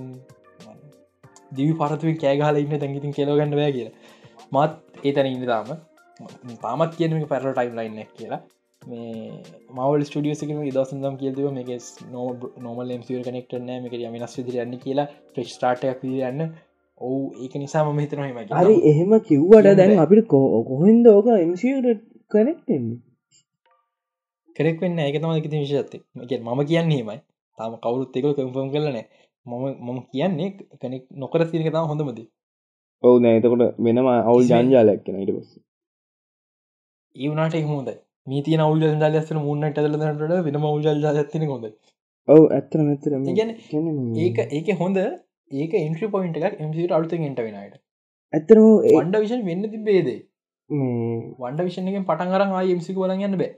[1.57, 3.95] දිවි පරතුව කෑගහල ඉන්න තැඟිතින් කෙලගන්න බෑ කියලා.
[4.53, 4.71] මත්
[5.07, 5.71] ඒතැන ඉන්න තාම
[6.65, 8.41] තාමත් කියන පැරල් ටයිම් ලයින්න කියලා.
[8.81, 9.41] මේ
[9.75, 11.69] මවල් ස්ටියසිකම දසදම් කියදව මේක
[12.13, 12.27] නෝ
[12.65, 16.49] නොමල් එම්සිර කනෙක්ටන මේක යමිනස් විදිර යන්න කියලා ප්‍රෙච් ටාටයක් යන්න.
[17.01, 20.27] ඔවු ඒක නිසා ම හිතනහම හරි එහෙම කිව්වට දැන් අපිට
[20.69, 22.99] කොහෙන්ද ඕක එම්සිට කනෙක්ටෙන්නේ
[24.55, 27.19] කෙනෙක් වෙන්න ඒක තම ති විශත්තේ මම කියන්නේමයි
[27.57, 29.05] තාම කවුරුත් එක කම්ෆම් කරලනෑ
[29.45, 30.49] මම මම කියන්නේ
[30.81, 32.19] කෙනෙක් නොකර සිරික තම හොඳමද
[33.03, 35.51] ඔවු නෑතකොට වෙනම අවුල් ජංජාලයක් කෙන ඉට පස්ස.
[37.15, 37.89] ඒවනාට හොද
[38.27, 41.65] මීතිය අවුල් ජාලස්න මුන්නට ඇදලට වෙන අවුල් ජාතින හොඳ
[42.27, 43.51] ඔව ඇත්තර මෙතර ගැන
[44.19, 45.01] ඒක ඒක හොඳ
[45.51, 47.75] ඒක ඉන්ට්‍රි පොයින්ට එකක් එමසිට අලුත එට වෙනට
[48.33, 50.17] ඇත්තරම වන්ඩ විෂන් වෙන්න තිබේදේ
[50.69, 53.51] වන්ඩ විෂණගෙන් පටන් අරන් ආය එමසික වලන් යන්න බෑ.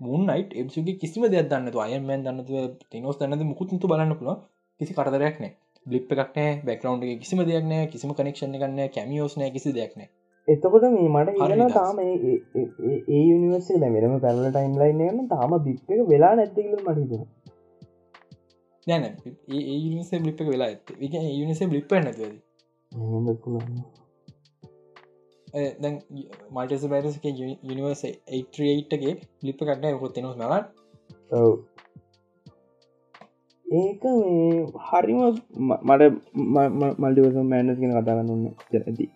[0.00, 4.44] මුන්නයිට එමසුගේ කිසිම දෙයක් දන්නතු අයමන් දන්නතු තිනොස් දන්නද මුකුත්තු බලන්න පුළුව
[4.80, 5.52] කිසි කරදරයක් නෑ.
[5.86, 10.08] බ්ලිප් එකක්නෑ බැකරවන්් කිසිම දෙයක් නෑ කිසිම කනෙක්ෂණ ගන්න කැමියෝස් නෑ කිසි දෙයක් නෑ.
[10.48, 16.06] එතකොට මේ මට ඉන්න තාම ඒ යනිවර්ස වෙනම පැරල ටයිම් ලයින් ගන්න තාම බිප් එක
[16.08, 17.24] වෙලා නැතිකල මටිතන
[18.86, 19.04] නැන
[19.50, 20.96] ඒ යනිසේ බ්ලිප් එක වෙලා ඇත.
[21.36, 22.34] යනිසේ බ්ලිප් නැතිවද
[25.82, 25.94] දැන්
[26.54, 28.02] මල්ටස බයිරසක යනිවර්ස
[28.40, 29.14] 8ගේ
[29.46, 30.52] ලිප කටන කොත් නොස් මල
[33.66, 35.20] ඒක මේ හරිම
[35.90, 36.02] මට
[37.02, 38.44] මල්ටිවස මෑනස් ගෙන කතා කරන්න
[38.80, 39.06] ඇති.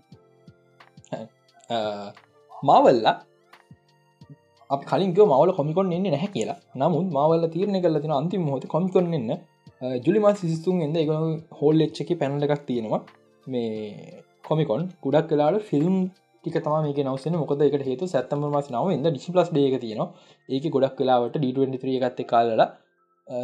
[2.68, 3.16] මාවල්ලා
[4.70, 6.58] අප කලින් මවල කොමිකොන් එන්න නැහැ කියලා.
[6.80, 9.30] නමුත් මාවල තීරණ කල තින අන්තිම හොත කොමිකොන් එන්න
[10.06, 11.12] ජුලිමා සිස්තුන් එද එක
[11.60, 13.02] හෝල් එච්චකි පැනල එකක් තියෙනවා.
[13.52, 13.70] මේ
[14.48, 15.96] කොමිකොන් ගුඩක් කලාට ෆිල්ම්
[16.44, 20.02] ටික තම මේක නවසන මොකද එකට හේතු සැත්තම මස් නව එද ඩිසි ලස් ඩේක තියෙන
[20.48, 22.68] ඒක ගොඩක් කලාවට ඩ23 එකත්ත කාලලා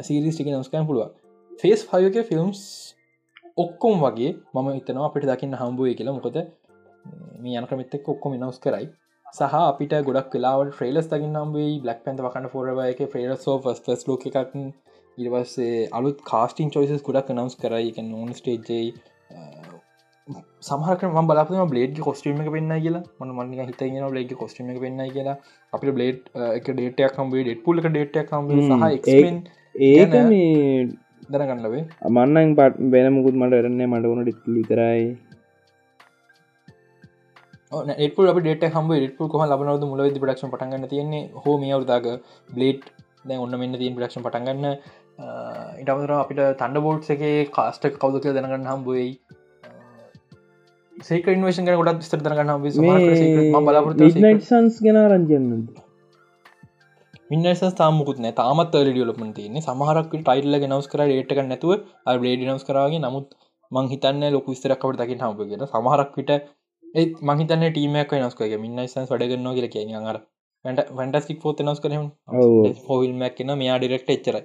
[0.03, 1.09] සීරිස් ටික නස්කන් පුළුව
[1.53, 2.61] ෆේස් පයක ෆිල්ම්ස්
[3.57, 6.16] ඔක්කොම් වගේ මම එතනවා අපිට දකින්න හම්බුවේ කියලා.
[6.16, 6.36] මොකද
[7.42, 8.88] මේ යනකමෙත්තක් ඔක්කොම නවස් කරයි.
[9.26, 13.57] සහ අපිට ගොඩක් කලාවට ්‍රේලස් තකින් නම්බේ බ්ලක් පැන්ත වකන්න ෆෝරවයක ්‍රේලස්ෝ
[13.94, 14.53] ස් ලෝක එකක්.
[15.18, 17.88] ඉරවස්සේ අලුත් කාස්ටිං චොයිසස් ගොඩක් නවස් කරයි.
[17.90, 18.92] එක නොන් ස්ටේජයි
[20.68, 23.03] සමහක බලාපම බ්ලේඩ් කොස්ටීම එක පෙන්න්න කියලා.
[23.20, 25.37] මන මන්න හිතගෙන බ්ලේඩ් කොස්ටීම එක පෙන්න්න කියලා.
[25.72, 26.18] අපි බ්ලේඩ්
[26.49, 28.45] එක ඩේටයක් කම්බේ ඩෙට් පුල ඩේටක් කම්
[29.91, 30.89] ඒක මේ
[31.35, 35.07] දැනගන්නවේ අමන්නන් පට වෙන මුකුත් මට වෙරන්නේ මට වුණ ඩිට්ලු විතරයි.
[38.07, 41.24] එපු ඩට හම ට කොහ ලබනවද මුල ප්‍රක්ෂ පටගන්න තියන්නේ?
[41.43, 42.07] හෝ මේ අවුදාග
[42.55, 42.83] බ්ලේඩ්
[43.29, 44.64] දැ ඔන්න මෙන්න තින් ප්‍රක්ෂ පටගන්න
[45.83, 49.11] ඉටමර අපිට තන්ඩ බෝඩ් එක කාස්ට කවද කිය දැනගන්න හම්බුවයි
[50.99, 52.62] සේක ඉන්වේෂන් ගැන ගොඩත් ස්තර දරගන්න
[53.66, 54.01] බලාපොරට
[54.42, 55.51] සන්ස් ගෙන රංජන්න
[57.30, 59.62] මින්නස තාමකුත්න තාමත් ලියලපන තියන්නේ.
[59.62, 61.72] සමහරක් ටයිල්ල නවස් කර ඒටක නැතුව
[62.20, 63.34] බ්ලේඩ නවස් කරගේ නමුත්
[63.72, 66.32] මං හිතන්න ලොකු ස්තරක්කට දකින හම්පගෙන සමහරක්විට
[66.94, 69.68] ඒත් මහිතන්න ටීමක් නස්කගේ මින්නයිසන් වඩගන්න කියල.
[69.68, 70.18] කිය අර
[70.99, 72.07] වැන්ටස්ටික් පෝත නස් කරම
[72.88, 74.44] හොවිල්මක් කියන මෙයා ඩිරෙක්ට එච්චරයි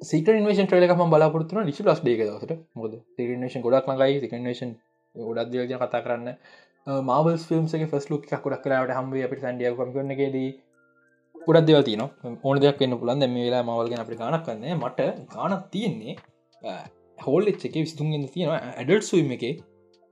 [0.00, 4.72] සිට නිවේෂන් ්‍රලකම බලාපොරත්තුන ලිසි ලස් ඩේක දසට මොද සිනේෂන් ගොඩක් ලඟයි සිකනේෂන්
[5.14, 6.36] ගොඩක් දියජ කතා කරන්න.
[7.02, 10.36] මාවල් ෆිල්ම්ගේ ෆස් ලුක් කොඩක් කරට හම්බේ අපට සන්ඩිය කමගන්නගේද
[11.46, 15.64] ගොඩක් දෙව තින ඕන දෙයක් වන්න පුලන් දෙම වෙලා මවල්ගෙන අපි ගනක් කන්න මට ගානක්
[15.72, 16.16] තියෙන්නේ
[17.18, 19.44] හෝල් එච්චක විස්තුන් තියෙන ඇඩල් සුවම එක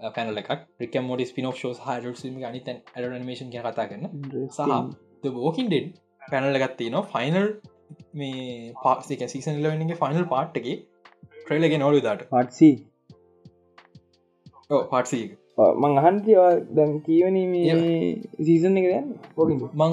[0.01, 0.51] පැනල එකක්.
[0.81, 4.09] රික මෝඩ ස්පිනෝ ෝ හඩ සම අනිත ඇඩනමේෂන් කතා කරන්න
[4.49, 5.95] සහ බෝකින් ඩෙන්
[6.31, 7.49] පැනල එකත් තියන ෆයිනල්
[8.15, 10.77] මේ පාසික සීසන් ලවගේ ෆයිනල් පාට්ටගේ
[11.37, 12.71] ට්‍රේලගේ නොලු දට පටසි
[14.91, 15.25] පාටසී
[15.59, 17.37] මං අහන්තිවා දැන් කියවන
[18.41, 19.07] සීසන් එක දැන්?
[19.75, 19.93] මං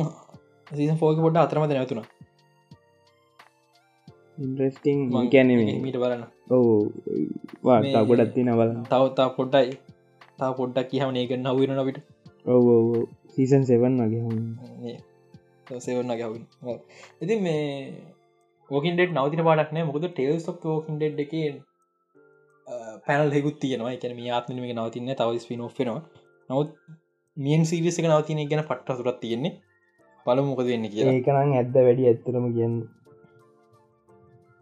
[0.71, 2.01] සීසන් ෆෝක පොඩ අතරමද නැතුන
[4.37, 5.51] ඉන්ට්‍රස්ටිං මං කියැන
[5.83, 6.23] මීට බලන්න.
[7.63, 9.77] වාතා ගොඩත් තින බල තවතා පොඩ්ඩයි.
[10.39, 12.01] තා පොඩ්ඩක් කියහම ඒකන්න හවිරන අපිට.
[12.47, 12.65] ඔව
[13.33, 14.97] සීසන් සෙවන් වගේ
[15.79, 16.33] සෙවන්න ගැව
[17.21, 17.65] ඉති මේ
[18.69, 21.33] ෝකින්ඩෙට නවතින පාටක්නෑ මොකද ටේල් සොප් ෝකින් ඩෙඩ් එක
[23.05, 23.91] පැනල් හෙකුත් තියෙනවා.
[23.91, 26.01] එක මේ ආත්මනම නවතින්න තව ස්පින ෙනවා
[26.49, 26.69] නොත්
[27.37, 29.53] මියන් සිරිස එක නවතින ගැන පට්ට සුරත් තියෙන්නේ.
[30.25, 32.75] පල මොකද වෙන්න කිය ඒකනම් ඇත්ද වැඩි ඇත්තරම කියන්න.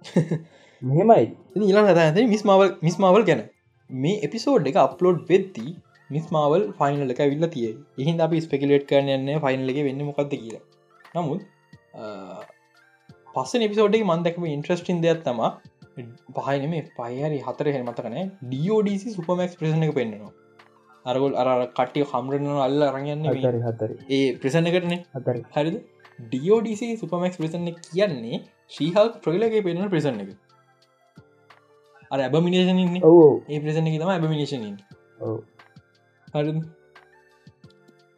[0.81, 1.25] මෙහෙමයි.
[1.61, 3.41] ඊලා ඇත මිස්මාවල් මිස්මාවල් ගැන.
[3.89, 5.71] මේ එපිසෝඩ් එක අප්ලෝඩ් වෙද්දී
[6.09, 10.63] මිස් මාවල් ෆයිනල් එක විල්ල තිය එහින් අපි ස්පෙකලේට් කරන්න ෆයිනල් එක වෙන්න මොකක්ද කියලා
[11.19, 11.41] නමුත්
[13.35, 15.41] පස්ස නිපිසෝඩ්ඩ මන්දැකම ඉන්ට්‍රස්ටින් දෙයක් තම
[16.37, 20.31] පහනම පහරි හතර හෙ මතකන ඩෝඩC සුපමක් ප්‍රසන එක පෙන්න්නවා.
[21.05, 23.25] අරගොල් අර කට්ටිය කම්රන අල්ල අරගන්න
[23.67, 24.93] හතරි ඒ ප්‍රසන්න කරන
[25.53, 25.77] හරිද?
[26.23, 30.31] ඩියෝඩC සුපමක් ප්‍රසන්න කියන්නේ ශ්‍රීහල් ප්‍රලගේ පෙන ප්‍රසන්න එක.
[32.11, 33.29] අර ඇබ මිනේෂන ඔවු.
[33.47, 34.67] ඒ ප්‍රසන්න එක තම ඇබ මිනේෂන
[35.21, 35.39] ඔව්.
[36.27, 36.53] හරි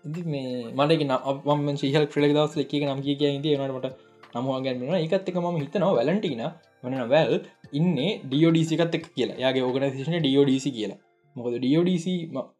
[0.06, 3.88] ඉති මේ මටක නම් ශීහල් ක්‍රලක් දවස් එක නම් කිය කිය ඉද නට
[4.34, 6.43] නමුව ගැන්ම එකත් එක ම හිතනවා වැලටින
[6.84, 7.34] වන වැල්
[7.74, 10.99] ඉන්න ඩියෝඩC එකත් එක් කියලා යාගේ ඕගනසිේෂන ඩියෝඩC කියලා.
[11.36, 12.08] මොකද ඩියෝඩC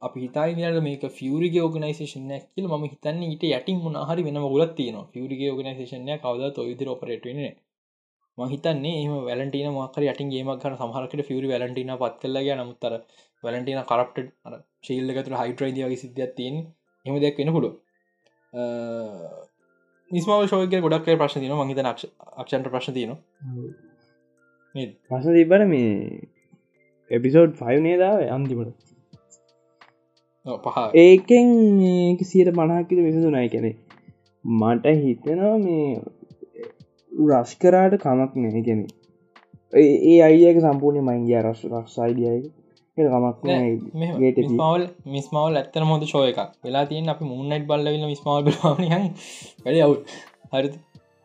[0.02, 5.50] අපි හිතායිනට මේක ෆියරිගේ ඕගනයිසේෂන කියල ම හිතන්න ඊට යටින් මොනහරි වෙන ගොලත් තියන ෆියරිගේ
[5.54, 7.42] ඕගනයිසේෂනය කවද ඔයිදිර ඔපරටන
[8.38, 12.94] මහිතන්නේ එම වැලටින මකර යටින් ගේමක් කන සහරකට ෆියරි වැලටින පත් කල්ලගේ නමුත්තර
[13.44, 14.32] වැලටින කරප්ට
[14.86, 16.62] ශීල්ලකතුර හයිට්‍රයිද වගේ සිද්ධියක් තියෙන
[17.06, 17.70] එම දෙයක් වෙන පුඩු
[20.12, 21.80] නිස්මාව ශෝක ගොඩක් ප්‍රශ්න තින මහිත
[22.38, 23.16] අක්ෂන්ට ප්‍රශ්න තියන
[25.06, 25.92] පස තිබන මේ
[27.12, 28.74] එපිසෝඩ් ෆයි නේදාව අන්තිමට.
[30.64, 31.50] පහ ඒකෙන්
[32.24, 33.72] සියට පණහක්කිට විසඳුනයි කැනෙ
[34.46, 35.88] මට හිතනවා මේ
[37.12, 38.82] රස්කරාට කමක් නෑ ගැන
[39.74, 42.50] ඒ අයික සම්පූර්ණය මංගේ රස් රක්ෂයිඩියයි
[42.98, 43.52] කමක්
[45.08, 46.40] මිස්මවල් ඇත්තර මොද ශෝය එකක්.
[46.64, 49.12] වෙලා තියෙන් අපි මුන්නයිට් බල්ලවෙන්න මිස්මවල් බලනියන්
[49.64, 49.96] වැඩ අවු්
[50.54, 50.70] හරි.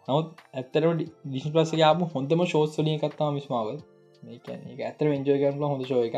[0.08, 3.78] නවත් ඇත්තර ඩිසි පස යාපු හොඳම ශෝස්සලිය කත්තා මිස්මාවල්
[4.82, 6.16] ඇතර වෙන්ජෝය කරල හොඳ ශෝය එක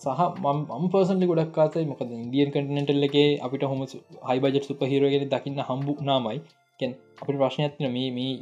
[0.00, 3.84] සහ මම් පර්සන්ලි ගොඩක් කාතයි මොකද ඉන්දියන් කටනටල්ලගේ අපිට හොම
[4.24, 6.40] හයි බජට සුපහිරෝගෙන දකින්න හම්බු නාමයි
[6.80, 8.32] කැන් අපි ප්‍රශ්නයක්තින මේ මේ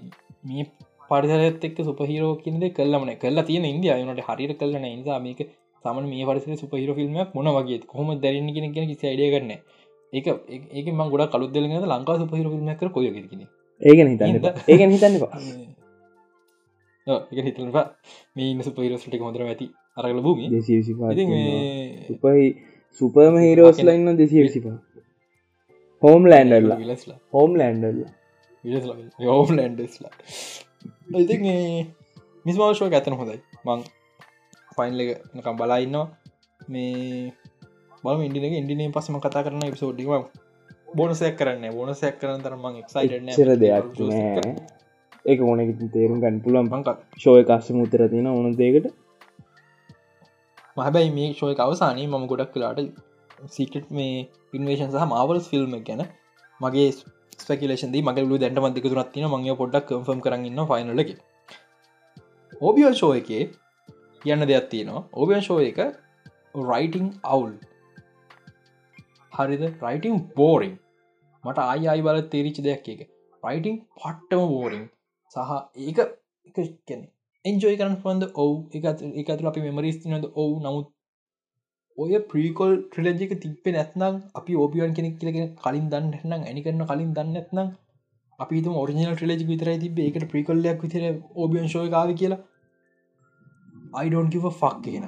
[0.47, 0.66] මේ
[1.11, 5.41] පරිසරත් එක් සුපහිරෝ කියනද කල්ලමන කල්ලා තියෙන ඉන්දියායනට හරිර කල්ලන නිසා මේක
[5.85, 7.81] සමන මේ පරිසර සුපහිර ෆිල්ම්මක් මොන වගේ?
[7.83, 9.53] කොහොම දැරන්න කියෙන කියෙන කිසි අඩිය කරන්න
[10.12, 10.26] ඒක
[10.76, 13.47] ඒක ම ගොඩ කලුදලග ලංකා සුපහිර කර කොය කියෙන
[13.83, 14.37] ඒගෙන හිතන්න
[14.68, 15.14] ඒගෙන හිතන්න
[17.07, 17.87] එක හිතලවා
[18.37, 19.66] මේ සුපහිරස්ට හොඳර ඇති
[19.97, 20.47] අරගල භූමි
[22.07, 22.47] සුපහි
[23.01, 24.78] සුපර්ම හිරෝස්ල ඉන්න දෙසිය විසිපා
[26.03, 28.01] හෝම් ලෑන්ඩල්ලා හෝම් ලෑන්ඩල්ල
[29.20, 30.12] යෝම් ලැන්ඩස්ලා
[31.16, 31.37] ඉති
[32.47, 33.41] මිස්මාශෝ ඇතන හොඳයි.
[33.66, 33.81] මං
[34.73, 35.01] ෆයින්ල
[35.35, 36.09] නකම් බලා ඉන්නවා.
[36.68, 37.33] මේ
[38.05, 40.27] බල ඉඩිනක ඉන්ඩිනේ පසම කතා කරන පිසෝඩ්ඩිම
[40.93, 43.85] බොනසයක් කරන්න බොනසයක් කරන තරම එක්සයිට චර දෙයක්
[45.25, 48.89] ඒක ඕන තේරුම් ගන්න පුලන් පංක ශෝය කස්සම උතර තියෙන ඕන දේකට
[50.77, 52.81] මහැබැයි මේ ශෝය අවසානී මම ගොඩක් කලාට
[53.51, 56.05] සිකට මේ පින්වේෂන් සහ මාවල්ස් ෆිල්ම් ගැන
[56.61, 56.89] මගේ
[57.39, 61.11] ස්පකිලේෂන්ද මගලු දැන්ට මන්දික තුරත්තින මගේ පොඩ්ඩක් කම්ෆම් කරන්න ෆයිනලක
[62.61, 63.12] ඕබියල් ශෝ
[64.21, 65.03] එකේ කියන්න දෙයක් තියෙනවා.
[65.12, 65.79] ඕබියන් ශෝ එක
[66.71, 67.53] රයිටිං අවුල්
[69.33, 69.62] හරිද?
[69.85, 70.75] රයිටිං බෝරිං
[71.45, 73.01] මට ආය අයි බල තේරිච දෙයක් එක
[73.43, 74.85] රයිටිං පට්ටම බෝරිං
[75.35, 75.53] සහ
[75.87, 75.99] ඒක
[76.64, 77.03] එකැන
[77.45, 78.55] එන්ජෝයි කරන පොන්ද ඔවු.
[79.21, 80.57] එකතුර අපි මෙමරිස් තිනද ඔවු.
[80.66, 80.89] නමුත්
[81.99, 87.14] ඔය ප්‍රීකොල් ට්‍රලජික තිබ්පෙ නැත්නම් අපි ඕපියන් කෙනෙක් කියලගෙන කලින් දන්න නම් ඇනි කරන කලින්
[87.16, 87.71] දන්න නැත්නම්
[88.39, 91.03] අපි ඔරිිනල් ට්‍රලජි විතරයි තිබ එකට ප්‍රිකොල්ලයක් විතර
[91.35, 92.41] ඕබියන් ශෝයකාව කියලා.
[93.93, 95.07] අයිඩෝන්කිව ෆක් කියෙන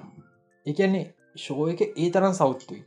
[0.66, 1.04] එකන්නේ
[1.36, 2.82] ශෝ එක ඒ තරන් සෞත්තුයි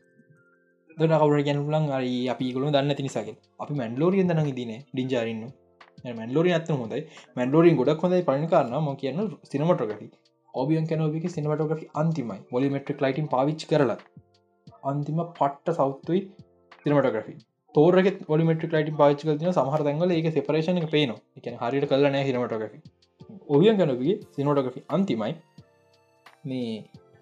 [0.98, 5.46] දන කවර ගැනුලන් අරි අපි ගොලු දන්න තිනිසාගේ අපි මැන්ලෝරිය දන දින ඩිංජාරන්න
[6.14, 7.02] මැන්ලෝරි ඇත්ත හොඳයි.
[7.38, 9.22] මැන්ලෝරින් ගොඩක් හොඳයි පණ කරන්න ම කියන්න
[9.52, 10.08] සිනමටගටි
[10.54, 12.38] ඔබියන් කැනෝබික සිනමටග්‍රි අන්තිමයි.
[12.52, 13.98] මොලිමෙට්‍රික් ලයිටන් පාවිච් කරලා.
[14.84, 16.22] අන්තිම පට්ට සෞත්තුයි
[16.86, 17.36] සිනමටග්‍රි
[17.76, 22.80] තෝරක ොලිමෙට්‍රික් ලයිට පාච් කතින සහර දැන්ගල ඒක සෙපරේෂන පේන එක හරිට කලනෑ හිනමටග්‍රි
[23.50, 25.34] ඔබියන් කැනොබිගේ සිනමටග්‍රි අන්තිමයි.
[26.46, 26.70] මේ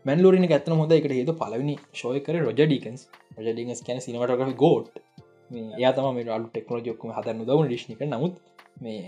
[0.05, 3.03] මැන්ලෝරින ඇත්තන හොඳ එකට හේතු පලවිනි ශෝයකර රොජඩිකන්ස්
[3.39, 4.87] රජඩිගස් කැන සිනමටග්‍රි ගෝඩ්
[5.51, 8.35] මේ තම මේ අලු ටෙක්නෝජොක්ම හදන්න දවන ඩිශ්නික නමුත්
[8.81, 9.03] මේ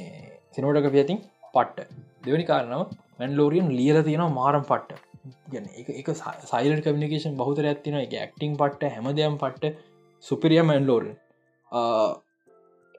[0.55, 1.19] සිනෝටග ඇතින්
[1.55, 1.89] පට්ට.
[2.25, 2.83] දෙවනි කාරණාව
[3.19, 5.01] මැන්ලෝරියන් ලියල තියෙන මාරම් පට්ට.
[5.53, 5.65] ගැන
[6.01, 6.09] එක
[6.51, 9.75] සයිල් කමිකේෂන් බහතර ඇතින එක ඇක්ටිං පට්ට හැමදයම් පට්ට.
[10.23, 11.09] සුපිරිය මැන්ලෝරන්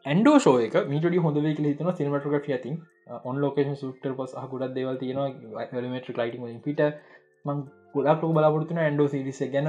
[0.04, 2.76] ඇන්ඩෝ ශෝයක මිටඩි හොඳ වේ හිතන සිනමටග ඇතින්
[3.28, 5.28] ඔන් ලෝකේෂන් සුටර් පස් ගොඩක් දෙවල් තියෙනවා.
[5.92, 6.80] මට ලයිටි පිට
[7.46, 7.58] මං
[7.94, 9.68] ගොඩක් බලාපොරතුන ඇන්ඩෝ සිරිස ගැන.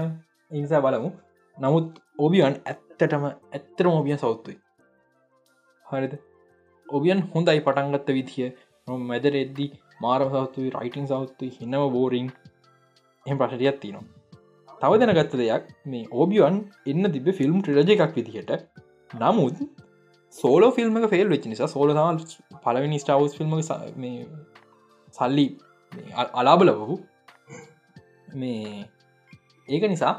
[0.51, 1.09] ඉනිසා බලමු.
[1.57, 1.88] නමුත්
[2.25, 4.57] ඔබියන් ඇත්තටම ඇත්තර ඔබියන් සෞත්තුයි
[5.85, 6.13] හරිද?
[6.88, 8.49] ඔබියන් හොඳයි පටන්ගත්ත විදිිය.
[9.09, 9.65] මැදර එද්දි
[10.03, 12.27] මාරම සෞත්තුයි රයිටිං සෞත්තුයි හිනම බෝරිං
[13.25, 14.05] එහම ප්‍රශතියක් තිනවා
[14.81, 15.63] තව දෙනගත්ත දෙයක්.
[15.91, 16.55] මේ ඕබියන්
[16.91, 18.51] එන්න තිබ ෆිල්ම් ට්‍රජ එකක් විදිහට.
[19.21, 19.55] නමුත්
[20.34, 22.17] සෝලෝ ෆිල්ම් එක ෆෙල් වෙච් නිසා සෝල සම
[22.63, 23.53] පලවෙනි ස්ටවස් ෆිල්ම්
[25.13, 25.45] සල්ලි
[26.34, 26.97] අලාබලවහු
[28.36, 28.86] මේ
[29.67, 30.13] ඒක නිසා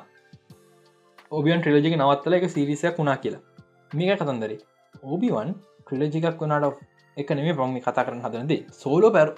[1.33, 3.43] ඔබියන් ට්‍රලජික නවත්තල එක සිරිසයක් වුණා කියලා.
[3.91, 4.59] මේක කතන්දරේ.
[5.05, 5.51] ඕබිවන්
[5.83, 6.81] ට්‍රලජිකක් වනාට
[7.17, 9.29] එක නෙේ පම කතා කරන හදනද සෝලෝ පැර්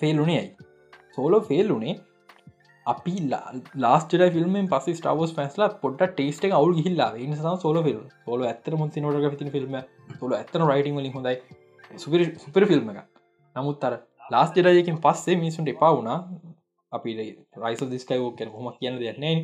[0.00, 0.46] ෆෙල්ලුනේයි
[1.16, 1.94] සෝලෝ ෆෙල්ලුනේ
[2.86, 3.14] අපි
[3.76, 8.76] ලාස්ට ෆිල්ම් පස ස්ටාවස් පැස්ලා පොට ටේස්ට එක අවු හිල්ලා නිසා සෝල ෆිල්ම් සෝල ඇත්තර
[8.76, 9.78] මුන්සි නොට පිතින ෆිල්ම්
[10.20, 11.36] සොල ඇත්තන රයිටං වලින් හොඳයි.
[11.96, 12.98] සුපර සුපර ෆිල්ම් එක
[13.56, 13.94] නමුත් අර
[14.30, 16.18] ලාස් ජරයකින් පස්සේ මිසුන්ට එපා වුණා.
[16.92, 17.10] අපි
[17.56, 19.34] රයිස දිස්කයිෝ කැන හොම කියන්න දෙයක්නේ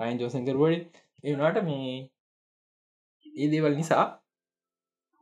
[0.00, 0.82] රයින් ජෝසංකරවඩ
[1.24, 1.94] ඒනාට මේ
[3.34, 4.04] ඒ දේවල් නිසා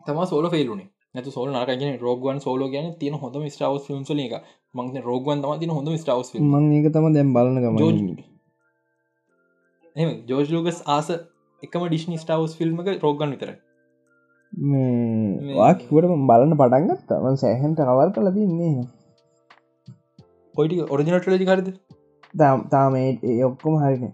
[0.07, 4.35] තම සෝල ෆෙල්ුනේ නැතු සෝල නරකගෙන රෝගුවන් සෝලෝ ගැන තියන හොඳ ස්ටාවස් ිල්ම්සල එක
[4.75, 7.77] මං රෝගුවන් තම තින හොඳ ස්ටාවස් ඒක තම දැම් බලන ගම
[10.29, 11.09] ජෝජ් ලෝගස් ආස
[11.63, 13.51] එකම ඩිශ්නි ස්ටාවස් ෆිල්ම් එක රෝගන් විතර
[14.53, 18.85] වාකිවට බලන්න පටන්ගත් තම සෑහන්ට කවල් කල තින්නේ
[20.55, 21.69] පොයිටි ඔරිජිනට ලජි කරද
[22.35, 22.93] තාම
[23.45, 24.13] ඔක්කොම හරින.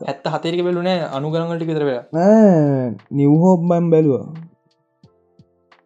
[0.00, 1.90] ඇත්ත හතේක බෙලුනේ අනුගරගට විතරව
[3.12, 4.24] නිවහෝබ්බම් බැලවා.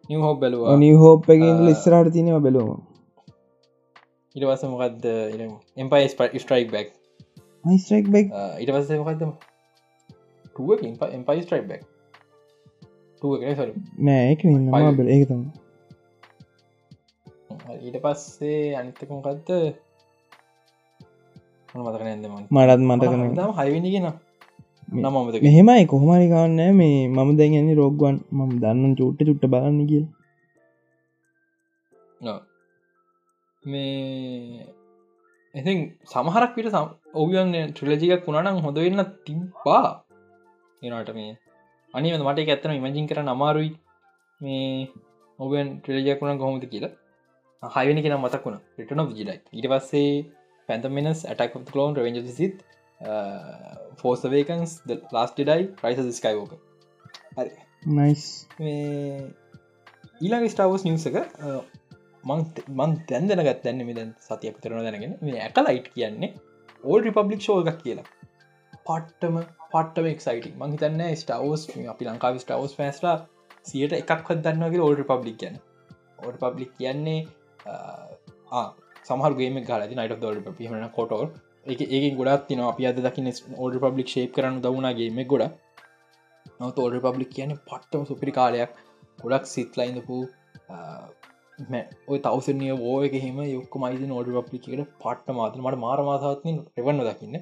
[0.09, 0.77] නිවහෝබ් බැලවා.
[0.77, 2.81] නිවහෝප්පගේ ඉස්සරට තිනව බැලුවම
[4.35, 5.05] ඉටවස මොකක්ද
[5.77, 6.93] empire strike back
[7.77, 8.27] strike back
[8.59, 9.21] ඉට පස්සේ මොකක්ද
[11.11, 11.83] එම්පයි ස්ට්‍රයික් බැක්
[13.99, 14.41] නෑ ඒක
[14.97, 15.43] බල ඒක තම
[17.79, 19.49] ඊට පස්සේ අනිත්තකොකක්ද
[21.75, 24.07] මතක නැදම මටත් මතකන තම හයිවිනිගෙන
[24.95, 30.05] නමමත මෙහෙමයි කොහමරි ගන්න මේ මම දැගන්නේ රෝග්වන් මම දන්න චුට්ට චුට්ට බලන්න කිය
[33.63, 34.65] මේ
[35.55, 36.75] ඉතින් සමහරක් විට
[37.15, 39.87] ඔවියන් ට්‍රලජිකක් වුණනම් හොඳ වෙන්න තිබ්බා.
[40.81, 41.31] එනට මේ
[41.93, 43.71] අනි මට ඇත්තන ඉමජින් කර අමාරුයි.
[44.41, 44.89] මේ
[45.39, 46.93] ඔබන් ට්‍රලජයක් වුණ කොහොමද කියලා.
[47.63, 48.61] හයිවෙනි කෙන මතක් වුණ.
[48.77, 50.11] රිටන විජිලයි ඉට පස්සේ
[50.69, 52.57] පැන්තමිනස් ඇටක් ලෝන් රවෙන්ජ සිත්
[54.01, 54.73] ෆෝසවේකන්ස්
[55.11, 56.53] ලාස්ටිඩයි ප්‍රයිස ස්කයිෝක
[57.91, 58.25] නයිස්
[60.21, 61.17] ඊලාගේ ස්ටාවස් නිවසක
[62.23, 66.31] මන් තැන් දෙනගත් දැන්න මෙ සතියක් තරන දැනගෙන මේ ඇක ලයිට් කියන්නේ
[66.83, 68.07] ඕල් රිපබ්ලික් ෂෝ එකක් කියලා
[68.85, 73.17] පට්ටම පට්ටම එක්සයිට මං හිතන්න ස්ටවස් අපි ලංකාව ස්ටවස් පෑස්ලා
[73.65, 75.55] සියට එකක් දන්නවගේ ඕල් රිපබ්ලික් කියන
[76.19, 77.19] ඕල් පබ්ලික් කියන්නේ.
[79.03, 81.27] සමහරගේම ගල නයිට දොල් පිහන කොටෝල්
[81.65, 85.47] එක ඒ ගොඩත් තින අප අද දකින ඕල් පබ්ලික් ශේප් කරන්න දවුණගේම ගොඩ
[86.59, 88.71] නොත ඕල් පබ්ලික් කියන පට්ටම සුපිරි කාලයක්.
[89.19, 90.17] ගොඩක් සිත්ලයිඳපු
[92.07, 97.41] ඔය තවසනිය ඕයක හෙම යොක්ක මයිද නෝඩ පප්ලිකට පට්ට මාතර මට මාරමාසාත්න රෙවන්න දකින්න.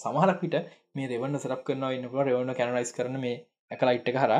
[0.00, 0.56] සමහරක් විට
[0.94, 3.36] මේ රෙවන්න සරක් කරන ඉන්නක රෙවන්න කැනරයිස් කරන මේ
[3.70, 4.34] ඇකලයිට් එක හර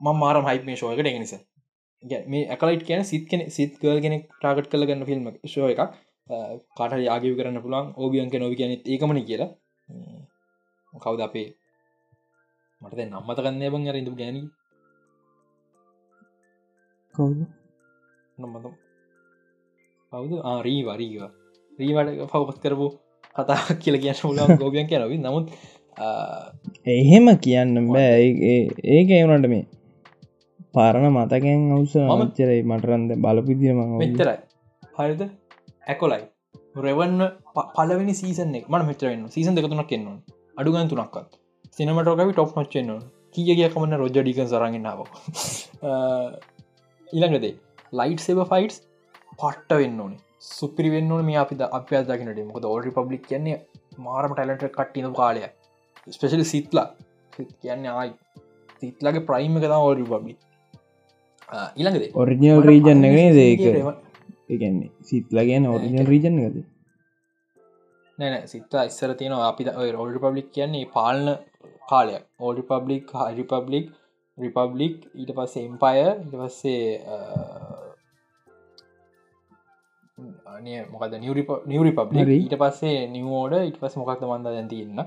[0.00, 1.36] ම මාරම හයිප මේ ශෝයකට එනිස
[2.02, 5.82] මේ ඇකලයිට කියන සිත් කෙන සිත් ගල් කෙනෙක් ටාගට් කල ගන්න ෆිල්ම් ශෝ එකක්.
[6.76, 9.50] කාට යාගව කරන්න පුළන් ඕබියන්ක නොවි කියන ඒකමන කියලා.
[10.92, 11.48] කවුද අපේ?
[12.82, 14.38] මට නම්මත කන්නේ බං අර ඉඳ ගැන
[17.14, 17.40] කවුද?
[18.38, 18.74] නොමතම්
[20.12, 20.32] කවුද?
[20.44, 21.22] ආරීව රීව
[21.72, 22.88] රීවට පවපත් කරපු
[23.36, 25.50] කතා කියල කියන්න ුලන් ගෝබියන් කියනවි නමුත්
[26.88, 28.28] එහෙම කියන්න බෑ.
[28.90, 29.64] ඒක එවනට මේ
[30.74, 34.38] පාරණ මතකෙන් අවුස මච්චරයි මටරන්ද බලපිදිම මෙතරයි
[34.98, 35.22] හරිද?
[35.84, 36.24] ඇකොලයි.
[36.78, 37.20] රෙවන්න
[37.74, 40.18] පලවෙනි සීසන මන මෙතරන්න සීසන් දෙකතුනක් කෙන්නවා
[40.56, 41.38] අඩුගන් තුනක්කත්
[41.76, 43.00] සිනමටෝකවි ටොප් මච්චෙන්නවා
[43.34, 45.00] කියගිය කමන්න රොජ්ජඩික සරගෙනාව
[47.12, 47.54] ඉළඟදේ
[47.92, 48.78] ලයිට් සෙබ ෆයිටස්
[49.32, 51.24] පට්ට වෙන්න ඕනේ සුපිරි වෙන්න ඕන.
[51.28, 53.58] මේ අපි අප අදකිනට මොකද ඕල් රිපබ්ලික් කියන්නේ
[54.06, 55.42] මාරම ටලට කට්ටින කාලය
[56.16, 56.86] ස්පෙශලි සිත්ලා
[57.62, 58.12] කියන්න ආයි.
[58.82, 60.34] සිත්ලාගේ ප්‍රයිම කතා ඕල් රිපබ්ලි
[61.80, 63.04] ඉළඟද ඔරිජිනල් රීජන්
[63.40, 63.66] දේක
[64.52, 66.64] ඒගන්නේ සිත්ලාගෙන ඔරිජිනල් රීජන් ගද
[68.18, 69.62] නෑන සිත්තා ඉස්සර තියෙනවා අපි
[70.02, 71.26] ඔල් රිපබ්ලික් කියන්නේ පාලන
[71.90, 72.22] කාලයක්.
[72.44, 73.86] ඕල් රිපබ්ලික් හරිපබ්ලික්
[74.38, 76.80] රිපබ්ලික් ඊට පස්සේ එම්පය ඉට පස්සේ
[80.50, 85.00] අනිය මොකද නිවරි පබ්ලි ඊට පස්සේ නිවෝඩ ඉට පස් මොකක්ද මන්ද දැතින්න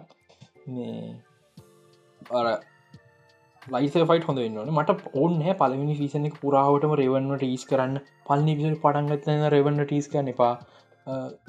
[2.40, 2.50] අර
[3.68, 7.98] ලයිස ෆයිට හොඳ න්න මට ඔන්න පලමිනි ිසන පුරාවටම රෙවන්න ටීස් කරන්න.
[8.28, 10.54] පල්ලි විසල් පටන්ගත්න රෙවන්න ටීස් කරන්න එපා.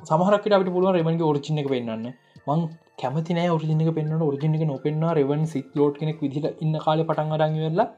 [0.09, 2.11] සමහරකට අපට පුළුව රෙවන්ගේ ඔරිචින එක පෙන්න්න
[2.49, 2.67] මං
[3.03, 7.63] කැමති නෑ ඔරිජිනක පෙන්න්නට ඔරිජිනක නොපෙන්න්න රෙවන් සිත් ලෝට් කෙනෙක් විදිල ඉන්න කාල පටන් අරං
[7.67, 7.91] වෙල්ලා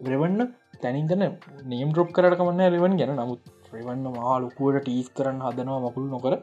[0.00, 0.48] රෙවන්න
[0.82, 1.28] තැනින්තන
[1.72, 3.16] නේම් ඩ්‍රොප් කරටකමන්න රෙවන් ගැන.
[3.16, 6.34] නමුත් ්‍රවන්න මහලුකුවට ටීස් කරන්න හදනවා මකුළු නොකර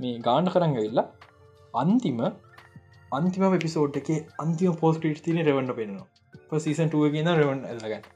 [0.00, 1.06] මේ ගාන්ඩ කරන්න වෙල්ලා
[1.74, 2.20] අන්තිම
[3.12, 8.12] අන්තිම පිසෝට් එක අන්තිම පෝස්ට්‍රීට් තින රවන්න පෙන්නවා සීසන් ටුව කියන රවන් ඇල්ලගන්න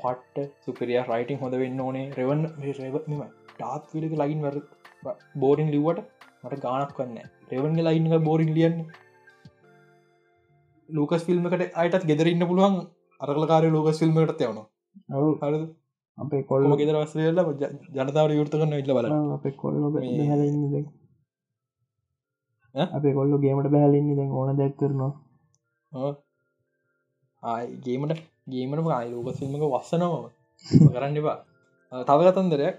[0.00, 2.06] පට්ට සුපරිය රයිටිං හොඳ වෙන්න ඕනේ.
[2.18, 2.42] රෙවන්
[2.78, 4.56] රෙවම ටාත් විලක ලයින් වර
[5.42, 6.00] බෝරිං ලිවට
[6.44, 7.18] මට ගානක් කන්න
[7.52, 8.78] රෙවන්ගේ ලයින්ක බෝරිං ලියන්න.
[10.88, 12.78] ලෝකස් ෆිල්ම්කට අයටත් ගෙදරන්න පුළුවන්
[13.20, 14.66] අරකලකාරය ලෝකස් ෆිල්ම්මට යවනවා.
[15.42, 15.62] හරද
[16.20, 17.38] අපේ කොල්ල ගෙදර වස්සල
[17.96, 19.76] ජනතාවට යුර්ත කරන්න ඉල්ල බල අපේ කොල්ල
[22.94, 25.12] අපේ කොල්ල ගේමට බැහලන්නේ දැන් ඕන දැක් කරනවා.
[27.42, 31.38] ආගේමට ගේමට ආයි ලෝක සිල්මක වස්සනවා කරන්න එපා.
[31.92, 32.76] තවගතන්දරයක්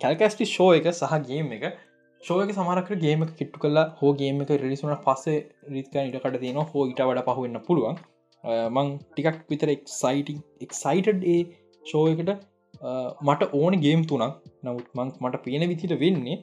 [0.00, 1.64] කැල්කස්ටි ෂෝ එක සහ ගේම් එක.
[2.20, 5.38] ෂෝක සමරක ගේම කිට්ටු කලා හෝ ගේම එක රිලිසුන පස්සේ
[5.70, 7.96] රිත්ක ඉටකට තියෙන හෝ ඉට වඩ පහුවෙන්න පුළුවන්.
[8.74, 10.28] මං ටිකක් විතර එක්සයිට
[10.66, 11.40] එක්සයිටඩ් ඒ
[11.82, 12.32] ෂෝ එකට
[13.22, 14.40] මට ඕන ගේම් තුනක්.
[14.62, 16.36] නමුත් මං මට පේන විතිට වෙන්නේ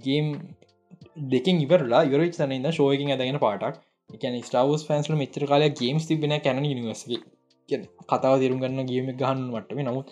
[0.00, 0.28] ගේම්
[1.28, 3.78] දෙකින් ඉවරලා යුරච් සනන්න ශෝයකින් ඇදගෙන පාටක්.
[4.10, 7.20] එකන ස්ටාවස් ෆන්ස්ල මෙච්චර කාල ගේම්ස් තිබෙන කැන නිවසගේ
[8.10, 10.08] කතාව තේරුම් ගන්න ගේම ගහන්න මටම නමුත්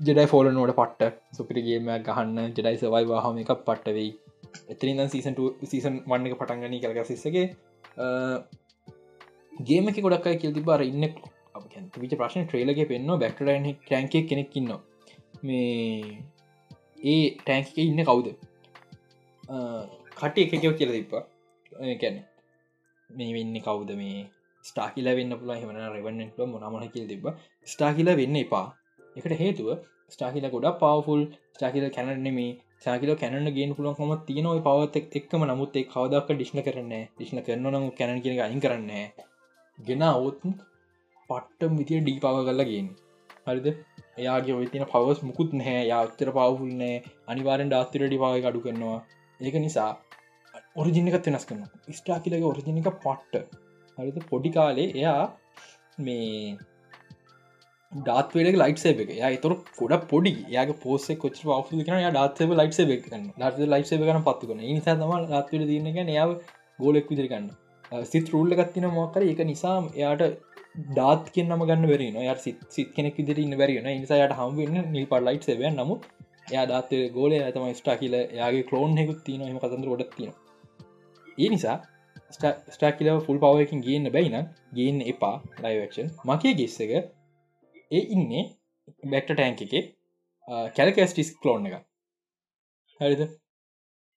[0.00, 4.10] ජෙඩයි ෆෝල නෝට පට්ට සුපිරිගේම ගහන්න ජෙඩයි සවයි වාහම එකක් පට්ට වෙයි.
[4.68, 7.46] එතරින් සීසන් සීසන් වන්න එක පටන්ගනී කරග සිස්සගේ
[9.62, 9.98] ගේම එක.
[9.98, 11.08] ගොඩක්යි කිල් තිබාර ඉන්න
[11.54, 14.70] විච ප්‍රශ්න ට්‍රේලගේ පෙන්න්න බැක්ටරන් ටැන්කේ කෙනෙක්කින්න
[15.42, 16.18] මේ
[17.04, 18.28] ඒ ටැන්ක ඉන්න කවුද?
[20.18, 21.22] කට එකකව කියල තිප්පා
[22.02, 22.16] කැන
[23.10, 23.90] මේ වෙන්න කවුද?
[24.00, 24.26] මේ
[24.64, 27.26] ස්ටාකිල වෙන්න පුලා හෙමන රවන්නට මොනමන කියල් තිබ
[27.66, 28.66] ස්ටාකිල වෙන්න එපා.
[29.16, 29.68] එකට හේතුව
[30.12, 31.22] ස්ටාකිල ගොඩක් පවෆුල්
[31.54, 32.50] ස්ටාකිල කැනනෙමේ
[32.84, 34.58] සාකිල කැනන ගෙන පුලුවන් හොම තියනව.
[34.66, 38.90] පවත් එක්ම නමුත් එක් කවදක් ඩිශ්න කරන්න ඩිශ්න කරන නම් කැන කියෙන අයින් කරන්න
[39.78, 40.40] ගෙන අවුත්
[41.30, 42.88] පට්ටම් විතිය ඩී පව කරලා ගෙන
[43.46, 43.66] හරිද?
[44.20, 45.84] එයාගේ ඔය තින පවස් මුකුත් නැහැ.
[45.92, 46.96] යාත්තර පවෆුල් නෑ
[47.30, 48.98] අනිවාරෙන් ඩාස්තිරඩි පාව අඩු කරනවා.
[49.40, 49.90] ඒක නිසා
[50.80, 51.64] ඔරිජිනිකත් වෙනස් කරන
[51.98, 53.58] ස්ටා කියලගේ ඔරිජිනික පට්ට.
[53.98, 55.22] හරිත පොඩි කාලේ එයා
[56.00, 56.56] මේ
[57.92, 59.10] ඩාත්වේඩ ලයිට සේබ එක.
[59.20, 60.32] යා තොර ගොඩ පොඩි.
[60.56, 64.64] යාක පෝස කොච් ෆ කන ඩාත්සේබ ලයිට සේබ කන්න ඩ ලයිට සේබ කන පත්තු කන
[64.70, 66.32] නිසා තම ඩාත්වල දන්නක යාව
[66.78, 67.52] ගෝලෙක් විදිරි කන්න
[68.12, 70.22] සිත් රුල්ල ගත්තින මොකර ඒක නිසා එයාට
[70.74, 75.26] ඩාත් කියන්නම ගන්න වරන ය සිත් සිත් කෙනෙක් විදිර ඉන්න වැරන නිසායට හම්වෙන්න නිල් පට
[75.26, 76.08] ලයිට් සේබ නමුත්
[76.50, 80.34] එයා දාත ගෝලය ඇතම ස්ටා කියල යාගේ කලෝන් හෙකුත් තින හම කතන්දර ගොඩක් තියෙන
[81.38, 81.76] ඒ නිසා
[82.70, 84.36] ස්ටා කියල ෆුල් පවකින් ගන්න බැයින
[84.74, 88.44] ගන්න එපා ලයිවක්ෂන් මකේ ගෙස්සක ඒ ඉන්නේ
[89.08, 89.74] බැක්ට ටෑන්ක එක
[90.76, 91.80] කැලකස්ටිස් කලෝන් එක
[93.00, 93.22] හරිද?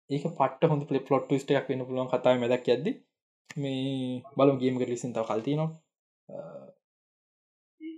[0.10, 2.96] ඒක පට හොඳ පලි පලොට් ස්ට එකක් වෙන්න පුළුවන් කතාව මැදක් ඇද
[3.58, 5.74] මේ බලු ගේම ලිසින්තාව කල්තිනවා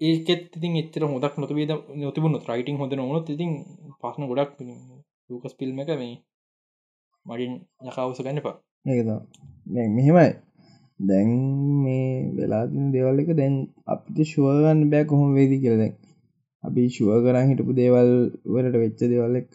[0.01, 3.51] ඒකෙත් ඉතින් එච්චර හොදක් නොතබේද නොතිබුණු රයිටිං හොඳ නොනොත් ඉතින්
[3.99, 4.51] පස්සන ගොඩක්
[5.29, 6.15] ලූකස් පිල්ම එක මේ
[7.25, 7.53] මඩින්
[7.83, 8.57] යකාවස ගන්නපා
[8.87, 9.09] ඒද
[9.67, 10.29] මෙහෙමයි.
[10.99, 11.29] දැන්
[11.83, 12.07] මේ
[12.37, 15.93] වෙලා දෙවල් එක දැන් අපිට ශුවගන්න බෑ කොහොම වේදි කියල දැන්.
[16.63, 18.11] අපි ශුව කරන්න හිටපු දේවල්
[18.45, 19.53] වලට වෙච්ච දෙවල් එක්ක.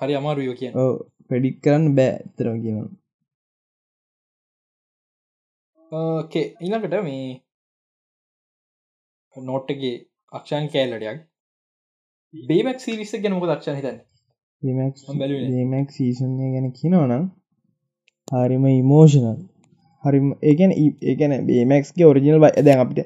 [0.00, 0.70] හරි අමාරුයෝ කිය
[1.28, 2.12] පෙඩික් කරන්න බෑ.
[2.16, 2.88] ඇතරම කියනවා
[5.92, 7.28] ඊළඟට මේ
[9.36, 9.94] නොට්ටගේ
[10.32, 11.20] අක්ෂාන් කෑල්ලටයක්
[12.34, 13.98] බේමක් සිරිස්ස ගැනක දක්ෂණ හිතන්
[15.66, 17.24] මක් සීසන්ය ගැන කියනවනම්
[18.34, 19.38] හරිම ඉමෝෂනල්
[20.04, 20.72] හරිම ඒගැන
[21.04, 23.00] ඒගැන බේමක්ගේ ඔරිජිනල් බයි දැන් අපිට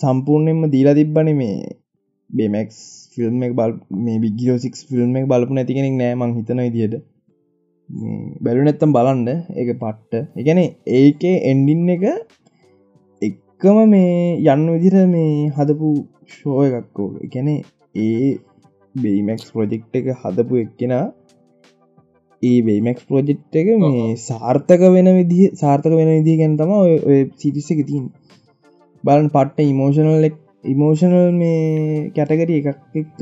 [0.00, 1.56] සම්පූර්ණයෙන්ම දීලා තිබ්බන මේ
[2.30, 2.72] බේමක්
[3.12, 7.02] ෆිල්ම් එක බල් මේ බිගියෝසික් ෆිල්ම් එක බලපු නැතිගෙනෙක් නෑ මං හිතන ඉදියට
[7.88, 10.12] බැලු නැත්තම් බලන්ඩ ඒක පට්ට.
[10.36, 10.58] එකන
[10.94, 12.04] ඒකේ එන්ඩින් එක
[13.22, 15.90] එක්කම මේ යන්න විදිර මේ හදපු
[16.28, 17.48] ෂෝ එකක්කෝ එකැන
[17.96, 18.30] ඒ
[18.94, 20.92] බේමක්ස් ප්‍රජෙක්් එක හදපු එක්කෙන
[22.42, 27.70] ඒ බේමක්ස් ප්‍රජෙක්් එක මේ සාර්ථක වෙන විදි සාර්ථක වෙන විදිහ ගැන තම ඔය සිටිස්ස
[27.70, 28.04] එක තින්
[29.04, 30.28] බලන් පට්ට ඉමෝෂනල්
[30.64, 33.18] ඉමෝෂනල් මේ කැටගරි එකක් එක්ක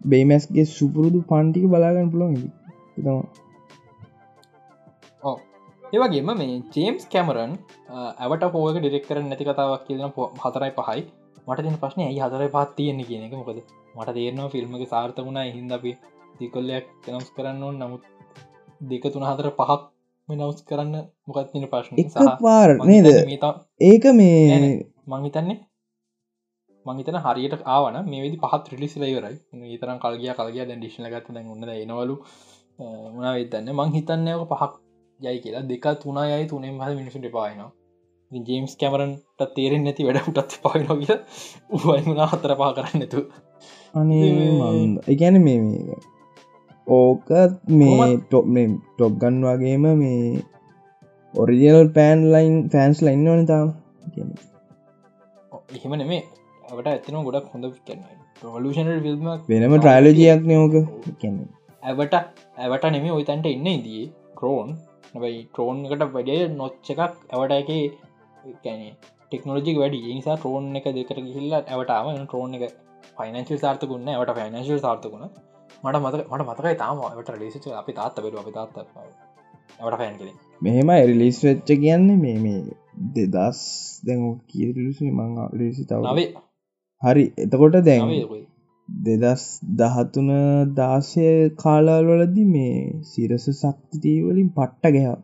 [0.00, 2.36] බේමස්ගේ සුපුරුදු පන්ටික බලාගන්න පුළොන්
[2.96, 3.18] තම
[5.92, 7.50] ඒවගේම මේ ජේම්ස් කැමරන්
[7.94, 10.00] ඇවට පෝක ඩිරෙක් කරන නැති කතාවක් කියන
[10.44, 11.00] හතරයි පහයි.
[11.46, 13.58] මට තින ප්‍රශ්නය ඇයි හතරයි පත් තියෙන්නේ කියන එක මොකද?
[13.96, 15.90] මට තේරනවා ෆිල්ම්ගේ සාර්ථ වුණා හින්ද අපි
[16.38, 18.06] තිකොල්ලයක් නවස් කරන්න ඕන්න නමුත්
[18.90, 19.80] දෙක තුන හතර පහක්
[20.28, 20.94] නවස් කරන්න
[21.28, 22.00] මොකත්තින ප්‍රශ්න?
[22.46, 23.08] පාර නේද?
[23.90, 24.60] ඒක මේ
[25.14, 25.58] මංහිතන්නේ
[26.86, 31.52] මංහිතන හරියට ආවන මේ විදි පහත් රිලිස් ලයිවරයි තරම් කල්ගිය කල්ගිය දැ ඩිශ්න ගත දැන්
[31.56, 32.16] ඔන්න එනවලු.
[33.16, 34.72] මනා වෙතන්න මං හිතන්නයක පහක්
[35.22, 35.62] යයි කියලා.
[35.64, 37.70] දෙක තුනා යයි තුනෙන් හද මිනිසුට පායනවා
[38.30, 41.16] ජේම්ස් කැමරන්ට තේරෙන් නැති වැඩටත් පායන කිය
[41.70, 43.20] උවයිමුණා හතර පා කරන්න නැතු
[45.08, 45.58] එකැන මේ
[46.86, 47.28] ඕක
[47.72, 50.22] මේ ටොප් ටොප් ගන් වගේම මේ
[51.34, 53.68] ඔරිජනල් පෑන් ලයින් ෆෑන්ස් ලයින්න ඕන තාම.
[55.72, 56.22] එහෙම නෙමේ
[56.64, 58.00] අපට ඇතන ගොඩක් හොඳ කන්න
[58.44, 60.74] රවලෂන ිල්ම වෙනම ට්‍රයිලජයක් නෝක
[61.82, 64.02] ඇවට ඇවට නෙමේ ඔයිතන්ට ඉන්න ඉදී
[64.34, 64.72] ක්‍රෝන්
[65.14, 67.70] නබයි ට්‍රෝන්කට වැඩිය නොච්ච එකක් ඇවට එක
[68.60, 68.88] කැනෙ
[69.22, 70.00] ටෙක්නෝජික වැඩි.
[70.10, 72.64] නිසා ට්‍රෝන් එක දෙකට ගිහිල්ල ඇවටම ට්‍රෝන් එක
[73.16, 75.26] ෆයිනන්ශල් සාර්ථකුන්න ඇවට ෆයිනන්ශල් සාර්ථකුණ
[75.82, 78.88] මට මත මට මතකයි තාමට ලිසිච අපි තාත්ත බෙරු අපි තාත්ත ට
[79.92, 82.62] ෆෑන් කෙන මෙහෙම රිලිස් වෙච්ච කියන්නේ මේ මේ
[83.34, 83.60] දෙදස්
[84.04, 86.04] දැන් කියලිසි මං ලිසි තව
[87.02, 87.24] හරි.
[87.38, 88.08] එතකොට දැන්
[88.88, 89.44] දෙදස්
[89.74, 90.30] දහතුන
[90.74, 91.26] දාසය
[91.56, 95.14] කාලාල්වලදි මේ සිරස සක්තිටීවලින් පට්ට ගැහ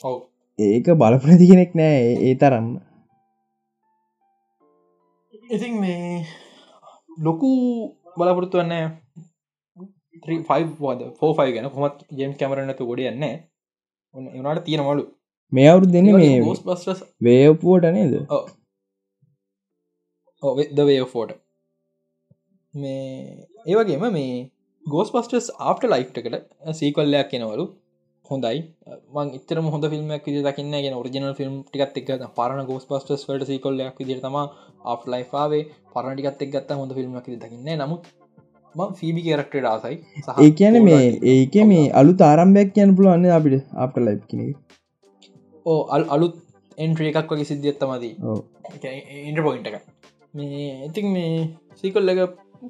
[0.00, 0.16] ඔව.
[0.58, 2.68] ඒක බලපනති කෙනෙක් නෑ ඒ තරම්
[5.50, 6.24] ඉතින් මේ
[7.18, 7.50] ලොකු
[8.16, 8.74] බලාපොරත්තු වන්න
[10.80, 11.00] වද?
[11.14, 11.70] ෆෝෆයි ගැන.
[11.70, 15.04] කොමත් ජෙම් කැමරනතු ගොඩ යන්න එනට තියෙනවලු
[15.52, 16.36] මේ අවුරු දෙන්න මේ
[17.22, 18.14] වේපුුවට නේද?
[20.72, 21.45] ද වේෆෝට
[22.82, 24.36] මේ ඒවගේම මේ
[24.86, 26.36] ගෝස් පස්ටස් ආප්ට ලයිට්කට
[26.80, 27.64] සීකොල්ලයක් කෙනවලු
[28.30, 28.58] හොඳයි.
[29.38, 33.98] ඉතර හොඳ ෆිල්ම්ක් විදි දකින්න ගෙන ඔරිජනල් ෆිල්ම් ටිකත් එක් පරණ ගෝස් පස්ටස් වලට සීකොල්ලයක්
[34.02, 34.38] විදිර තම
[34.94, 36.78] අප් ලයිෆාවේ පරණටිකත් එක් ගත්ත.
[36.80, 39.96] හොඳ ෆිල්ම්ක් දකින්න නමුත් ෆීබි කරක්ට ආසයි.
[40.42, 41.04] ඒ කියන මේ
[41.34, 44.48] ඒක මේ අලු තාරම්භයක් කියන්න පුළුවන්න අපිට අපට ලයි් කෙනෙ
[45.66, 46.34] ඕ අල් අලුත්
[46.78, 48.14] එන්ට්‍රිය එකක් වගේ සිද්ධියත්තමදී
[49.28, 49.76] ඉන්ට පොයින්ට එක.
[50.34, 51.30] මේ ඉතින් මේ
[51.80, 52.20] සීකොල්ල එක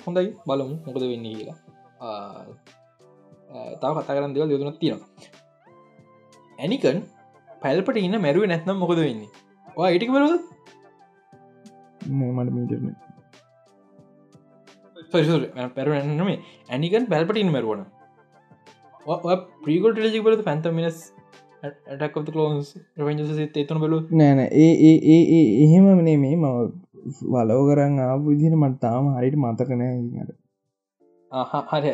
[0.07, 1.59] හොඳයි බලමු මොකද වෙන්න කියලා.
[3.81, 5.11] තාව කතා කරන්න දෙවල් යොදනත් තියෙනවා.
[6.59, 6.99] ඇනිකන්
[7.65, 9.31] පැල්පට ඉන්න මැරුව නැත්නම් මොකද වෙන්නේ?
[9.79, 10.35] වා ඉටික බලද
[12.37, 12.95] මට මීටන
[15.77, 16.31] පැරනම
[16.71, 17.85] ඇනිකන් පැල්පටින් මැරුවන.
[19.65, 20.99] Prequel trilogy බලද Phantom Menace
[21.65, 22.69] attack clones
[22.99, 23.21] revenge
[23.63, 26.57] එතුන බලු නෑන ඒ ඒ ඒ ඒ එහෙම මනේ මේ මව
[27.35, 29.95] වලෝ කරන්න ආපු විදින මට තාම හරිට මතකනෑ
[31.71, 31.93] හරි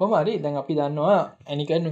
[0.00, 1.20] කොමරි දැන් අපි දන්නවා
[1.50, 1.86] ඇනිකන්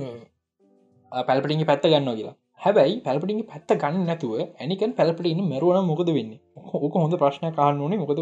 [1.29, 2.35] පැල්පටිගේ පැත්ත ගන්න කියලා.
[2.65, 6.33] හැබැයි පැල්පටිගේ පැත්ත ගන්න නැතුව ඇනිකන් පැල්පටින්න මැරුවන මොකද වෙන්න?
[6.77, 8.01] ඕක හොඳ ප්‍රශ්න කාන්න ඕනේ.
[8.03, 8.21] මොකද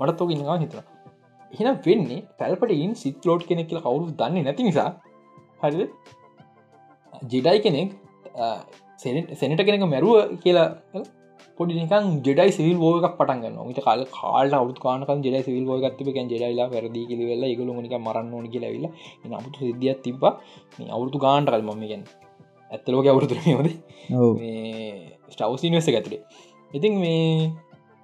[0.00, 0.80] මටත් ෝක ඉන්නවා හිතර
[1.52, 4.90] එහෙන වෙන්නේ පැල්පටයින් සිත් ලෝඩ් කෙනෙක් කියලා කවුරු දන්නේ නැති නිසා.
[5.62, 5.80] හරිද?
[7.32, 7.88] ජෙඩයි කෙනෙක්
[9.40, 10.68] සෙනට කෙනෙක මැරුව කියලා
[11.58, 16.68] පොඩි නිකන් ජෙඩයි සිල් ෝක පටන්ගන්න ට කාල කාල අවුත් කානක ජෙඩ සිල් ෝගත්තික ජෙඩයිලා
[16.68, 18.86] වැරදි කිලිවෙල එකගල නික මරන්න ඕන කියලවෙල
[19.24, 20.24] නමුතු සිද්ධියත් තිබ
[20.76, 22.04] මේ අවුරතු ගාන්ට කල් මමගෙන්
[22.70, 23.68] ඇත්තලෝක අවුරුතුරමෝද
[25.32, 26.22] ස්ටවසිනිවස ඇතුළේ
[26.70, 27.20] ඉතින් මේ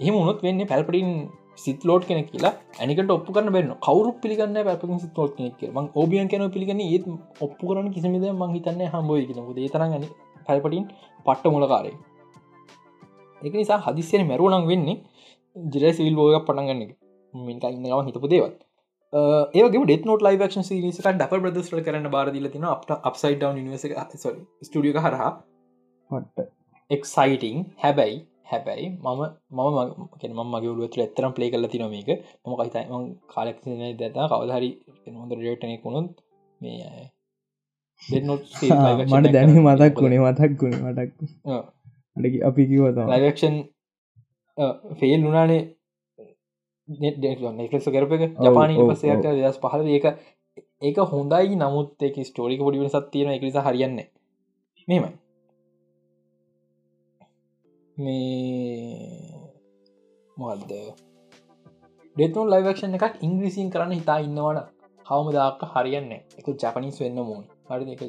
[0.00, 1.10] එහෙම උනොත් වෙන්න පැල්පටින්
[1.56, 5.86] සිත් ලෝඩ් කෙනෙක් කියලා ඇනිකට ඔප්පු කරන බෙන්න කවරු පිළිගන්න පැපින් සිත් ලෝඩ් කෙනෙක් ම
[6.02, 7.06] ඔබියන් කන පිළිගන්න ඒත්
[7.40, 10.08] ඔප්පු කරන කිසිමිද මං හිතන්න හම්බෝය කියෙනකුද ඒතරගනි
[10.48, 10.86] පැල්පටින්
[11.26, 11.94] පට්ට මුලකාරේ
[13.44, 14.96] එක නිසා හදිසියන මැරුවනක් වෙන්නේ
[15.56, 16.94] ජිර සිල් බෝග පටන්ගන්න
[17.34, 18.58] මිනික ඉන්නම හිතපු දේවත්
[19.12, 22.92] ඒගේ නොට ලයිවක්ෂන් සිරිසක ඩප බ්‍රදස්ට කරන්න බාරදිල තින අපට
[23.34, 23.84] ඩවන් නිවස
[24.62, 25.30] ස්ටිය හරහා.
[26.90, 29.20] එක්සයිටිං හැබැයි හැබැයි මම
[29.52, 32.10] මම කෙනම මගේ ුවතු එතරම් පලේ කල තින මේක.
[32.44, 32.84] මම කයිතයි
[33.34, 33.58] කාලෙක්
[34.00, 34.70] දතා කවදහරි
[35.14, 36.10] හොඳ රේටනෙක් වුණුත්
[36.60, 37.10] මේ
[38.02, 41.10] මට දැන මතක් වුණේ මතක් වුණ මටක්
[42.16, 43.56] අඩ අපි කිවත ලයිවක්ෂන්
[44.98, 45.62] ෆෙල් වුනානේ
[46.88, 48.22] නෙක්ලෙස කරප එක.
[48.38, 50.06] ජපානී පසයක් දස් පහල ඒක
[50.80, 53.98] ඒක හොඳයි නමුත් එක ස්ටෝරික පොඩිවෙන සත්තියන එකනිස හරියන්න
[54.88, 55.10] මෙමයි
[57.96, 59.14] මේ
[60.36, 60.70] මොහද
[62.16, 64.60] ඩෙතුන් ලයිවක්ෂන් එකක් ඉංග්‍රීසින් කරන්න හිතා ඉන්නවන
[65.06, 68.02] කවම දාක හරියන්න එක ජපනිස් වෙන්න මූන් හරි එක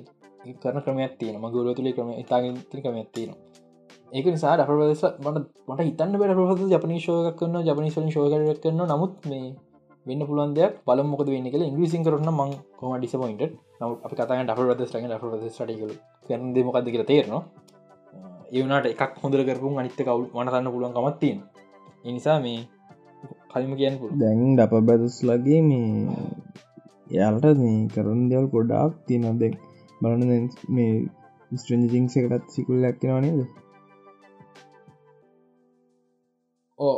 [0.62, 3.45] කරන ක්‍රමයක් තියෙන මගුල තුළේ ක්‍රම ඉතාග ක්‍රමයක් තියෙනවා
[4.16, 9.48] ඒක නිසා ඩපරස මට මට හිතන්න බැ පස ජපනිශෝක කරන්න ජපනිශලින් ශෝකරයක් කරන්න නමුත් මේ
[10.06, 13.44] වෙන්න පුළුවන් දෙයක් බලමොක වෙන්න කල ඉංග්‍රීසින් කරන්න මං කොම ඩිසපොයින්ට
[13.80, 15.18] නව අප කතා ඩ රදස් ට ඩ
[15.50, 15.92] ටකල
[16.26, 17.44] කරන දෙමොකද කියල තේරනවා.
[18.52, 21.38] ඒවනට එකක් හොඳර කරපු අනිත්ත කවුල් වනතන්න පුළුවන් කමත්තින්
[22.06, 22.62] එනිසා මේ
[23.52, 25.92] කලිම කියන්න පුළ දැන් ඩප බැදස් ලගේ මේ
[27.12, 29.46] එයාලට මේ කරන දෙවල් පොඩ්ඩක් තියනොද
[30.02, 30.26] බලන
[30.76, 30.96] මේ
[31.52, 33.22] ස්ට්‍රජිංස එකටත් සිකුල් ලැක්කෙනවා
[36.80, 36.98] ඕ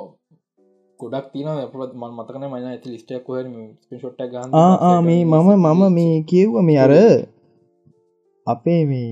[0.99, 3.37] ගොඩක් තින අපත් මන් මතකන මන ඇති ලිස්ටක් කොහ
[3.91, 6.53] ෂොට් ගන්න මේ මම මම මේ කියව්ව.
[6.61, 6.93] මේ අර
[8.47, 9.11] අපේ මේ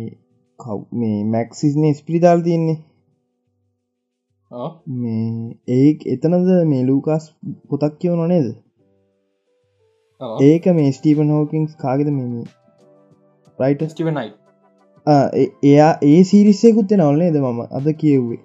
[0.60, 2.78] කව් මේ මැක්සිස්නේ ස්පිරිතාල් තියන්නේ.
[5.02, 7.26] මේ ඒ එතනද මේ ලූකස්
[7.70, 8.48] පොතක් කියව නොනේද
[10.42, 12.34] ඒක මේ ස්ටීපන් හෝකින්ස් කාගෙද මෙම
[13.60, 14.30] රයිට ස්ටිවනයි
[15.64, 17.60] එයා ඒ සිරිස්සයකුත් නවල්න්නේ ද මම?
[17.72, 18.42] අද කියව්වේ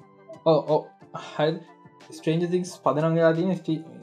[2.17, 3.51] ස්ට්‍රේන්ජතික්ස් පදනගලා තින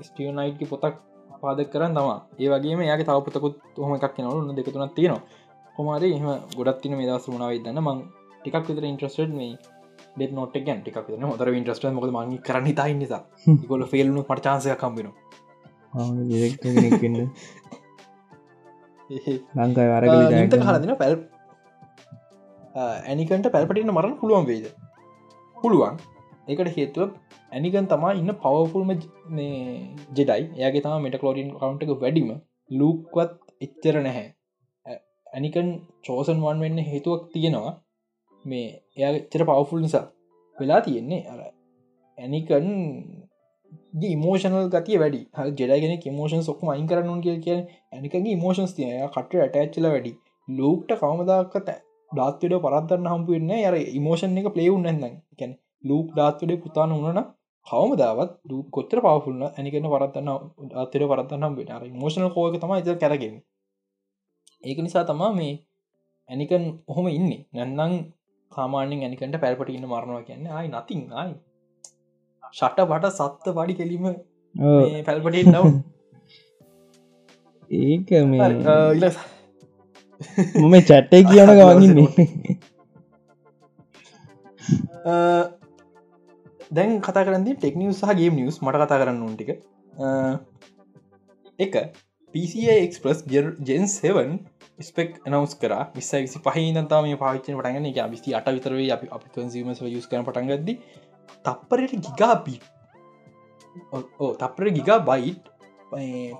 [0.07, 0.95] ස්ටියනයිට් පොතක්
[1.41, 2.09] පාදක් කරන්න තම.
[2.41, 5.21] ඒ වගේ යාගේ තව පොතකුත් හොම එකක් නවලු දෙකතුනක් තියෙනවා.
[5.75, 6.27] කොමාරි එහම
[6.57, 7.79] ගොඩත් තින දස් වුණාව දන්න.
[7.87, 7.97] මං
[8.41, 13.23] ටිකක් විතර ඉන්ට්‍රස්ට මේ නොට ගැන් ටික් න හොතර ඉන්ට්‍රස්ට මොද මගේ කරන්න තා නිසා.
[13.69, 15.09] ගොල ෆෙල්නු පටචාන්සය කම්බෙන
[19.57, 20.05] ලංකායි වර
[20.67, 21.15] හලදින පැල්
[23.09, 24.65] ඇනිකට පැල්පටින්න මරන්න පුළුවන් වේද
[25.57, 25.95] පුළුවන්
[26.47, 27.09] ඒකට හේතුව
[27.51, 28.89] ඇනිකන් තමා ඉන්න පවෆුල්ම
[30.15, 30.43] ජෙඩයි.
[30.57, 32.29] ඒගේ තම මෙට කලෝඩින් කවන්ට එක වැඩිම
[32.71, 34.27] ලූක්වත් එච්චර නැහැ.
[35.33, 35.69] ඇනිකන්
[36.03, 37.73] චෝසන් වන් වෙන්න හේතුවක් තියෙනවා.
[38.45, 38.67] මේ
[38.97, 40.05] එයා එච්චර පවෆුල් නිසා
[40.57, 41.21] වෙලා තියෙන්නේ.
[41.31, 41.39] අර
[42.17, 42.69] ඇනිකන්
[44.17, 45.21] මෝෂනල් ගතිය වැඩි.
[45.35, 47.59] හ ජෙඩගෙන මෝෂන් සොක්ම අයින් කරන්න කිය කිය
[47.91, 50.13] ඇනිකගේ මෝෂන්ස් තිය කට ඇටච්චල වැඩි.
[50.47, 51.69] ලෝක්ට කවමදාකත
[52.11, 55.53] ඩාත්වඩ පරත්දන්න හම්පුවෙන්න අර ඉමෝෂන් එක පලේවුන් නැන්න කැන
[55.83, 57.21] ලූක් ඩාත්වඩ පුතාන වුණන
[57.67, 60.29] කවමදාවත් දූ කොච්චර පවෆුල්න්න ඇනිකන්න පරත්න්න
[60.83, 63.35] අතර පරත්න්න හම්බෙන අර මෝෂණ කෝක තම එත කරගෙන
[64.63, 65.53] ඒක නිසා තමා මේ
[66.29, 67.41] ඇනිකන් ඔහොම ඉන්නේ.
[67.53, 67.93] නැන්නම්
[68.51, 71.33] කාමාන්‍යෙන් ඇනිකට පැල්පට ඉන්න මරණවා කියන්න අයි නතින් අයි
[72.53, 74.05] ෂට බට සත්ත පඩි කෙලීම
[75.05, 75.65] පැල්පට නව
[77.71, 78.49] ඒක මේ
[80.59, 82.09] මම චැට්ටේ කියන ගවගන්නේ
[86.71, 89.49] දැන් කතා කරදි ටෙක්නිියස් සහගේ නිියස් මට කතා කරන්න ටික.
[91.59, 91.75] එක
[92.35, 93.19] පCXපස්
[93.63, 94.39] ජෙන් 7
[94.79, 95.73] ස්පෙක් නවස් කර.
[95.95, 100.25] විස්ස විසි පහහිනතා මේ පාච්චන පටගන්න එක විසි අට විතරේ අපි අපි කන්සීම යුස් කන
[100.25, 100.69] පටන්ගද
[101.45, 102.55] තප්පරයට ගිගාපි
[104.19, 105.43] ඕ තප්පර ගිගා බයිට්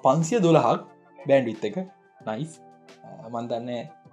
[0.04, 0.84] පන්සිය දොළහක්
[1.20, 1.78] බෑන්ඩ් විත් එක
[2.28, 2.60] නයිස්
[3.30, 3.70] මන්දන්න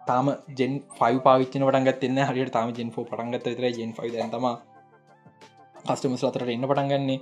[0.06, 4.46] තාම ජෙන් ෆයි පාවිච්චන පටන්ගත් එන්න හරියට තාම ජෙන් ෝ පටන්ගත් තර ජෙන් ෆයි තම
[5.84, 7.18] කස්ටමස් අතරට එන්න පටන්ගන්නේ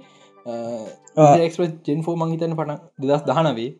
[1.84, 3.70] ජෙන් ෆෝ මංහිතන පටන් දෙදස් දහනවේ.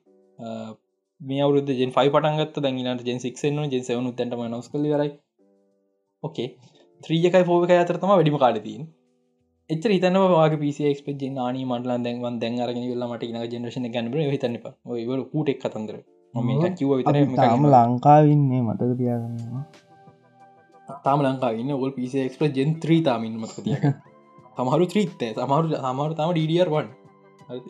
[1.21, 5.13] මේ අවුද ජෙන් ෆයි පටන්ගත් දැඟනට ජෙන් සික්ෂන ජෙන් සවනු තැටම නොස් කල රයි
[6.23, 6.49] ඕකේ
[7.01, 8.83] ත්‍රීයකයි ෆෝක අතරතම වැඩිම කාලතින්
[9.71, 14.19] එච තන වාගේ පිසක්ප ජ නාන මටල දැන්වන් දැන් අරගෙන ල්ල මට න ජනරශන ගැනබ
[14.27, 15.97] හිතන්න ඔය කූටෙක් කතන්දර.
[16.35, 16.91] ම කිව
[17.37, 19.65] තාම ලංකාවන්නේ මතක තියාගන්නවා
[21.01, 23.85] තාම ලංකාවන්න ඔල් පිසක්ප ජෙන් ත්‍රී තාමින් මතක තියක
[24.57, 26.87] තමහරු ත්‍රීත්තේ සමහරු සමහරු තම ඩඩර් වන්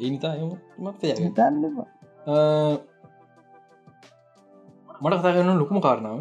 [0.00, 0.34] එනිතා
[0.80, 1.02] මත්
[5.00, 6.20] මට කතා කරන ලොකුම කාරණාව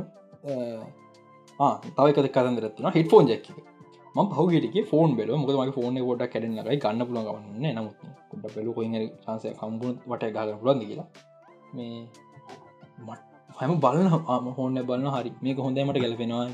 [1.97, 3.47] තවක කතන්දරත්න හෙට ෆෝන් ජැක්ක
[4.15, 7.99] ම පහුගේට ෆෝන් බෙල මොක මගේ ෆෝන ොඩ කැඩෙනලයි ගන්න පුළ ගන්න නමුත්
[8.33, 8.87] ොඩ පෙලු කොයි
[9.19, 11.07] සංසය කම්පුණ වට ගල පුලන්ද කියලා.
[11.73, 12.05] මේ
[13.57, 14.09] හම බලන්න
[14.57, 15.31] හොන්න බලන්න හරි.
[15.41, 16.45] මේ හොඳමට ගැලපෙනවා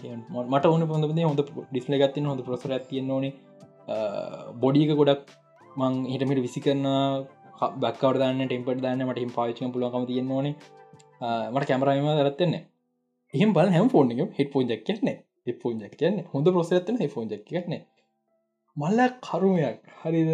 [0.45, 3.33] මට ඕන පොඳ හොඳ ඩිස්ල ගත්තින හොඳ ප්‍රසර ඇතියෙන් ඕනේ
[4.61, 5.35] බොඩික ගොඩක්
[5.77, 6.87] මං හිටමිට විසි කරන්න
[7.81, 10.55] බක්කවරදන්න ටෙම්පට දන්න මට හිම පාචන පුලකම තියෙන් ඕනේ.
[11.51, 12.63] මට කැමරයිම දරත්තන්නේ
[13.33, 17.31] එහෙම බල හැම ෆෝන් එක හෙට පෝන් ජක් කියන්න ෆෝන් ජක් කියන්න හොඳ ප්‍රසරත්න ෆෝන්
[17.31, 17.81] ජක් කියන්න
[18.77, 19.81] මල්ල කරුමයක්.
[20.01, 20.31] හරිද?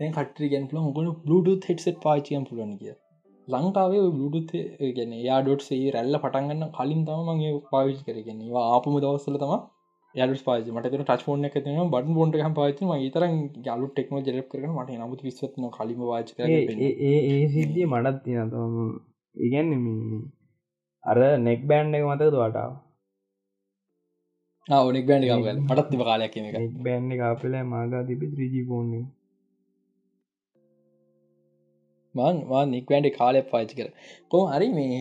[0.00, 2.94] කට ගැන් ල ගොල බluඩ හෙට්සට පාචියම් පුලන කිය
[3.48, 4.50] ලංකාවේ බluඩ
[4.96, 9.54] ගැන යාඩොට්සේ රැල්ල පටන්ගන්න කලින් තම මගේ පාවිච් කරගෙන ආපම දවස්සල තම
[10.14, 12.80] යාලු පාච මට ටච් ෝන එක න බට බොන්ට හම පාච
[13.14, 13.24] තර
[13.64, 18.76] යාලු ටෙක්නෝ ජරප කරන මට නමුත් විස්සත්න කලිම වාච ඒ සිද්ධිය මටත් තින තම
[19.36, 19.72] ඉගැන්න
[21.04, 22.72] අර නෙක් බෑන්් එක මතක වටාව
[24.92, 26.56] නෙක් බෑන්් ගවල මටත් තිබ කාලයක් එක.
[26.80, 28.94] බෑන්් කාපල මාගා තිබි ත්‍රීජී ෆෝන්
[32.14, 33.88] මන් වා නික්වෑන්ඩ කාලය පාචි කර.
[34.30, 34.98] කෝ හරි මේ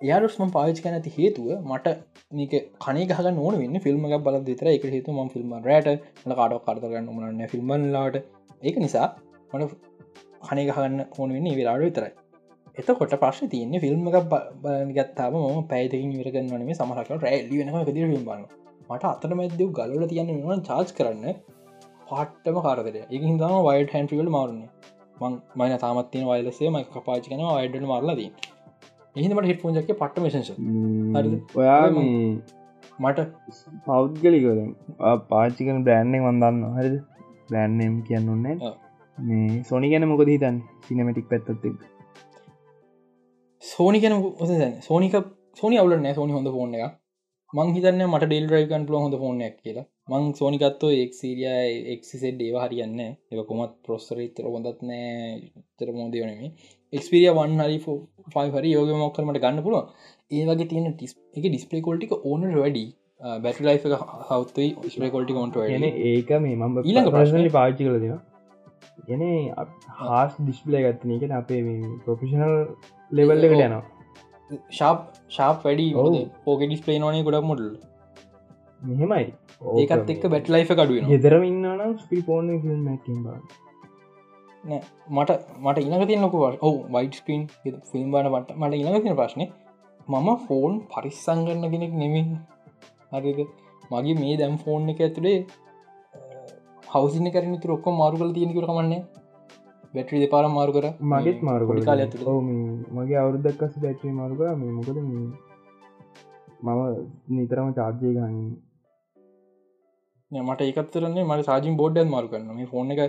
[0.00, 1.92] යාරුස්ම පාවිච් කන ඇති හේතුව මට
[2.32, 5.94] මේක කනේ ගහ නොන වන්න ෆිල්ම් එකක් බල දෙතර එක හේතු ම ෆිල්ම් රට
[6.26, 8.18] ල කාඩක් කරගන්න මනන්න ෆිල්ම්ලාට
[8.62, 9.08] ඒක නිසා
[9.52, 9.72] මට
[10.44, 12.12] කනේ ගහන්න ඕන වෙන්න වෙලාඩ විතරයි.
[12.76, 14.36] එතකොට ප්‍රශ් තියන්නේ ෆිල්ම් එකක්
[14.98, 18.44] ගත්තාම ම පැයිතකින් විරගන්නනේ සමහක රැල්ලි වෙනක දිර ිල්ම් බන්න
[18.90, 21.40] මට අතර මැදව ගලල තියන්න න චාර්ජ් කරන්න
[22.10, 24.70] පාට්ටම කාරදර එක හිදම වයිට හැන්ටිවල් මාරුන්නේ.
[25.20, 28.30] මං මයින තාමත්තින වයිලසේ මයි කපාචි කන අයිඩට මාරලදී
[29.18, 30.50] එහිමට හෙට ෆෝන්ජක්ක පට්ට මේශ
[31.60, 31.84] ඔයා
[33.02, 33.18] මට
[33.86, 34.48] පෞද්ගලිකද
[35.30, 36.96] පාචිකන බ්‍රෑන්්ෙක් වන්දන්න හරිද?
[37.48, 38.46] බ්‍රෑන්්නම් කියන්න ඔන්න
[39.18, 41.68] මේ සොනි ගැන මොකද හිතන් සිනමටික් පැත්තත්
[43.62, 44.16] සෝනි ගැන
[44.88, 45.14] සෝනික
[45.60, 46.96] සෝනි අවුල නෑ සෝනි හොඳ ෆෝන් එක
[47.52, 49.86] මං හිතන්න මට ඩෙල් රයිකන් පුල හොඳ ෆෝනයක් කියලා.
[50.10, 51.46] මං සෝනිකත්තෝ එක්සිරිය
[51.94, 55.06] එක්සිසෙඩ් ඒව හරියන්න එක කොමත් ප්‍රොස්සර තර හොඳත් නෑ
[55.78, 56.50] තර මෝදවනේ
[56.92, 57.78] එක්ස්පිරිය වන් හරි
[58.34, 59.84] ෆයි හරි යෝග මොක්කරමට ගන්න පුළුව
[60.30, 62.84] ඒ වගේ තියෙන ටිස් එක ඩිස්පලේ කොල්ටික ඕනට වැඩි.
[63.44, 63.78] බැට ලයි්
[64.28, 68.20] හවතයි ස්පේ කොල්ටි කොන්ට න ඒක මේ මම ඊළඟ ප්‍රශ්නල පාච්චි කල දෙවා
[69.08, 69.22] එන
[70.00, 71.10] හාස් ඩිස්පලේ ගත්තන.
[71.16, 71.60] එක අපේ
[72.04, 72.54] ප්‍රොෆිෂනල්
[73.10, 73.82] ලෙවල්ල එකට යනවා.
[74.78, 75.04] ශාප්
[75.36, 75.90] ශාප් වැඩි.
[76.44, 77.68] පෝක ඩිස්පලේ නොනේ ගොඩක් මොඩල්
[78.80, 79.28] මෙහෙමයි.
[79.78, 83.38] ඒකත් එක් බැට ලයිෆ කඩුව ෙදරම ඉන්නනම් ස්පි පෝන ෆිල්ම් ැකිබා
[85.16, 85.30] මට
[85.64, 86.34] මට ඉනක තියන්නක
[86.66, 87.42] ඔහු වයිට ස්ක්‍රීන්
[87.90, 89.42] ෆිල්ම් බන මට ඉනක තින ප්‍රශ්න.
[90.08, 92.22] මම ෆෝන් පරිස්සංගන්න කෙනෙක් නෙමි
[93.12, 93.40] හරිද?
[93.92, 95.38] මගේ මේ දැම් ෆෝන් එක ඇතුළේ
[96.92, 99.02] හවසින කරන තුර ඔක්කො මාරුකල තියෙනකර කමන්නේ.
[99.94, 100.86] බැට්‍රි දෙපාර මාරු කර.
[101.12, 102.40] මගේත් මාරු පොඩි කාලය ඇතුළේ.
[102.96, 104.98] මගේ අවුරුදක්කස බැට්‍රී මාරුක මේ මොකද
[106.64, 106.80] මම
[107.36, 108.36] නිතරම චාර්ජය ගන්න.
[110.30, 112.50] මට ඒකත්තරන්නේ මට සාජින් බෝඩ්ඩ මාරු කරන්න.
[112.58, 113.00] මේ ෆෝන් එක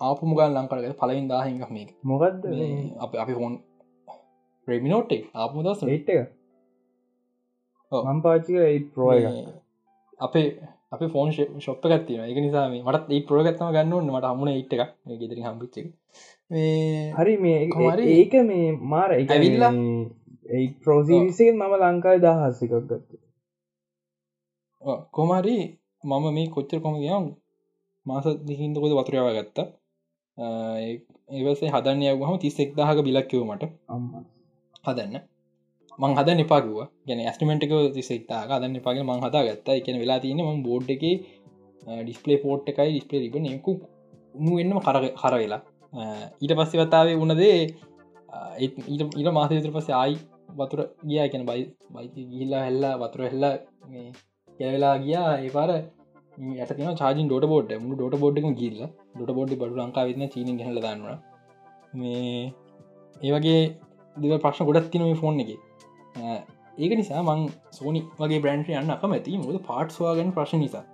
[0.00, 2.42] ආපු මුගල් ලංකරග පලවින් දාහික මේ මොකක්ද
[2.98, 3.54] අප අපි ෆෝන්
[4.68, 6.28] ප්‍රමිනෝට්ටේ ආපු දස් ඒට් එක?
[7.92, 8.02] ඔව්.
[8.04, 9.46] මම් පාචික මේ
[10.20, 10.48] අපේ
[10.92, 11.28] අප ෆෝන්
[11.64, 14.82] ශොප් ගත්තින එක නිසා මටත් ඒ ප්‍රෝගත්තම ගන්නන්න මට හමුණ ඉට් එක
[15.20, 15.76] ගෙදරි හම්පිච්ච
[16.50, 17.58] මේ හරි මේ
[18.12, 19.72] ඒක මේ මාර එක ඇවිල්ලා?
[20.50, 23.10] ඒ ප්‍රෝසිවිසෙන් මම ලංකායි දහස්සකක් ගත්ත.
[25.12, 25.58] කොමරි
[26.04, 27.26] මම මේ කොච්චර කොම ගම්
[28.06, 29.66] මාස දිහින්දකොද වතුරයාව ගත්තා.
[31.36, 33.64] ඒවසේ හදන්න යවහම තිස්සෙක් දාහක බිලක්කව මට.
[33.94, 34.06] අම්ම.
[34.86, 35.16] හදන්න.
[35.98, 36.76] මං හද නිපාගව
[37.08, 41.04] ගැන ඇස්ටිමෙන්ටක තිසෙක්තා හදන්න පාගේ මං හදා ගත්තා එකන වෙලා තියෙන ම බෝඩ් එක
[42.04, 43.72] ඩිස්පලේ පෝට් එකයි ඩිස්පලේ රිබ යකු
[44.40, 45.62] උනු එන්නම කර කර වෙලා.
[46.42, 47.58] ඊට පස්සෙ වතාවේ වනදේ
[49.18, 50.16] ඊට මාස විතර පස්සේ ආයි
[50.58, 51.24] වතුර ගියා.
[51.28, 51.62] එකන බයි
[51.94, 53.54] බයි ගිල්ලා හැල්ලා වතුර හෙල්ලා
[54.58, 55.30] කැවෙලා ගියා.
[55.44, 55.50] ඒ
[56.40, 58.78] පාර යට තින චාජින් ඩොට බෝඩ් මු ඩොට බෝඩ්ක ගිල්ල
[59.14, 61.18] ඩොට බෝඩ් බඩු ලංකා වෙන්න චීන හල දන්නවා.
[61.94, 62.52] මේ
[63.20, 63.60] ඒවගේ
[64.16, 65.50] දෙව ප්‍රශ්න ගොඩත් තින මේ ෆෝන් එක.
[66.78, 70.84] ඒක නිසා මං සෝනි වගේ බ්‍රන්ඩ් යන්න අකමැති මුද පාට්ස්වාගෙන ප්‍රශ්න නිසා.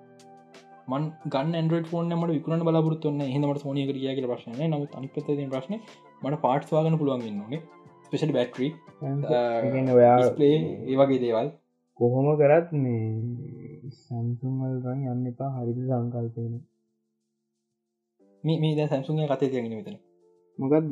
[0.88, 5.16] මන් ගන්න ඇන්ඩ ෆෝන් මට විකරන බලාපොරත්තුන්න හමට සෝනිය කිය කියල ප්‍රශ්න නමුත් අනිපත
[5.48, 5.74] ප්‍රශ්න
[6.22, 7.62] මට පාට්ස්වාගන පුළුවන් න්නේ
[8.06, 8.70] ස්පෙෂල් බැට්‍රී
[9.94, 11.48] ඔයා ඒ වගේ දේවල්
[12.00, 13.04] කොහොම කරත් මේ
[13.96, 15.50] සම්සුන්වල්රන් යන්න එපා.
[15.56, 16.54] හරිද සංකල්පයන
[18.44, 19.96] මේ ද සැම්සුන්ගේ කතේ තියගෙන මෙතන.
[20.58, 20.90] මොකක්ද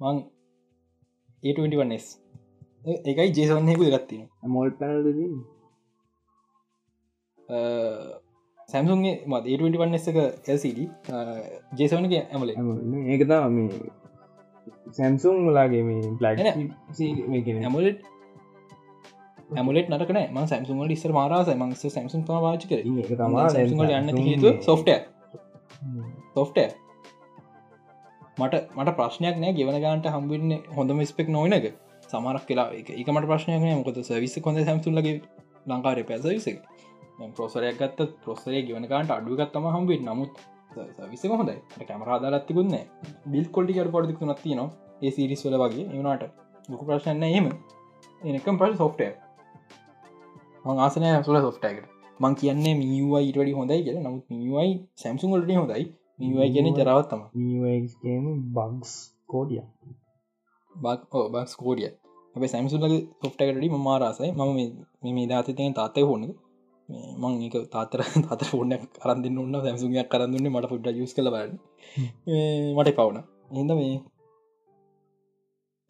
[0.00, 0.16] මං
[1.42, 2.06] ඒ21ස්
[3.04, 5.06] එකයි ජේසවන්නයකු ගත්තින මෝල් පැනල්ද
[8.68, 10.78] සැම්සුන්ගේ මත් ඒ21 එක LCD
[11.72, 12.50] ජේසවනක ඇමල
[13.06, 13.70] ඒකතා මේ
[14.92, 16.38] සැම්සුන් ලාගේ මේ ප්ලක්
[17.62, 18.00] ඇමලට
[19.50, 22.80] ඇමලට නටකන ම සැම්සුන් ඉස්සර මාරස මංස සැම්සුන් තම වාචි කර.
[22.82, 23.46] ඒක තමා
[23.98, 24.88] යන්න හේතු සොෆ්ට
[26.34, 26.58] සොෆ්ට
[28.36, 29.52] මට මට ප්‍රශ්නයක් නෑ.
[29.52, 31.68] ගෙවන ගන්ට හම්බවෙන්න හොඳම ස්පෙක් නොවනක
[32.04, 33.76] සමරක් කියලා එක එකමට ප්‍රශ්නයක් නෑ.
[33.76, 35.20] මොකද සවිස කොඳ සැම්සුන්ලගේ
[35.66, 36.48] ලංකාරය පැසවිස
[37.36, 40.42] පොසරයක් ගත්ත පොසරේ ගෙවනකාන්ට අඩුවගත්තම හම්බේ නමුත්
[41.06, 41.56] විස හොඳයි.
[41.82, 42.74] කැමරාදාලත්තිකුන්න
[43.26, 44.66] බිල් කොල්ටිකට පොඩික් නත්ති න
[45.02, 45.86] ඒ සිරිස්වල වගේ.
[45.90, 46.26] එවනාට
[46.68, 47.48] ලොකු ප්‍රශ්නන්න එහෙම.
[48.22, 49.08] එනකම් ප්‍රශ් සොෆ්ටය
[50.66, 51.84] මං ආසනය සුල සොෆ්ටයකට
[52.20, 55.84] මං කියන්නේ මියවා ඊට වැඩි හොඳයි කියෙන නමුත් මියවයි සැම්සුන්ගලට හොඳයි.
[56.18, 57.20] මියවයි කියන ජරවත්තම
[58.54, 58.92] බක්ස්
[59.26, 59.62] කෝඩිය
[60.72, 61.90] බක් බක්ස් කෝඩිය
[62.36, 64.50] ඇ සැම්සුන්ලගේ සොෆ්ටකටඩි මාරසයි මම
[65.12, 66.34] මේ දාතතයෙන් තාතය හොනද
[67.18, 71.54] මං ඒක තාතර තත ෆෝන කරන්න ඔන්න සැම්සුන්යක් කරන්නන්නේ මට පුඩ්ඩ යුස් කළ බන්න
[72.76, 73.18] මට පවුන
[73.54, 73.96] එද මේ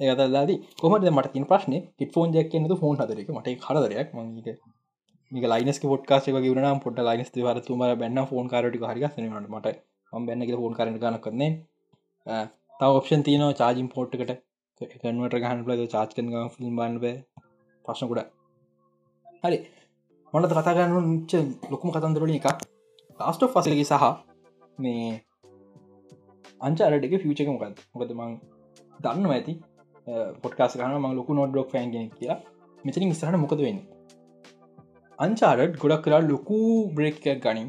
[0.00, 0.50] ඒතදාද
[0.80, 1.74] කොමට මට තින ප්‍රශ්න?
[1.98, 4.48] ට ෆෝන් ජක් කියනද ෆෝන් හදරක මට කරදරයක් මංක
[5.32, 9.76] මේක ලයිනස් පොට්කාසේ වගේ වන පොට ලයිනස් වර තුම බැන්න ෆෝන් කාරටි හරිගසනට මට.
[10.12, 11.50] ම බැන්න ෆෝන් කරන ගන කරන්නේ
[12.80, 14.32] තව ඔප්ෂන් තියන චාජින් පෝට්කට
[14.80, 17.14] කන්වට ගහන් ලද චාච් කන ෆිල්ම් බන්න බෑ.
[17.84, 18.20] ප්‍රශ්නකුඩ
[19.44, 19.58] හරි.
[20.32, 22.66] මොනද කතාගන්න ච්ච ලොකුම කතන්දරලින් එක
[23.20, 24.04] ලාස්ට ෆසලකි සහ
[24.78, 25.08] මේ
[26.60, 28.36] අංචාරටක ෆියචක මොකද මොකද මං
[29.00, 29.56] දන්න ඇති?
[30.42, 32.38] පොට්කාස කන ම ලොකු නොඩ් ඩොක් ෑන්ගෙන කියලා.
[32.84, 33.80] මෙතනින් ස්රට මොකද වෙන්න?
[35.18, 36.60] අංචාරට් ගොඩක් කරලා ලොකු
[36.92, 37.68] බ්‍රේක්කයක් ගනින්.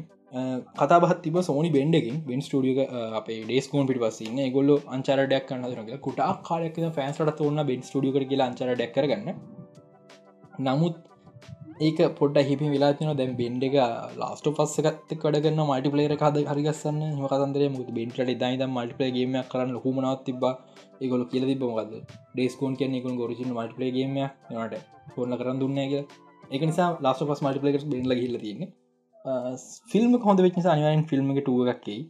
[0.76, 2.74] කතාබත් තිබ සෝනි බෙන්ඩකින් බෙන් ස්ටිය
[3.14, 8.48] අපේ ඩේස්කෝන් පිට පස්සන්න ගොල්ල අංචාරඩයක් කන්න තුරගේ කුටා කාලයක් ෆෑන්ස්ට ඔන්න බෙන් ස්ටිය කියලා
[8.50, 9.30] අංචාර ඩක් කරගන්න
[10.60, 10.96] නමුත්
[11.80, 13.76] ඒක පොඩ හිපි වෙලාතින දැම් බෙන්ඩ එක
[14.16, 19.74] ලාස්ට පස්සකත් කඩගන්න මල්ටි පලේර කද හරිගස්සන්න හම කතන්දර මුත් බෙන්ට දයිද මල්ටිපලේ ගේමයක් කරන්න
[19.76, 20.44] ලොකුමනවත් තිබ
[21.00, 21.94] ඒගොල කියල තිබ මොකද
[22.34, 24.82] ඩේස්කෝන් කියන එක ගොරිසින් මල්ටිපලේ ගේමයක් නට
[25.14, 25.94] කොන්න කරන්න දුන්න එක
[26.50, 28.68] එක නිසා ලාස්ට පස් මල්ටිපලේක බෙන්ල හිල්ල තින්න
[29.88, 32.00] ෆිල්ම් හොඳ වෙච් අනිවයින් ෆිල්ම් එක ටුවක්කේ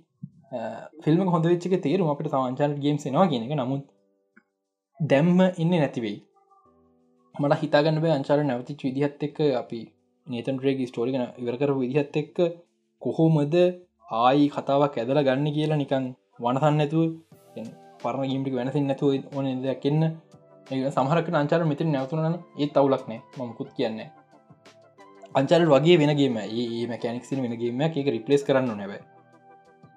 [1.05, 3.52] ෆිල්ම් හොඳ වෙච්චක තේරුම අපට සමාංචාන ගේම් නවා කියන එක.
[3.55, 3.85] නමුත්
[5.01, 6.16] දැම්ම ඉන්න නැතිවෙයි
[7.35, 9.81] මට හිතාගන්න බේ අංචාර නැවතිච විදිහත් එක්ක අපි
[10.27, 12.39] නේතන් ්‍රේග ස්ටෝරිගෙන ඉවරකර විදිහත් එක්ක
[13.02, 13.55] කොහෝමද
[14.19, 16.09] ආයි කතාවක් ඇදල ගන්න කියලා නිකන්
[16.40, 17.05] වනසන්න ඇතුව
[18.03, 20.03] පරණ ගීමටි වෙනසින් නැතුව ඕන දෙයක් එන්න.
[20.73, 24.01] ඒ සමහරක අංචාර මෙතින් නැවතුනන ඒත් අවුලක්නෑ මමකුත් කියන්න
[25.41, 28.93] අංචාර වගේ වෙනගේම ඒ මැකැනික්සින් වෙනගේම එක රිපලස් කරන්න නැබ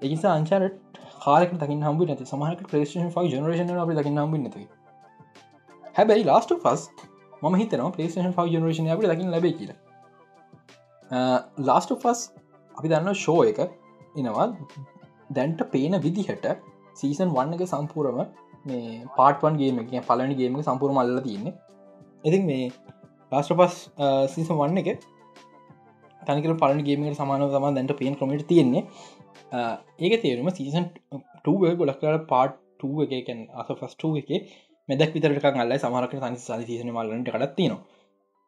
[0.01, 0.77] එනිසා අංචාරට
[1.25, 2.25] කාලක දකි හම්බ නැති.
[2.33, 4.67] සමහක ප්‍රේෂන් ෆක් ජනරේෂන අප දකි හම්බ නැති
[5.95, 6.81] හැබැයි ලාස්ට ෆස්
[7.43, 9.77] ම හිතන පලේෂන් ෆ ජනරේෂන අපට දකිින් ලැබේ කියලා.
[11.69, 12.19] ලාස්ට ෆස්
[12.77, 13.59] අපි දන්න ෂෝ එක
[14.15, 14.47] එනවා.
[15.35, 16.45] දැන්ට පේන විදිහට
[16.93, 18.19] සීසන් වන්න එක සම්පූරම
[18.65, 21.53] මේ පාටවන් ගේම එක පලනි ගේම සම්පූරම අල්ල තියන්නේ.
[22.23, 22.71] ඉතින් මේ
[23.31, 23.75] ලාස්ට පස්
[24.33, 24.89] සීසන් වන්න එක
[26.21, 28.83] තනිකර පලනි ගේමට සමානව තම දැන්ට පේන් ක්‍රමට තියෙන්නේ.
[29.99, 30.85] ඒක තේරුම සීසන්
[31.37, 32.59] ටුව ගොලක්කට පාට්
[33.11, 34.29] එක අස ෆස්ටූ එක
[34.89, 37.99] මෙදක් විතරක අල්ල සමරක සනි සීසන මල්ලට කඩත්තිනවා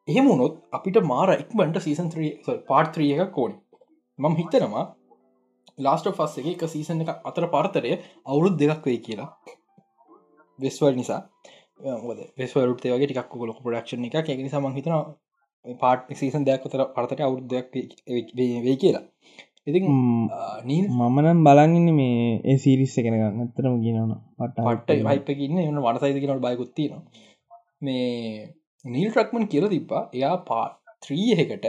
[0.08, 2.10] එහෙම වුණොත් අපිට මාර එක්බන්ට සීසන්
[2.68, 3.54] පාර්ත්‍රිය එක කෝන්
[4.20, 4.84] මම හිතනවා
[5.78, 7.92] ලාස්ට ෆස් එක සීසන එක අතර පාර්තරය
[8.26, 9.30] අවුරුද් දෙකක් වේ කියලා.
[10.60, 11.22] වෙස්වල් නිසා.
[12.38, 14.94] වෙස්වලට වගේ ටිකක් කොලොක පොඩක්ෂණ එක එක නිසා මං හිතන
[15.66, 17.68] පාට් සීසන් දෙයක් අතර පරතට අවුරුද්දයක්
[18.64, 19.04] වේ කියලා.
[19.64, 26.44] ඉති මමනම් බලගන්න මේ ඒ සිරිස්ස කෙන ඇතරම කියනවන පට පට්ට වයිපකින්න එන්න වනසයිද කියනට
[26.44, 27.00] බයකුත්තින
[27.82, 28.54] මේ
[28.86, 30.04] නීල් ට්‍රක්මන් කියල තිබ්බා.
[30.14, 31.66] එයා පාත් ත්‍රීහකට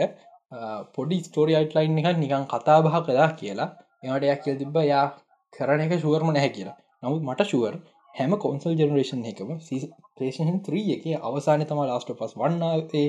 [0.95, 3.69] පොඩි ස්ටෝරියයිට් ලයින් එක නිකන් කතා බහ කලා කියලා
[4.05, 5.05] එයාට එයක් කියල් තිබ්බ යා
[5.53, 6.77] කරන එක ශුවර්ම නැහැ කියලා.
[7.01, 7.75] නමුත් මට ශුවර්
[8.15, 9.49] හැම කොන්සල් ජනරේෂන් එකම
[10.15, 13.05] ප්‍රේෂන් ත්‍රී එක අවසාන තම ලාස්ට පස් වන්නාේ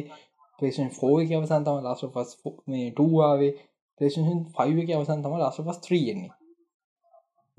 [0.59, 2.35] ප්‍රේෂන් ෆෝ එක අවසන් තම ලාස්ට පස්
[2.67, 3.53] මේ ටවාවේ
[4.01, 6.33] ප්‍රේෂන් ෆයිව එක අවසන් තම ලාස්ට පස් ත්‍රියන්නේ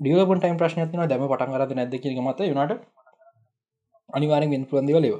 [0.00, 2.74] ඩියලපන් ටයිම් ප්‍රශ්න තින දැම පටන් කරද නැද කිරීම මත යනට
[4.10, 5.16] අනිවාරෙන් වෙන් පුළන්දිව ලේව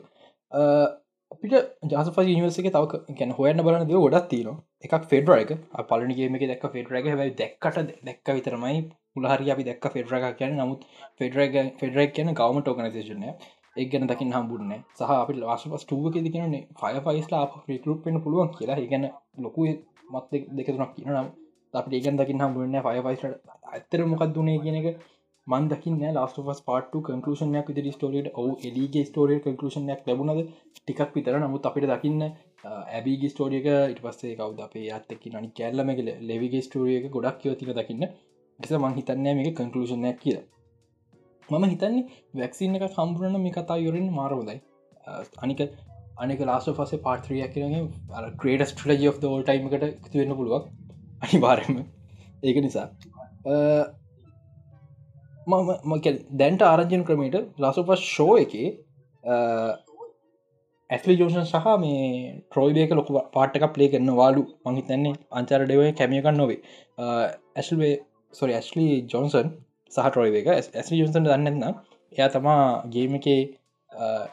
[1.31, 4.49] අපිට ජාසප නිවර්ස එක තව ගැන හොයන්න බලන ද ගොඩත් තින
[4.85, 5.51] එකක් ෆෙඩර එක.
[5.89, 8.81] පලනිගේම එක දැක් ෆෙඩරක හැයි දැක්කට දැක්ක විතරමයි
[9.13, 10.87] පුලහරි අපි දැක් ෆෙඩරක කියන නමුත්
[11.19, 13.29] ෆෙඩරක් ෆෙඩරක් කියන ගවමට ඕගනසේෂනය
[13.77, 18.79] ඒ ගැන දකින්න හම්බුන්න සහ අපි ලාස්පස් ටුව එක කියන්නේ ෆය ෆයිස්ලා රිකරුපෙන් පුළුවන් කියලා.
[18.79, 19.07] ඒගැන
[19.39, 19.69] ලොකු
[20.11, 21.29] මත් දෙකතුනක් කියන නම්
[21.75, 23.25] අපට ඒගන් දකින්න හම්බුන්න ෆය ෆයිස්ට
[23.69, 24.81] ඇත්තර මොකක් දුනේ කියන
[25.49, 30.43] එක මන් දකින්න ලාස්ට ස් පාට කන්කලෂනයක් විදි ස්ටෝරියට ඔවු එලිගේ ස්ටෝරිය කන්කලෂනයක් ලැබුණද?
[30.79, 31.39] ටිකක් විතර.
[31.39, 32.23] නමුත් අපිට දකින්න
[32.67, 35.93] ඇබිගේ ස්ටෝරියක ඉට පස්සේ කවද අපේ අත්තකි නනි කැල්ලම
[36.31, 38.05] ලෙවිගේ ස්ටෝරියක ගොඩක් කියවතික දකින්න.
[38.61, 40.39] ෙස මං හිතන්නෑ මේක කන්කලෂනයක් කිය
[41.49, 42.03] මම හිතන්නේ
[42.35, 44.59] වැක්සින් එක කම්පුරන මේ කතා යොරින් මාරෝදයි
[45.39, 45.63] අනික
[46.19, 50.67] අනික ලාස්ට පසේ පාත්‍රියක් කරගේ ක්‍රේට ස්ටලජ of ෝල් ටයිමකට වෙන්න පුළුවක්
[51.23, 51.81] අනිවාරම
[52.43, 52.87] ඒක නිසා.
[55.49, 56.01] මම
[56.41, 58.55] දැන්ට ආරජන ක්‍රමට ලසුපස් ෂෝ එක
[60.91, 62.03] ඇස්ලි ජෝෂන් සහ මේ
[62.43, 66.59] ට්‍රෝයිබේක ලොක පාට්ටක පලේ කරන්න වාලු මහිතන්නේ අංචර ඩෙව කැමියකන්න නොවේ.
[67.57, 67.95] ඇස්ල්වේ
[68.35, 69.49] සොරි ඇස්ලි ජොන්සන්
[69.93, 71.65] සහ ට්‍රෝයිබේක ඇස්ලි ජොන්සන් දන්නන්න
[72.13, 72.61] එයා තමා
[72.95, 73.29] ගේම එක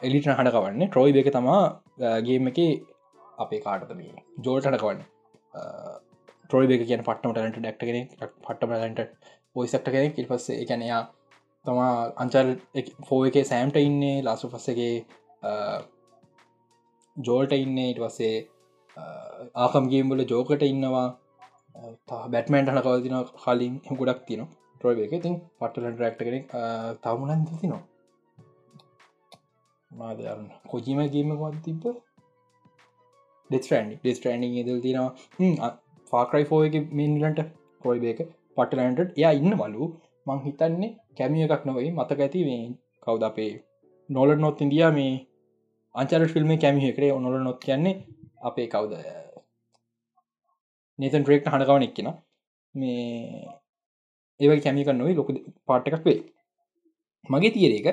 [0.02, 1.62] එලිට හඩකවන්න ට්‍රෝයිබ එක තමා
[2.22, 2.60] ගේම එක
[3.38, 5.00] අපේ කාටත මේ ජෝල්ටනකවන්න
[6.44, 9.08] ට්‍රෝයිබ කියන පට්ටම ටලට ඩක්ටගෙන පට්ටම ලට
[9.56, 10.18] පොයිසක්ට කෙනෙක්.
[10.20, 11.02] ඉල් පස්සේ එකනයා
[11.64, 11.92] තමා
[12.22, 12.50] අංචල්
[13.08, 14.94] ෆෝ එක සෑම්ට ඉන්නේ ලාසු පස්සගේ
[17.16, 17.88] ජෝල්ට ඉන්නේ.
[17.92, 18.36] ඉට පස්සේ
[19.64, 21.08] ආකම්ගේම්බල ජෝකට ඉන්නවා.
[22.30, 23.74] බැටමන්ට හන කවතින කලින්?
[23.98, 24.46] ගොඩක් තින
[24.76, 26.50] ට්‍රෝබ එක ඉතින් පටලට රක්ට කෙනෙක්
[27.04, 27.82] තමුණන් තිනවා
[29.90, 31.86] මාදරන්න කොජීම ගේම වත් තිබ
[33.50, 35.70] ඩෙස්ටන්ඩ ඩෙස්ටන්ඩිං දල් තිනවා
[36.12, 37.40] ෆාක්‍රයි ෆෝ එක මින්ලට
[37.82, 38.20] පොයිබ එක
[38.56, 39.86] පටලන්ට එයා ඉන්න බලු
[40.26, 42.62] මං හිතන්නේ කැමිය එකක් නොවයි මතක ඇති මේ
[43.02, 43.52] කවුද අපේ
[44.08, 45.14] නොල නොත් ඉන්දයා මේ
[45.94, 47.96] අංචර ෆිල්ම් කැමිය කරේ නොල නොත් කියන්නේ
[48.40, 48.92] අපේ කවුද?
[50.98, 52.08] නතන් ්‍රෙක්ට හඬකවන එක්කෙන.
[52.74, 53.46] මේ
[54.40, 55.30] ඒව කැමික නොයි ලොක
[55.66, 56.20] පාට් එකක් වේ
[57.30, 57.86] මගේ තියරේක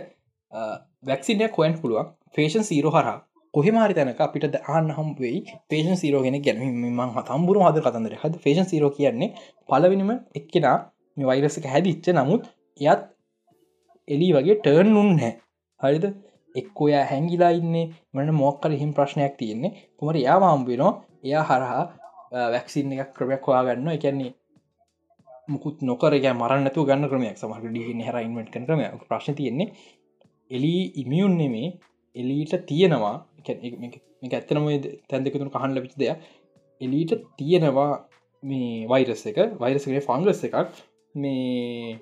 [1.04, 2.08] වැක්සිනය කොයන් පුළුවන්.
[2.36, 3.20] ෆේෂන් සීරෝ හරහා.
[3.54, 5.40] කොහෙමාරි තැනක අපිට ආන්න හම් වෙයි
[5.70, 9.30] පේෂන් සීරෝගෙන ගැනීම හතම්බුරු හද කතන්දර හද ෆේෂන් සීරෝ කියන්නේ
[9.70, 10.78] පලවෙනිම එක්කෙනා
[11.18, 12.44] මේ වෛරසක හැදිච්ච නමුත්
[12.82, 13.02] එයත්
[14.08, 15.34] එලි වගේ ටර්න් උන්නේ
[15.82, 16.06] හරිද?
[16.56, 19.72] එක්කොයා හැංගිලා ඉන්නේ මට මොක්කර හිම් ප්‍රශ්නයක් තියෙන්නේ.
[19.98, 20.94] කුමට යා මාම්බෙනවා
[21.24, 21.84] එයා හරහා
[22.54, 24.32] වැක්සින් එකක් ක්‍රමයක් හොයා ගන්න එකන්නේ
[25.48, 27.38] මුකුත් නොකර මරන්නතු ගන්න ක්‍රමයක්.
[27.38, 29.74] සමහට ඩිහින හර ඉන්වට කරම ප්‍රශ්න තියෙන්නේ
[30.52, 31.74] එලි ඉමියුන් නෙමේ.
[32.16, 33.16] එලීට තියෙනවා.
[33.46, 34.66] ඇත්තනම
[35.10, 36.18] තැන්දෙකතුන කහන් ලබිච දෙයක්.
[36.82, 37.92] එලීට තියෙනවා
[38.44, 39.38] මේ වෛරස් එක.
[39.60, 40.58] වෛරසගේ ෆංගස් එකක්.
[41.16, 42.00] මේ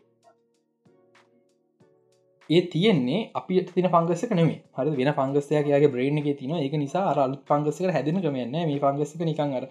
[2.50, 7.38] ඒ තියෙන්නේ අපි තින පංගස්සක නෙමේ හරි වෙන පංගස්සයකගේ බ්‍රේණ එක තින එක නිසා අලු
[7.50, 9.68] පංගස්සක හැදෙන ක්‍රමයන්න මේ පංගස්සක නිකං අර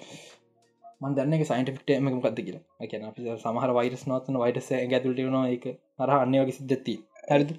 [1.03, 2.65] මන්දන්න සයින්ටෆික්ටම කද කියලා.
[2.91, 5.65] කියන අපි සමහර වෛරස් නොත්තන වයිටස ඇතුලට න එක
[5.99, 6.95] අර අන්න වගේ සිද්ධති
[7.31, 7.51] හරිද?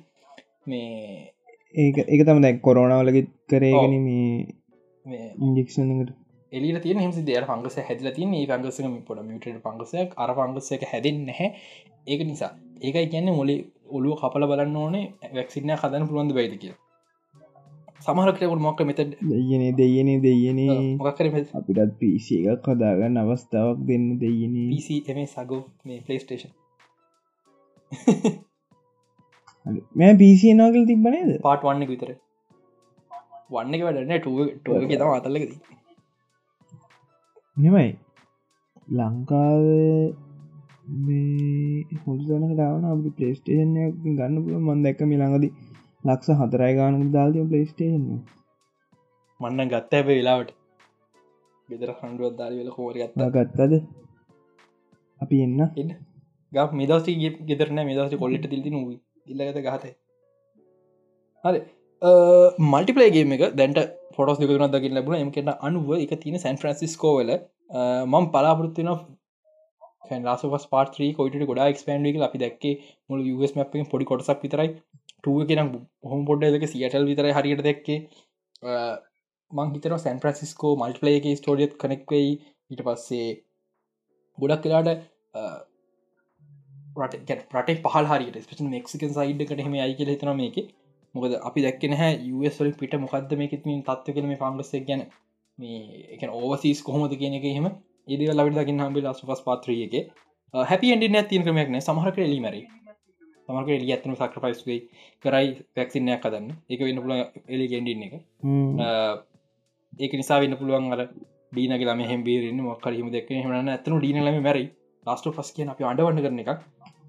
[0.65, 1.33] මේ
[1.75, 6.11] ඒක එක තම දැක් කොරෝනාවලගෙත් කරේගෙන මේ ඉන්ජෙක්ෂනකට
[6.51, 11.25] එලි තිය හිම දේ පංගස හැදල තින ඒ පංගසක පොඩ මිට පංගසයක් අර පංගසක හැදෙන්
[11.25, 11.49] නැහැ.
[12.07, 12.51] ඒක නිසා.
[12.81, 13.55] ඒකයි කියන්න මොලි
[13.89, 15.05] ඔලුව කපල බලන්න ඕනේ.
[15.31, 16.73] වැක්සින්න හදන පුළුවන්ද බයිද කිය
[18.01, 20.59] සමහරකරකට මොක්ක මෙත දෙයන දෙයන දෙයන
[20.97, 24.55] මොකක්කර අපිටත් පිසි එකක් කදාගන්න අවස්ථාවක් දෙන්න දෙයන
[25.05, 26.51] පිම සගෝ මේ පලේස්ටේෂන්
[29.95, 32.11] මේ පිසි නෝකල් තිබනේද පාට වන්න විතර
[33.49, 34.39] වන්න එක වැඩන ටුව
[34.89, 35.53] තම අතල්ලකද
[37.57, 37.87] නෙමයි
[38.95, 39.65] ලංකාව
[40.99, 43.73] මේ හොසන ටාවන අපි පලේස්ටේෂන්
[44.11, 45.49] ගන්න පුල මන් දැක්ක මිළඟද
[46.03, 48.05] ලක්ෂ හතරයි ගානක දාල්තිය පලේස්ටේෂන්
[49.39, 50.49] මන්න ගත්ත ඇබ වෙලාවට.
[51.69, 53.29] බෙදර හන්ඩුවත් දාරි වෙල හෝර ගත්තා.
[53.35, 53.73] ගත්තද?
[55.21, 55.61] අපි එන්න.
[55.75, 55.91] එන්න.
[56.51, 57.09] ග මෙදස්ට
[57.47, 58.83] ගෙතරන මෙදස්ට කොල්ලට තිල්ති නූ
[59.31, 59.93] ඉල්ලගත ගහත?
[61.43, 61.61] හරි.
[62.73, 63.81] මල්ටිපලේගේම එක දැන්ට
[64.15, 65.23] ෆොටස් දෙකන දකින්න ලැබුණ.
[65.23, 67.33] එම කෙන අනුව එක තින සැන් ෆ්‍රන්සිස්කෝවල
[68.11, 68.89] මම පලාපොරත්තින
[70.25, 72.73] ලාස් පාත්‍රී කොට ගොඩා ක්ස්පන්ඩ අපි දැක්කේ
[73.09, 74.69] මුල ස් මැපින් පොඩි කොටසක් විතරයි.
[75.19, 75.59] ටුව කෙන
[76.11, 77.99] හොම පොඩ්ඩ එක සියටල් විතර හරියට දැක්කේ.
[79.51, 82.29] මං හිතන සැන් ප්‍රසිස්කෝ මල්ටලේගේ ස්ටෝඩියත් කනෙක්වෙයි
[82.71, 83.29] ඊට පස්සේ
[84.37, 84.89] ගොඩක් කලාට
[86.99, 90.57] රට ප්‍රට පහල් හරිට ස්ප මෙක්සිකන් සයිඩ් කට හෙම අයි කියල හිතන මේක.
[91.15, 95.01] මොකද අපි දැක්කෙන හැ යුවස්වලින් පිට මොකක්ද මේකත්මින් තත්ව කන මේ පංගස්ස ගැන.
[95.57, 97.67] මේ එක ඕවසීස් කොහොමද කියන එක හෙම
[98.11, 99.95] ඒද ලවිට දකින්න හම්බි ලස් පස් පාත්‍රියක
[100.53, 102.61] හැපි ඩි නැතින ක්‍රමයක්න සමහක එලිමරි
[103.47, 104.79] සමක එලි ඇතන සක්‍රපයිස්ගේ
[105.23, 107.13] කරයි පැක්සිනයක් කදන්න එක වෙන්න පුල
[107.55, 108.13] එලි ගෙන්ඩින්න එක.
[109.99, 111.01] ඒක නිසා වෙන්න පුළුවන් අර
[111.53, 114.67] ඩීනගේ ලම හෙම්බේරන්න මොක්කර හිම දෙක් හමන ඇතනු ඩීනලම මැරයි.
[115.05, 116.51] ලස්ට පස් කියන අපි අඩවන්න කරන එකක්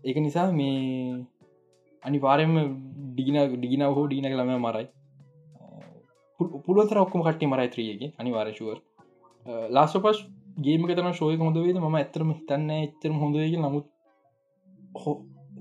[0.04, 0.76] ඒක නිසා මේ
[2.02, 2.54] අනි පාරෙම
[3.10, 4.86] ඩීන ඩීන හෝ ඩීනක ළම මරයි.
[6.64, 8.78] පුළුවතර ඔක්කොම කට්ටි මරයි ත්‍රියගේ අනිවාරශුවර්
[9.70, 10.22] ලාස්ට පස්
[10.58, 13.86] ගේම තන ශෝය හොඳ වේද ම ඇතරම තන්න එච්චර හොඳගේ නමුත්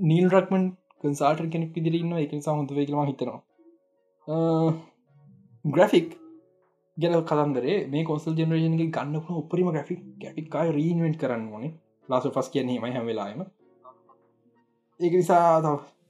[0.01, 0.65] නීල් රක්මන්
[1.01, 3.39] කන්සාට කෙනෙක් පිදිරන්න එක නිසා හොඳ වේකම හිතනවා.
[5.65, 6.09] ග්‍රෆික්
[6.97, 11.73] ගැන කතන්දරේ මේ කොසල් ජනරේෂන්ගේ ගන්නපු උපරිම ග්‍රෆික් ගැපික්කාය රීන්වෙන්ට් කරන්න ඕනේ.
[12.09, 13.41] ලාස පස් කියන්නේමයි හැවෙලාම
[15.01, 15.59] ඒක නිසා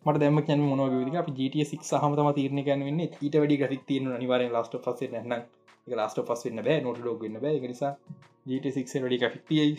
[0.06, 4.10] මට දැම කැන මොනව විදි අපි ජට සික් හමතම තීරණ කැනවෙන්න ඊට වැඩි ග්‍රෆික් තියන
[4.16, 5.36] නිවාර ලාස්ට පස න්න
[5.88, 7.62] ලාස්ට පස් වන්න බෑ නොට ලෝග න්න බෑ.
[7.66, 7.94] නිසා
[8.48, 9.70] ජට වැඩි ග්‍රෆික්තියි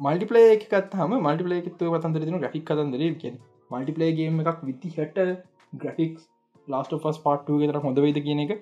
[0.00, 3.34] මල්ටිපලේ එකත් හම මල්ටිපලේ එකත්ව පතන්දර තින ග්‍රෆික් කතන්දර කිය
[3.70, 5.28] මල්ටිපලේගේම එකක් විති හට
[5.76, 6.18] ග්‍රෆික්
[6.68, 8.58] ලාස්ට ෆස් පාට්ටුව තර හොඳ වේද කියන එක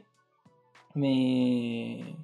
[0.97, 2.15] මේ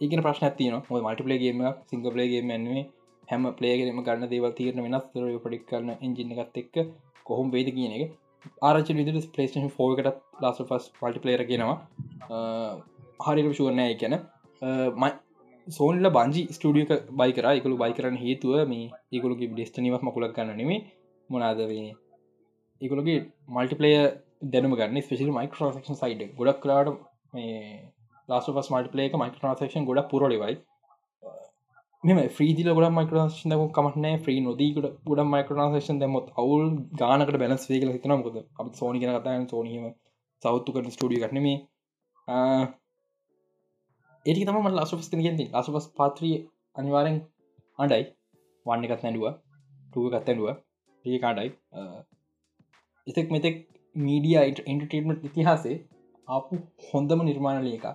[0.00, 2.86] ඒක ප්‍රශ්න තින මල්ටිපලේගේම සිංගපලේගේ මැන්වේ
[3.28, 6.74] හැම පලේගෙනම ගන්න දේවල් තීරන වෙනස් තර පඩික් කරන්න එජින එකත් එක්ක
[7.26, 8.10] කොහොම වේද කියන එක.
[8.62, 10.08] ආරච විදි පලේෂන් ෆෝකට
[10.42, 11.76] ලාස ෆස් පල්ටි පලේර කියෙනවා
[13.26, 14.14] හරික ශුවරණය ගැන
[15.66, 17.46] සෝන්ල බංජි ස්ටඩියක බයි කර.
[17.50, 20.80] එකකළු බයි කරන්න හේතුව මේ ඒකුලගේ ඩෙස්ටනිවක් මකුලක් ගන්න නෙමේ
[21.30, 21.88] මොනාදවේ
[22.80, 23.18] ඒකුලගේ
[23.50, 23.92] මල්ටිපලය
[24.46, 26.88] දැනම ගන්න ස්පෙසිල් මයිකෝසක්ෂන් සයිඩ ගොඩක් කරාට
[27.32, 27.60] මේ
[28.28, 30.56] ලාස් පස් මල්ටිපලේක මයිකෝසක්ෂන් ගොඩ පුරලිවයි
[32.04, 37.90] මෙම ්‍රීදිල ගොඩ මයිකරෝෂන් දක කමටන ්‍රී නොදීකට ගොඩ මයිකරෝසේෂන් දෙමොත් අවුල් ගානකට බැලස් වේකල
[37.90, 39.86] හිතනකොද අප සෝනි කන කතාන සෝනීම
[40.42, 41.56] සෞත්තු කරන ස්ටඩිය කරනීමේ
[44.26, 46.36] ඒක තම ලසුපස් ගෙන්ති ලසුපස් පාත්‍රී
[46.76, 47.18] අනිවාරෙන්
[47.78, 48.04] අඩයි
[48.66, 49.26] වන්න එකත් නැඩුව
[49.88, 50.48] ටුව එකත් ඇඩුව
[51.04, 51.50] ඒ කාඩයි
[53.06, 53.62] එතෙක් මෙතෙක්
[53.96, 55.76] මීඩිය ඉන්ටර්ටේටමට ඉතිහාසේ
[56.28, 57.86] අපපු හොඳම නිර්මාණලය එක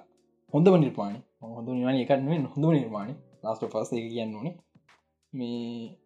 [0.54, 1.20] හොඳම නිර්මාණ.
[1.50, 3.12] හොඳ නිර්මාණ එකන්න හොඳ නිර්මාණ.
[3.44, 4.56] ලාස්ට පස් එක කියන්න ඕනේ.
[5.34, 5.98] මේ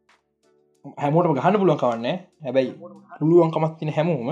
[1.01, 2.71] හැමෝට ගහන්න පුළුවන් කවන්න හැබැයි
[3.19, 4.29] පුළුවන් කමත්තින හැමෝම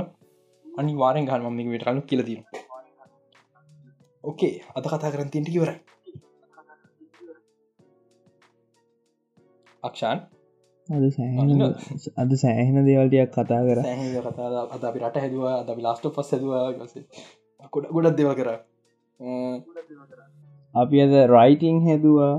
[0.66, 2.42] අනි වාරෙන් ගහම මේ වෙටලු කියලතින
[4.24, 5.72] ඕකේ අද කතා කරන තින්ට කිවර
[9.84, 10.20] අක්ෂාන්?
[10.90, 11.64] අද සෑහෙන
[12.24, 13.80] අද සෑහෙන දේවල්ටයක් කතා කර.
[14.28, 16.62] කතා අද අපි රට හැදවා අද ලාස්ට පස් හැදවා
[17.74, 18.50] ගොඩ ගොඩක් දෙව කර.
[20.76, 22.34] අපි අද රයිටිං හැදවා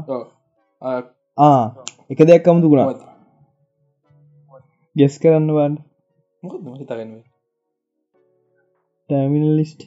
[0.84, 1.64] ආ
[2.10, 2.88] එක දෙයක් කමුතු ගුණා
[4.96, 5.74] ගෙස් කරන්න වන්
[6.78, 7.12] හිතගන්න
[9.10, 9.80] ටමිල් ලිස්ට්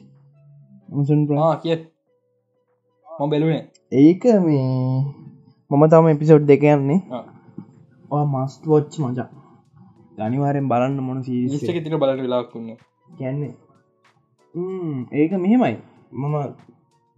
[0.88, 1.78] මුසන් ප්‍රා කිය.
[3.08, 3.62] ම බැලුනේ
[3.92, 4.66] ඒක මේ
[5.70, 7.00] මම තම එපිසෝඩ් දෙක යන්නේ.
[8.32, 9.28] මස්ට වොච්ච මචා.
[10.18, 12.68] අනිවාරෙන් බලන්න මොන සික තින බලට වෙලාක්කුන්න
[13.18, 13.54] කියන්නේ.
[15.14, 15.76] ඒක මෙහෙමයි.
[16.12, 16.34] මම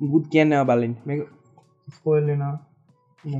[0.00, 1.22] බුත් කියන්න බලින් මේ
[1.88, 2.54] ස්පෝල්ලනා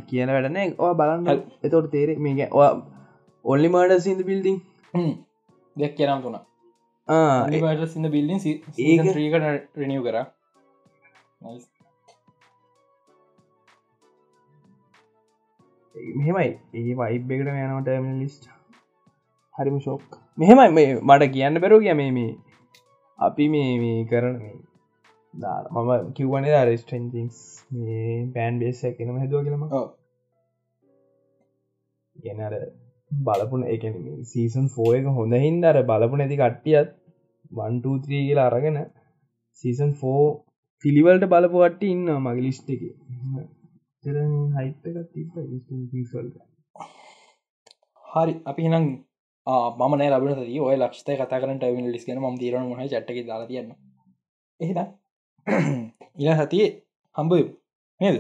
[0.09, 1.27] කියන වැඩන ඕ බලන්න
[1.67, 2.41] එතොට තේරෙ මේක
[3.45, 4.59] ඔල්ලි මඩ සිද බිල්ඩිං
[5.77, 6.45] දෙයක් කියනම් තුනා.
[7.95, 8.41] සිද බිල්ලින්
[8.87, 9.45] ඒක ්‍රීකට
[9.81, 10.17] රනිියව කර.
[16.19, 16.51] මෙහෙමයි.
[16.79, 17.91] ඒ වයිබ්බෙකට යනට
[18.23, 18.45] ලිස්ට
[19.59, 20.71] හරිම ශෝක් මෙහෙමයි.
[20.77, 22.33] මේ මට කියන්න බැරෝ කිය මේ මේ.
[23.19, 24.37] අපි මේ මේ කරන
[25.35, 27.37] මම කිව්වනේ රස්ටන්තිස්
[27.73, 29.65] මේ පෑන් බේස කෙනම හැදුව කියලම
[32.17, 32.55] ගෙනර
[33.21, 33.85] බලපුන එක
[34.25, 36.91] සීසන් ෆෝ එක හොඳ හින්දර බලපු නැති කට්ටියත්
[37.53, 38.79] 123 කියලා අරගෙන
[39.59, 40.25] සීසන් ෆෝ
[40.85, 42.83] පිළිවලට බලපු කට්ටි ඉන්න මගේ ලිස්්ට එක.
[46.15, 46.37] වල්ට.
[48.05, 48.87] හරි අපි නම්
[49.79, 53.47] මම නෑ ලබන දී ඔය ලක්ෂත කතා කරට ලිස් ගෙන ම තීරන මොහ චට්ටක දාලා
[53.47, 53.71] තියන්න.
[54.61, 54.81] එහිද
[56.21, 56.69] ඉල සතියේ
[57.17, 57.33] හම්බ
[58.01, 58.19] නේද?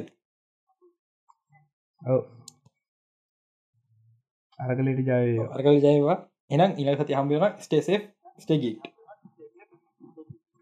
[4.58, 6.18] අරකලට ජය අරකල ජයවා
[6.50, 8.00] එනම් ඉල සති හම්බියන ස්ටේසේ
[8.38, 8.90] ස්ටේගීට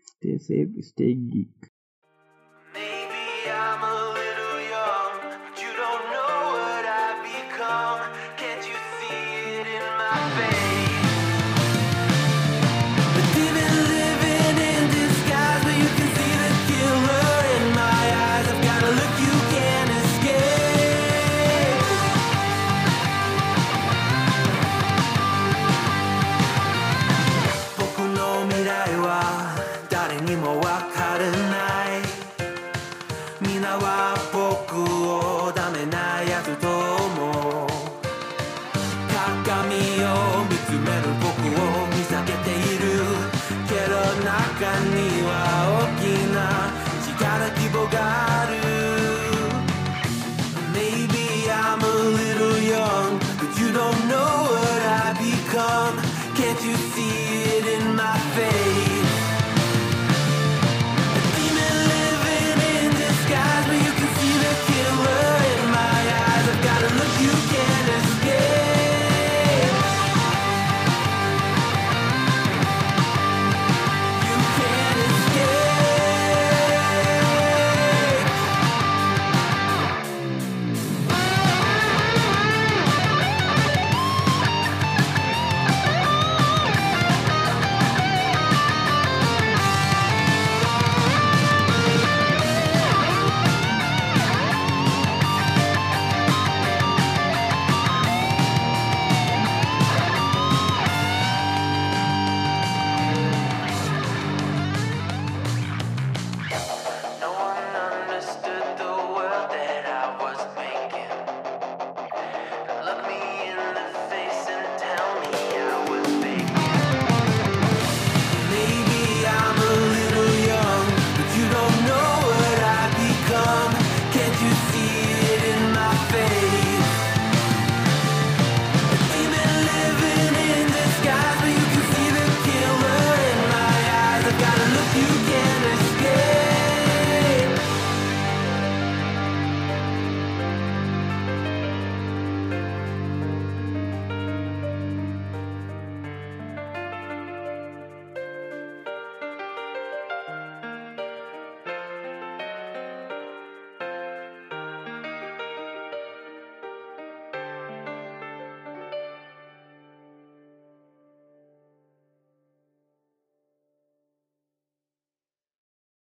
[0.09, 1.71] ස්ටේසේ ස්ටේගීක්